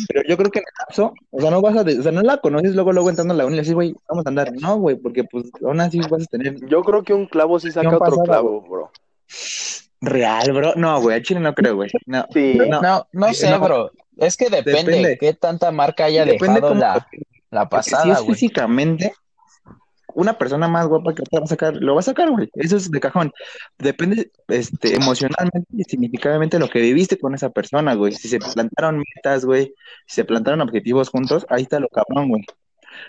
Pero 0.08 0.22
yo 0.28 0.36
creo 0.36 0.50
que 0.50 0.60
en 0.60 0.64
el 0.66 0.74
lapso, 0.80 1.12
o 1.30 1.40
sea, 1.40 1.50
no 1.50 1.60
vas 1.60 1.76
a, 1.76 1.84
de- 1.84 1.98
o 1.98 2.02
sea, 2.02 2.12
no 2.12 2.22
la 2.22 2.38
conoces 2.38 2.74
luego, 2.74 2.92
luego 2.92 3.10
entrando 3.10 3.34
a 3.34 3.36
la 3.36 3.44
uni 3.44 3.54
y 3.54 3.56
le 3.56 3.62
dices, 3.62 3.74
güey, 3.74 3.94
vamos 4.08 4.24
a 4.24 4.28
andar. 4.30 4.52
No, 4.54 4.76
güey, 4.78 4.96
porque 4.96 5.24
pues 5.24 5.46
aún 5.64 5.80
así 5.80 5.98
vas 6.10 6.22
a 6.22 6.26
tener 6.26 6.56
Yo 6.68 6.82
creo 6.82 7.02
que 7.02 7.12
un 7.12 7.26
clavo 7.26 7.58
sí 7.60 7.70
saca 7.70 7.94
otro 7.94 8.22
clavo, 8.22 8.62
bro. 8.62 8.90
real, 10.00 10.52
bro. 10.52 10.74
No, 10.76 11.00
güey, 11.00 11.16
al 11.16 11.22
chile 11.22 11.40
no 11.40 11.54
creo, 11.54 11.76
güey. 11.76 11.90
No. 12.06 12.24
Sí. 12.32 12.54
No. 12.68 12.80
No, 12.80 13.06
no 13.12 13.34
sé, 13.34 13.50
no. 13.50 13.60
bro. 13.60 13.90
Es 14.16 14.36
que 14.36 14.48
depende, 14.48 14.92
Depende. 14.92 15.18
qué 15.18 15.34
tanta 15.34 15.70
marca 15.70 16.04
haya 16.06 16.24
Depende 16.24 16.54
dejado 16.54 16.68
cómo- 16.68 16.80
la, 16.80 17.06
la 17.50 17.68
Porque 17.68 17.84
si 17.84 17.90
pasada, 17.90 18.14
es 18.14 18.24
físicamente, 18.26 19.12
una 20.16 20.38
persona 20.38 20.66
más 20.66 20.86
guapa 20.88 21.14
que 21.14 21.22
otra 21.22 21.40
va 21.40 21.44
a 21.44 21.48
sacar, 21.48 21.76
lo 21.76 21.94
va 21.94 22.00
a 22.00 22.02
sacar, 22.02 22.30
güey. 22.30 22.48
Eso 22.54 22.76
es 22.76 22.90
de 22.90 23.00
cajón. 23.00 23.32
Depende, 23.78 24.30
este, 24.48 24.94
emocionalmente 24.96 25.68
y 25.72 25.84
significativamente 25.84 26.58
lo 26.58 26.68
que 26.68 26.80
viviste 26.80 27.18
con 27.18 27.34
esa 27.34 27.50
persona, 27.50 27.94
güey. 27.94 28.12
Si 28.12 28.28
se 28.28 28.38
plantaron 28.38 28.98
metas, 28.98 29.44
güey, 29.44 29.74
si 30.06 30.16
se 30.16 30.24
plantaron 30.24 30.60
objetivos 30.62 31.10
juntos, 31.10 31.46
ahí 31.50 31.62
está 31.62 31.78
lo 31.80 31.88
cabrón, 31.88 32.28
güey. 32.30 32.44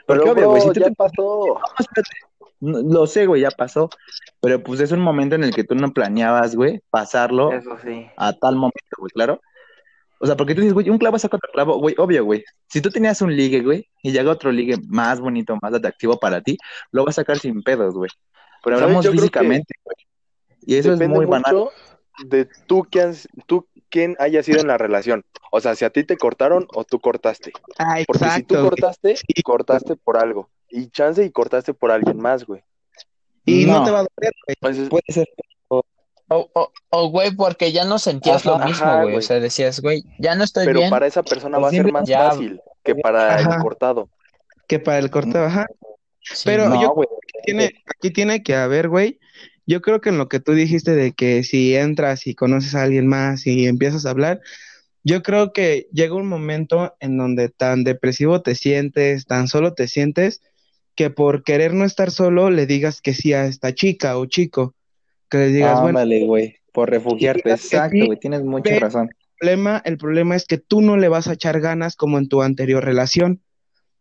Porque 0.06 0.22
Pero, 0.24 0.32
obvio, 0.34 0.50
güey, 0.50 0.62
si 0.62 0.68
tú 0.72 0.80
ya 0.82 0.88
te- 0.90 0.96
pasó. 0.96 1.46
No, 1.46 1.62
espérate. 1.80 2.10
No, 2.60 2.80
Lo 2.82 3.08
sé, 3.08 3.26
güey, 3.26 3.42
ya 3.42 3.52
pasó. 3.52 3.90
Pero 4.42 4.62
pues 4.62 4.80
es 4.80 4.92
un 4.92 5.00
momento 5.00 5.36
en 5.36 5.44
el 5.44 5.54
que 5.56 5.64
tú 5.64 5.76
no 5.76 5.92
planeabas, 5.94 6.56
güey, 6.56 6.82
pasarlo 6.90 7.52
Eso 7.54 7.78
sí. 7.84 8.06
a 8.18 8.34
tal 8.34 8.56
momento, 8.56 8.96
güey, 8.98 9.12
claro. 9.12 9.40
O 10.20 10.26
sea, 10.26 10.36
porque 10.36 10.56
tú 10.56 10.62
dices, 10.62 10.74
güey, 10.74 10.90
un 10.90 10.98
clavo 10.98 11.20
saca 11.20 11.38
otro 11.38 11.50
clavo, 11.52 11.78
güey, 11.78 11.96
obvio, 11.98 12.26
güey. 12.26 12.44
Si 12.68 12.82
tú 12.82 12.90
tenías 12.90 13.22
un 13.22 13.36
ligue, 13.36 13.62
güey, 13.62 13.88
y 14.02 14.12
llega 14.12 14.32
otro 14.32 14.52
ligue 14.52 14.76
más 14.88 15.20
bonito, 15.20 15.58
más 15.62 15.74
atractivo 15.74 16.20
para 16.20 16.42
ti, 16.42 16.58
lo 16.92 17.06
vas 17.06 17.18
a 17.18 17.22
sacar 17.22 17.40
sin 17.40 17.62
pedos, 17.62 17.94
güey. 17.94 18.10
Pero 18.64 18.78
hablamos 18.78 19.06
Yo 19.06 19.12
creo 19.12 19.14
que 19.14 19.20
físicamente, 19.22 19.74
güey. 19.84 19.96
Y 20.62 20.76
eso 20.76 20.92
es 20.92 21.00
Depende 21.00 21.18
muy 21.18 21.26
banal. 21.26 21.54
mucho 21.56 21.72
de 22.26 22.48
tú 22.66 22.86
quién, 22.90 23.14
tú 23.46 23.68
quién 23.90 24.16
haya 24.20 24.44
sido 24.44 24.60
en 24.60 24.68
la 24.68 24.78
relación. 24.78 25.24
O 25.52 25.62
sea, 25.62 25.76
si 25.76 25.86
a 25.86 25.90
ti 25.90 26.04
te 26.04 26.18
cortaron 26.18 26.68
o 26.74 26.84
tú 26.84 27.00
cortaste. 27.00 27.52
Ah, 27.78 28.00
Porque 28.06 28.26
si 28.26 28.44
tú 28.44 28.56
exacto. 28.56 28.56
güey. 28.56 28.70
cortaste, 28.70 29.16
cortaste 29.44 29.96
por 29.96 30.18
algo. 30.18 30.50
Y 30.70 30.90
chance 30.90 31.24
y 31.24 31.32
cortaste 31.32 31.74
por 31.74 31.92
alguien 31.92 32.20
más, 32.20 32.46
güey. 32.46 32.62
Y 33.46 33.66
no. 33.66 33.80
No. 33.80 33.86
te 33.86 33.92
va 33.92 34.00
a 34.00 34.02
doler, 34.02 34.34
güey. 34.46 34.56
Entonces, 34.62 34.90
Puede 34.90 35.04
ser. 35.08 35.28
O, 36.30 36.50
o, 36.54 36.72
o, 36.90 37.10
güey, 37.10 37.32
porque 37.36 37.72
ya 37.72 37.86
no 37.86 38.00
sentías 38.00 38.46
Ajá, 38.46 38.58
lo 38.60 38.66
mismo, 38.66 38.86
ajá, 38.86 39.04
güey. 39.04 39.16
O 39.16 39.22
sea, 39.22 39.40
decías, 39.40 39.80
güey, 39.80 40.04
ya 40.20 40.36
no 40.36 40.44
estoy 40.44 40.66
pero 40.66 40.80
bien. 40.80 40.90
para 40.90 41.08
esa 41.08 41.24
persona 41.24 41.58
va 41.58 41.70
a 41.70 41.72
ser 41.72 41.92
más 41.92 42.08
ya- 42.08 42.30
fácil 42.32 42.60
que 42.84 42.96
para 42.96 43.36
Ajá. 43.36 43.56
el 43.56 43.62
cortado. 43.62 44.10
Que 44.68 44.80
para 44.80 45.00
el 45.00 45.10
corte 45.10 45.38
baja. 45.38 45.66
Sí, 46.22 46.44
pero 46.46 46.68
no. 46.68 46.76
yo- 46.82 46.88
No, 46.90 46.94
güey. 46.96 47.08
Tiene, 47.46 47.72
aquí 47.96 48.12
tiene 48.12 48.44
que 48.44 48.56
haber, 48.56 48.90
güey. 48.90 49.20
Yo 49.66 49.82
creo 49.82 50.02
que 50.02 50.10
en 50.10 50.18
lo 50.18 50.28
que 50.28 50.40
tú 50.42 50.54
dijiste 50.54 50.92
de 50.96 51.14
que 51.14 51.44
si 51.44 51.76
entras 51.76 52.28
y 52.28 52.36
conoces 52.36 52.76
a 52.76 52.84
alguien 52.84 53.08
más 53.08 53.46
y 53.48 53.68
empiezas 53.68 54.06
a 54.06 54.10
hablar, 54.10 54.42
yo 55.04 55.24
creo 55.24 55.54
que 55.54 55.88
llega 55.94 56.16
un 56.16 56.28
momento 56.28 56.96
en 57.00 57.18
donde 57.18 57.48
tan 57.50 57.86
depresivo 57.86 58.42
te 58.42 58.56
sientes, 58.56 59.26
tan 59.26 59.48
solo 59.48 59.74
te 59.74 59.88
sientes, 59.88 60.42
que 60.96 61.10
por 61.10 61.44
querer 61.44 61.74
no 61.74 61.86
estar 61.86 62.12
solo 62.12 62.50
le 62.50 62.66
digas 62.66 63.02
que 63.02 63.14
sí 63.14 63.32
a 63.34 63.46
esta 63.46 63.74
chica 63.74 64.18
o 64.18 64.26
chico. 64.26 64.74
Que 65.30 65.38
le 65.38 65.48
digas, 65.50 65.80
Ándale, 65.80 66.26
güey. 66.26 66.56
Por 66.72 66.90
refugiarte. 66.90 67.50
Exacto, 67.52 67.98
güey. 68.06 68.20
Tienes 68.20 68.44
mucha 68.44 68.78
razón. 68.80 69.10
problema, 69.40 69.82
el 69.86 69.98
problema 69.98 70.36
es 70.36 70.46
que 70.46 70.58
tú 70.58 70.82
no 70.82 70.96
le 70.98 71.10
vas 71.10 71.28
a 71.28 71.34
echar 71.34 71.60
ganas 71.60 71.96
como 71.96 72.18
en 72.18 72.28
tu 72.30 72.42
anterior 72.42 72.84
relación. 72.84 73.42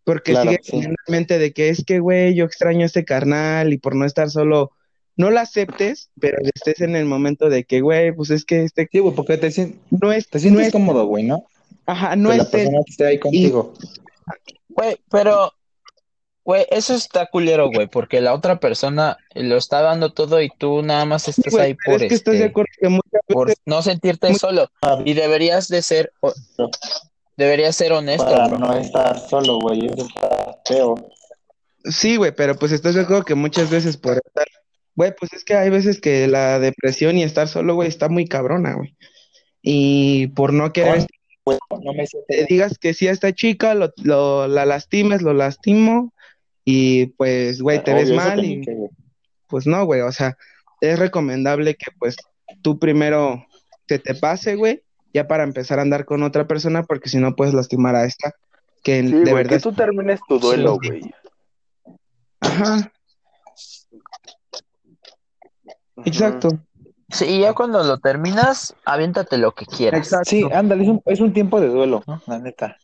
Porque 0.04 0.32
Claro, 0.32 0.50
sigue 0.50 0.60
sí. 0.62 0.70
teniendo 0.72 0.96
en 1.06 1.12
mente 1.12 1.38
de 1.38 1.52
que 1.52 1.68
es 1.68 1.84
que, 1.84 1.98
güey, 1.98 2.34
yo 2.34 2.44
extraño 2.44 2.82
a 2.82 2.86
este 2.86 3.04
carnal 3.04 3.72
y 3.72 3.78
por 3.78 3.96
no 3.96 4.04
estar 4.04 4.30
solo, 4.30 4.70
no 5.16 5.30
la 5.30 5.40
aceptes, 5.40 6.10
pero 6.20 6.38
estés 6.42 6.80
en 6.80 6.94
el 6.94 7.06
momento 7.06 7.48
de 7.48 7.64
que, 7.64 7.80
güey, 7.80 8.12
pues 8.12 8.30
es 8.30 8.44
que 8.44 8.62
este 8.62 8.88
Sí, 8.92 9.00
güey, 9.00 9.14
porque 9.16 9.36
te, 9.36 9.48
sien- 9.50 9.80
no 9.90 10.12
es, 10.12 10.28
te 10.28 10.38
no 10.38 10.42
sientes 10.42 10.66
es, 10.68 10.72
cómodo, 10.72 11.06
güey, 11.06 11.24
¿no? 11.24 11.44
ajá, 11.86 12.14
no 12.14 12.30
que 12.30 12.36
la 12.36 12.42
es 12.44 12.54
él. 12.54 12.60
persona 12.60 12.78
esté 12.86 13.06
ahí 13.06 13.18
contigo. 13.18 13.74
Güey, 14.68 14.96
pero, 15.10 15.50
güey, 16.46 16.64
eso 16.70 16.94
está 16.94 17.26
culero, 17.26 17.68
güey, 17.70 17.88
porque 17.88 18.20
la 18.22 18.32
otra 18.32 18.58
persona 18.60 19.18
lo 19.34 19.56
está 19.56 19.82
dando 19.82 20.12
todo 20.12 20.40
y 20.40 20.48
tú 20.56 20.80
nada 20.82 21.04
más 21.04 21.24
Sí, 21.24 21.32
estás 21.32 21.52
güey, 21.52 21.64
ahí 21.66 21.74
por 21.74 22.00
es 22.02 22.08
que 22.08 22.14
estás 22.14 22.32
de 22.34 22.38
este, 22.38 22.50
acuerdo 22.50 22.70
que 22.80 22.88
muchas 22.88 23.20
por 23.28 23.46
veces, 23.48 23.62
no 23.66 23.82
sentirte 23.82 24.28
Muy- 24.30 24.38
solo. 24.38 24.70
Y 25.04 25.14
deberías 25.14 25.68
de 25.68 25.82
ser, 25.82 26.12
deberías 27.36 27.76
ser 27.76 27.92
honesto, 27.92 28.24
Para 28.24 28.48
bro. 28.48 28.58
no 28.58 28.72
estar 28.74 29.18
solo, 29.28 29.58
güey. 29.58 29.86
Eso 29.86 30.06
está 30.06 30.58
feo. 30.66 30.94
sí, 31.84 32.16
güey, 32.16 32.32
pero 32.34 32.56
pues 32.56 32.72
estás 32.72 32.94
de 32.94 33.02
acuerdo 33.02 33.24
que 33.24 33.34
muchas 33.34 33.68
veces 33.70 33.96
por 33.96 34.16
estar, 34.24 34.46
güey, 34.94 35.12
pues 35.18 35.32
es 35.32 35.44
que 35.44 35.54
hay 35.54 35.70
veces 35.70 36.00
que 36.00 36.26
la 36.28 36.58
depresión 36.58 37.18
y 37.18 37.22
estar 37.22 37.48
solo, 37.48 37.74
güey, 37.74 37.88
está 37.88 38.08
muy 38.08 38.26
cabrona, 38.26 38.74
güey. 38.74 38.96
Y 39.62 40.28
por 40.28 40.52
no 40.52 40.72
querer 40.72 41.06
no 41.70 41.92
me 41.92 42.04
te 42.28 42.44
digas 42.48 42.76
que 42.78 42.92
sí 42.94 43.06
a 43.06 43.12
esta 43.12 43.32
chica, 43.32 43.74
lo, 43.74 43.92
lo- 44.02 44.48
la 44.48 44.64
lastimes, 44.64 45.22
lo 45.22 45.32
lastimo, 45.32 46.12
y 46.68 47.06
pues, 47.06 47.62
güey, 47.62 47.82
te 47.82 47.94
ves 47.94 48.10
Obvio, 48.10 48.20
eso 48.20 48.28
mal 48.28 48.44
y 48.44 48.60
que, 48.60 48.76
pues 49.46 49.68
no, 49.68 49.84
güey, 49.86 50.00
o 50.00 50.10
sea, 50.10 50.36
es 50.80 50.98
recomendable 50.98 51.76
que 51.76 51.92
pues 51.96 52.16
tú 52.60 52.78
primero 52.80 53.46
se 53.88 54.00
te 54.00 54.16
pase, 54.16 54.56
güey, 54.56 54.82
ya 55.14 55.28
para 55.28 55.44
empezar 55.44 55.78
a 55.78 55.82
andar 55.82 56.04
con 56.04 56.24
otra 56.24 56.48
persona, 56.48 56.82
porque 56.82 57.08
si 57.08 57.18
no 57.18 57.36
puedes 57.36 57.54
lastimar 57.54 57.94
a 57.94 58.04
esta, 58.04 58.34
que 58.82 59.00
Sí, 59.00 59.12
de 59.12 59.20
güey, 59.20 59.34
verdad... 59.34 59.56
que 59.56 59.62
tú 59.62 59.72
termines 59.72 60.20
tu 60.28 60.40
duelo, 60.40 60.78
Sí. 60.82 60.88
güey. 60.88 61.14
Ajá, 62.40 62.92
exacto. 66.04 66.48
Sí, 67.10 67.26
y 67.26 67.40
ya 67.42 67.52
cuando 67.54 67.84
lo 67.84 67.98
terminas, 67.98 68.74
aviéntate 68.84 69.38
lo 69.38 69.54
que 69.54 69.66
quieras. 69.66 70.00
Exacto. 70.00 70.28
Sí, 70.30 70.44
ándale, 70.52 70.82
es 70.82 70.88
un, 70.88 71.02
es 71.04 71.20
un 71.20 71.32
tiempo 71.32 71.60
de 71.60 71.68
duelo, 71.68 72.02
¿no? 72.08 72.20
La 72.26 72.40
neta. 72.40 72.76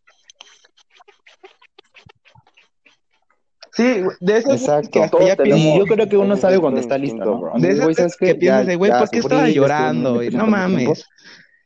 Sí, 3.83 4.01
güey, 4.01 4.17
de 4.19 4.37
esas 4.37 4.51
veces 4.51 4.61
Exacto. 4.61 4.89
que 4.91 4.99
hasta 5.03 5.17
Todos 5.17 5.27
ya 5.27 5.35
tenemos- 5.35 5.59
Y 5.59 5.63
piensas, 5.63 5.79
yo 5.79 5.85
creo 5.95 6.09
que 6.09 6.17
uno 6.17 6.37
sabe 6.37 6.59
cuando 6.59 6.79
está 6.79 6.97
listo, 6.97 7.17
¿no? 7.25 7.59
de 7.59 7.67
esas 7.69 7.83
güey, 7.83 7.95
¿sabes 7.95 7.97
veces 7.97 8.17
que 8.17 8.35
piensas 8.35 8.67
de, 8.67 8.75
güey, 8.75 8.91
¿por 8.91 9.09
qué 9.09 9.19
estaba 9.19 9.49
llorando? 9.49 10.13
güey? 10.15 10.29
No 10.29 10.47
mames. 10.47 11.05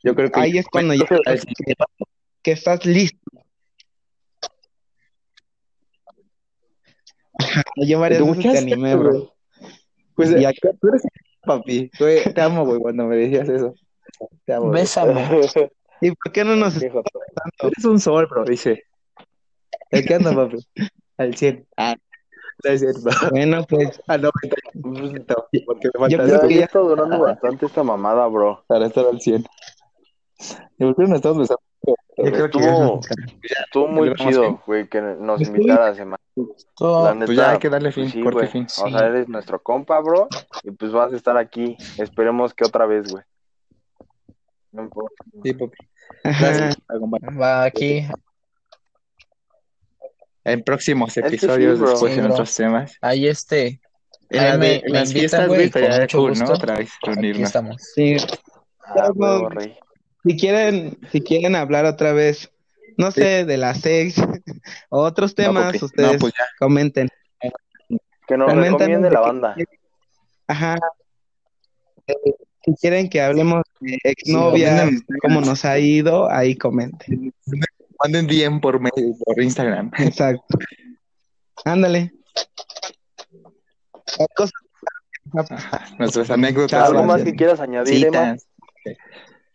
Yo 0.03 0.15
creo 0.15 0.31
que 0.31 0.39
Ahí 0.39 0.57
es 0.57 0.65
cuando 0.67 0.93
ya 0.93 1.05
sabes 1.07 1.45
que, 1.45 1.73
que 2.41 2.51
estás 2.51 2.85
listo. 2.85 3.19
Yo 7.75 7.99
varias 7.99 8.21
¿Te 8.21 8.25
veces 8.25 8.51
te 8.51 8.57
animé, 8.57 8.95
bro. 8.95 9.33
Pues 10.15 10.31
Y 10.31 10.45
acá- 10.45 10.71
tú 10.81 10.87
eres 10.89 11.03
papi. 11.43 11.91
Güey, 11.99 12.33
te 12.33 12.41
amo, 12.41 12.65
güey, 12.65 12.79
cuando 12.79 13.05
me 13.05 13.15
decías 13.15 13.47
eso. 13.49 13.73
Te 14.45 14.53
amo. 14.53 14.69
Bésame. 14.71 15.13
¿Y 16.01 16.11
por 16.11 16.31
qué 16.31 16.43
no 16.43 16.55
nos 16.55 16.73
joto. 16.75 17.09
Eres 17.61 17.85
un 17.85 17.99
sol, 17.99 18.27
bro, 18.29 18.43
dice. 18.45 18.83
¿De 19.91 20.03
qué 20.03 20.15
anda, 20.15 20.33
papi? 20.33 20.57
Al 21.17 21.35
100. 21.35 21.65
Ah, 21.77 21.95
no 22.67 22.73
es 22.73 22.79
cierto. 22.81 23.09
Bueno, 23.31 23.65
pues 23.69 24.01
Al 24.07 24.21
90. 24.21 25.35
Porque 25.65 25.89
Yo 25.93 25.99
falta 25.99 26.17
creo 26.17 26.41
Ya, 26.41 26.47
que 26.47 26.55
ya 26.55 26.65
está 26.65 26.79
durando 26.79 27.19
bastante 27.19 27.65
esta 27.65 27.83
mamada, 27.83 28.27
bro. 28.27 28.63
para 28.67 28.87
estar 28.87 29.05
al 29.05 29.19
100. 29.19 29.45
¿Y 30.77 30.85
por 30.85 30.95
qué 30.95 31.03
no 31.03 31.15
estamos 31.15 31.37
besando? 31.39 31.61
yo 32.17 32.31
creo 32.31 32.49
que 32.49 32.59
ya 32.59 32.69
Estuvo, 32.71 32.99
estuvo 33.65 33.87
muy 33.87 34.13
chido, 34.15 34.61
güey, 34.65 34.87
que 34.89 35.01
nos 35.01 35.39
sí. 35.39 35.45
invitaras. 35.45 35.97
Todo- 36.75 37.13
neta, 37.13 37.25
Pues 37.27 37.37
ya 37.37 37.51
hay 37.51 37.59
que 37.59 37.69
darle 37.69 37.91
fin, 37.91 38.03
pues 38.05 38.13
sí, 38.13 38.21
corte 38.23 38.47
fin. 38.47 38.65
O 38.65 38.89
sea, 38.89 39.07
eres 39.07 39.27
nuestro 39.29 39.61
compa, 39.61 39.99
bro, 39.99 40.27
y 40.63 40.71
pues 40.71 40.91
vas 40.91 41.13
a 41.13 41.15
estar 41.15 41.37
aquí. 41.37 41.77
Esperemos 41.97 42.53
que 42.53 42.65
otra 42.65 42.85
vez, 42.85 43.11
güey. 43.11 43.23
No 44.71 44.83
importa. 44.83 45.23
Sí, 45.43 45.53
papi. 45.53 45.77
Ajá. 46.23 46.39
Gracias. 46.57 46.77
Va 47.39 47.63
aquí. 47.63 48.07
En 50.47 50.63
próximos 50.63 51.15
Es 51.17 51.23
que 51.23 51.29
sí, 51.29 51.35
episodios, 51.45 51.79
bro. 51.79 51.89
después 51.91 52.13
Sí, 52.13 52.19
en 52.19 52.31
otros 52.31 52.55
temas. 52.55 52.93
Ahí 53.01 53.27
este. 53.27 53.79
En, 54.29 54.39
Ahí 54.39 54.45
la 54.47 54.57
de- 54.57 54.57
me- 54.57 54.81
me 54.91 54.99
las 54.99 55.09
invitan, 55.09 55.19
fiestas, 55.19 55.47
güey, 55.47 55.63
estaría 55.63 55.89
¿no? 56.39 56.53
Otra 56.53 56.75
vez 56.77 56.89
Aquí 56.89 57.11
reunirnos. 57.11 57.47
estamos. 57.47 57.81
Sí, 57.95 58.17
Ah, 58.89 59.09
si 60.23 60.37
quieren, 60.37 60.97
si 61.11 61.21
quieren 61.21 61.55
hablar 61.55 61.85
otra 61.85 62.13
vez, 62.13 62.49
no 62.97 63.11
sé, 63.11 63.43
de 63.45 63.57
las 63.57 63.81
seis 63.81 64.15
o 64.89 65.01
otros 65.01 65.35
temas, 65.35 65.81
ustedes 65.83 66.13
No, 66.13 66.17
pues 66.19 66.33
comenten. 66.59 67.09
Que 68.27 68.37
nos 68.37 68.47
Coméntanos 68.49 68.79
recomiende 68.79 69.07
de 69.09 69.13
la 69.13 69.19
banda. 69.21 69.55
Ajá. 70.47 70.77
Eh, 72.07 72.13
si 72.65 72.73
quieren 72.75 73.09
que 73.09 73.21
hablemos 73.21 73.63
de 73.81 73.97
exnovias, 74.03 74.79
comenten. 74.79 75.17
cómo 75.21 75.41
nos 75.41 75.63
ha 75.65 75.77
ido, 75.79 76.29
ahí 76.31 76.55
comenten. 76.55 77.33
Manden 78.03 78.27
DM 78.27 78.59
por, 78.61 78.79
mail, 78.79 79.15
por 79.23 79.41
Instagram. 79.41 79.91
Exacto. 79.97 80.43
Ándale. 81.65 82.11
Cosas- 84.35 84.51
Ajá, 85.51 85.85
Nuestras 85.99 86.29
anécdotas. 86.31 86.87
¿Algo 86.89 87.03
más 87.03 87.21
que 87.23 87.35
quieras 87.35 87.59
añadir, 87.59 88.05
Emma? 88.07 88.37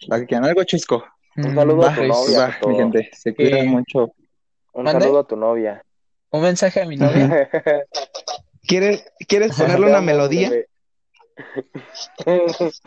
Lo 0.09 0.17
que 0.19 0.27
quieran, 0.27 0.45
algo 0.49 0.63
chusco. 0.65 1.05
Un 1.37 1.53
Mm, 1.53 1.55
saludo 1.55 1.83
a 1.83 1.89
va, 1.89 1.95
tu 1.95 2.03
novia. 2.05 2.39
Va, 2.63 2.69
mi 2.69 2.77
gente, 2.77 3.11
se 3.15 3.35
cuidan 3.35 3.69
mucho. 3.69 4.13
Un 4.75 4.85
¿Mande? 4.85 5.01
saludo 5.03 5.19
a 5.21 5.27
tu 5.27 5.37
novia. 5.37 5.83
Un 6.31 6.43
mensaje 6.43 6.83
a 6.83 6.87
mi 6.87 6.97
novia. 6.97 7.49
¿Quieres, 8.67 9.05
¿Quieres 9.27 9.57
ponerle 9.57 9.87
una 9.87 10.01
melodía? 10.03 10.51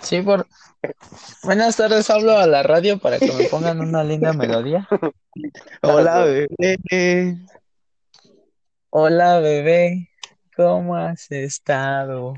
Sí, 0.01 0.22
por. 0.22 0.47
Buenas 1.43 1.78
tardes, 1.78 2.10
hablo 2.10 2.38
a 2.38 2.45
la 2.47 2.64
radio 2.64 2.97
para 2.99 3.18
que 3.20 3.32
me 3.32 3.45
pongan 3.45 3.80
una 3.82 4.03
linda 4.03 4.34
melodía. 4.34 4.88
Hola, 5.82 6.24
bebé. 6.26 7.38
Hola, 8.89 9.39
bebé, 9.39 10.10
¿cómo 10.56 10.95
has 10.95 11.30
estado? 11.32 12.34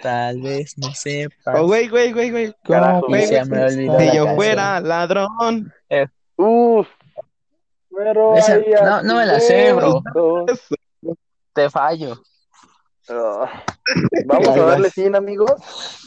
Tal 0.00 0.40
vez 0.40 0.78
no 0.78 0.92
sepas. 0.94 1.58
Oh, 1.58 1.66
güey, 1.66 1.88
güey, 1.88 2.12
güey, 2.12 2.30
güey. 2.30 2.54
Carajo, 2.64 3.06
güey, 3.08 3.26
se 3.26 3.44
me 3.44 3.64
olvidó 3.64 3.98
Si 3.98 4.06
la 4.06 4.14
yo 4.14 4.24
canción. 4.24 4.36
fuera 4.36 4.80
ladrón. 4.80 5.72
Uf. 6.36 6.86
Pero 7.94 8.36
Esa- 8.36 8.58
no, 8.84 9.02
no 9.02 9.16
me 9.16 9.26
la 9.26 9.40
sé, 9.40 9.72
bro. 9.72 10.02
Te 11.52 11.68
fallo. 11.68 12.22
Ah. 13.10 13.64
Vamos 14.26 14.48
a 14.48 14.60
darle 14.64 14.90
fin, 14.90 15.14
amigos. 15.16 15.52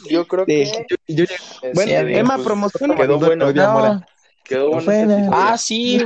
Yo 0.08 0.26
creo 0.26 0.44
Sí. 0.46 0.70
que. 1.06 1.14
Yo, 1.14 1.24
Bueno, 1.74 1.82
Sí, 1.90 1.94
amigo, 1.94 2.18
Emma, 2.18 2.34
pues, 2.36 2.46
promociona. 2.46 2.96
Quedó 2.96 3.18
bueno, 3.18 3.52
No, 3.52 4.02
quedó 4.44 4.68
bueno. 4.70 4.92
Este 4.92 5.28
ah, 5.32 5.56
sí. 5.58 6.04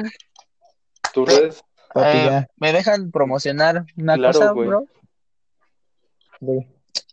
Tus 1.12 1.28
redes. 1.28 1.62
papi, 1.94 2.18
eh. 2.18 2.47
¿Me 2.57 2.72
dejan 2.72 3.11
promocionar 3.11 3.84
una 3.97 4.14
Claro, 4.16 4.38
cosa, 4.38 4.53
bro? 4.53 4.84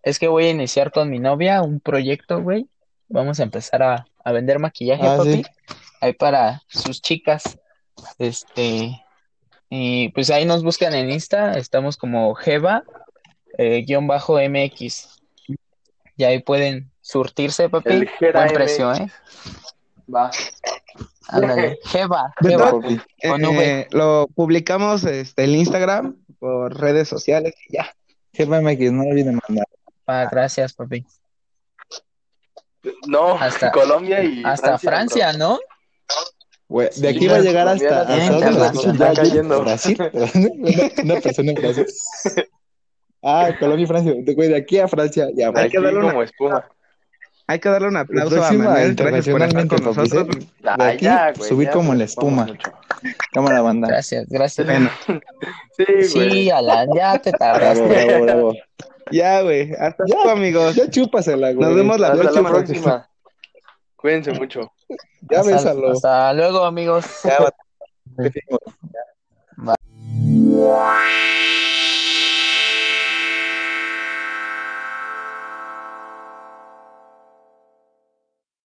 Es 0.03 0.19
que 0.19 0.27
voy 0.27 0.45
a 0.45 0.49
iniciar 0.51 0.91
con 0.91 1.09
mi 1.09 1.19
novia 1.19 1.61
un 1.61 1.79
proyecto, 1.79 2.41
güey. 2.41 2.67
Vamos 3.07 3.39
a 3.39 3.43
empezar 3.43 3.83
a, 3.83 4.05
a 4.23 4.31
vender 4.31 4.59
maquillaje, 4.59 5.05
Ah, 5.07 5.17
papi. 5.17 5.33
sí. 5.33 5.43
Ahí 6.01 6.13
para 6.13 6.61
sus 6.67 7.01
chicas. 7.01 7.57
Este. 8.17 8.99
Y 9.69 10.09
pues 10.09 10.29
ahí 10.29 10.45
nos 10.45 10.63
buscan 10.63 10.93
en 10.93 11.09
Insta. 11.09 11.53
Estamos 11.53 11.95
como 11.97 12.33
Jeva 12.35 12.83
eh, 13.57 13.83
guion 13.85 14.07
bajo 14.07 14.37
MX. 14.39 15.09
Y 16.15 16.23
ahí 16.23 16.39
pueden 16.41 16.91
surtirse, 17.01 17.69
papi. 17.69 17.89
Buen 18.19 18.33
MX. 18.33 18.53
precio, 18.53 18.93
¿eh? 18.93 19.07
Va. 20.13 20.31
Ándale. 21.29 21.79
Jeva, 21.85 22.33
Jeva. 22.41 22.73
Eh, 23.21 23.87
lo 23.91 24.27
publicamos 24.35 25.03
este, 25.05 25.43
en 25.45 25.51
Instagram 25.51 26.17
por 26.39 26.79
redes 26.79 27.07
sociales 27.07 27.53
y 27.69 27.77
ya. 27.77 27.91
Jefa 28.33 28.61
MX, 28.61 28.91
no 28.91 29.03
olviden 29.03 29.39
mandar. 29.47 29.65
Ah, 30.07 30.27
gracias, 30.29 30.73
papi. 30.73 31.05
No, 33.07 33.35
Hasta- 33.35 33.71
Colombia 33.71 34.23
y 34.23 34.43
Hasta 34.43 34.77
Francia. 34.77 35.33
¿no? 35.33 35.59
De 36.69 36.91
Sí, 36.91 37.07
aquí 37.07 37.27
va 37.27 37.35
a 37.37 37.39
llegar 37.41 37.67
hasta, 37.67 38.01
hasta 38.01 38.93
ya, 38.93 39.13
cayendo. 39.13 39.61
Brasil. 39.61 39.97
Una, 40.11 41.03
una 41.03 41.21
persona 41.21 41.51
en 41.51 41.55
Brasil. 41.55 41.85
Ah, 43.23 43.49
Colombia 43.59 43.83
y 43.83 43.87
Francia. 43.87 44.13
De- 44.17 44.33
Güey, 44.33 44.49
de 44.49 44.57
aquí 44.57 44.79
a 44.79 44.87
Francia, 44.87 45.27
ya. 45.33 45.51
Hay 45.55 45.69
que 45.69 45.79
darle 45.79 45.99
una- 45.99 46.09
como 46.09 46.23
espuma. 46.23 46.65
Hay 47.47 47.59
que 47.59 47.69
darle 47.69 47.87
un 47.89 47.97
aplauso 47.97 48.35
a 48.43 48.51
Manuel. 48.51 48.57
Gracias 48.61 48.67
por 48.67 48.77
estar 48.77 48.89
internacionalmente, 48.89 49.75
con 49.75 49.83
papi, 49.95 50.09
nosotros. 50.09 50.35
¿sí? 50.39 50.49
De 50.61 50.69
Ah, 50.69 50.87
aquí, 50.87 51.05
ya, 51.05 51.33
güey, 51.35 51.49
subir 51.49 51.67
ya 51.67 51.73
como 51.73 51.93
la 51.93 52.03
espuma. 52.05 52.47
Cámara, 53.33 53.61
banda. 53.61 53.87
Gracias, 53.89 54.27
gracias. 54.29 54.65
Bueno, 54.65 54.89
Sí, 55.77 55.83
güey. 55.87 56.31
Sí, 56.31 56.49
Alan, 56.51 56.87
ya 56.95 57.19
te 57.19 57.31
tardaste. 57.31 57.83
bravo, 57.85 58.23
bravo. 58.23 58.53
ya, 59.11 59.41
güey. 59.41 59.73
Hasta 59.73 60.03
Ya. 60.07 60.15
luego, 60.15 60.29
amigos. 60.29 60.75
Ya 60.75 60.89
chúpasela, 60.89 61.51
güey. 61.51 61.67
Nos 61.67 61.75
vemos 61.75 61.99
la 61.99 62.07
Hasta 62.07 62.21
próxima. 62.21 62.49
la 62.49 62.55
próxima. 62.55 63.09
Cuídense 63.97 64.31
mucho. 64.33 64.71
Ya 65.29 65.39
Hasta- 65.41 65.51
bésalo. 65.51 65.91
hasta 65.91 66.33
luego, 66.33 66.63
amigos. 66.65 67.05
Ya, 67.23 67.39
va- 67.39 67.53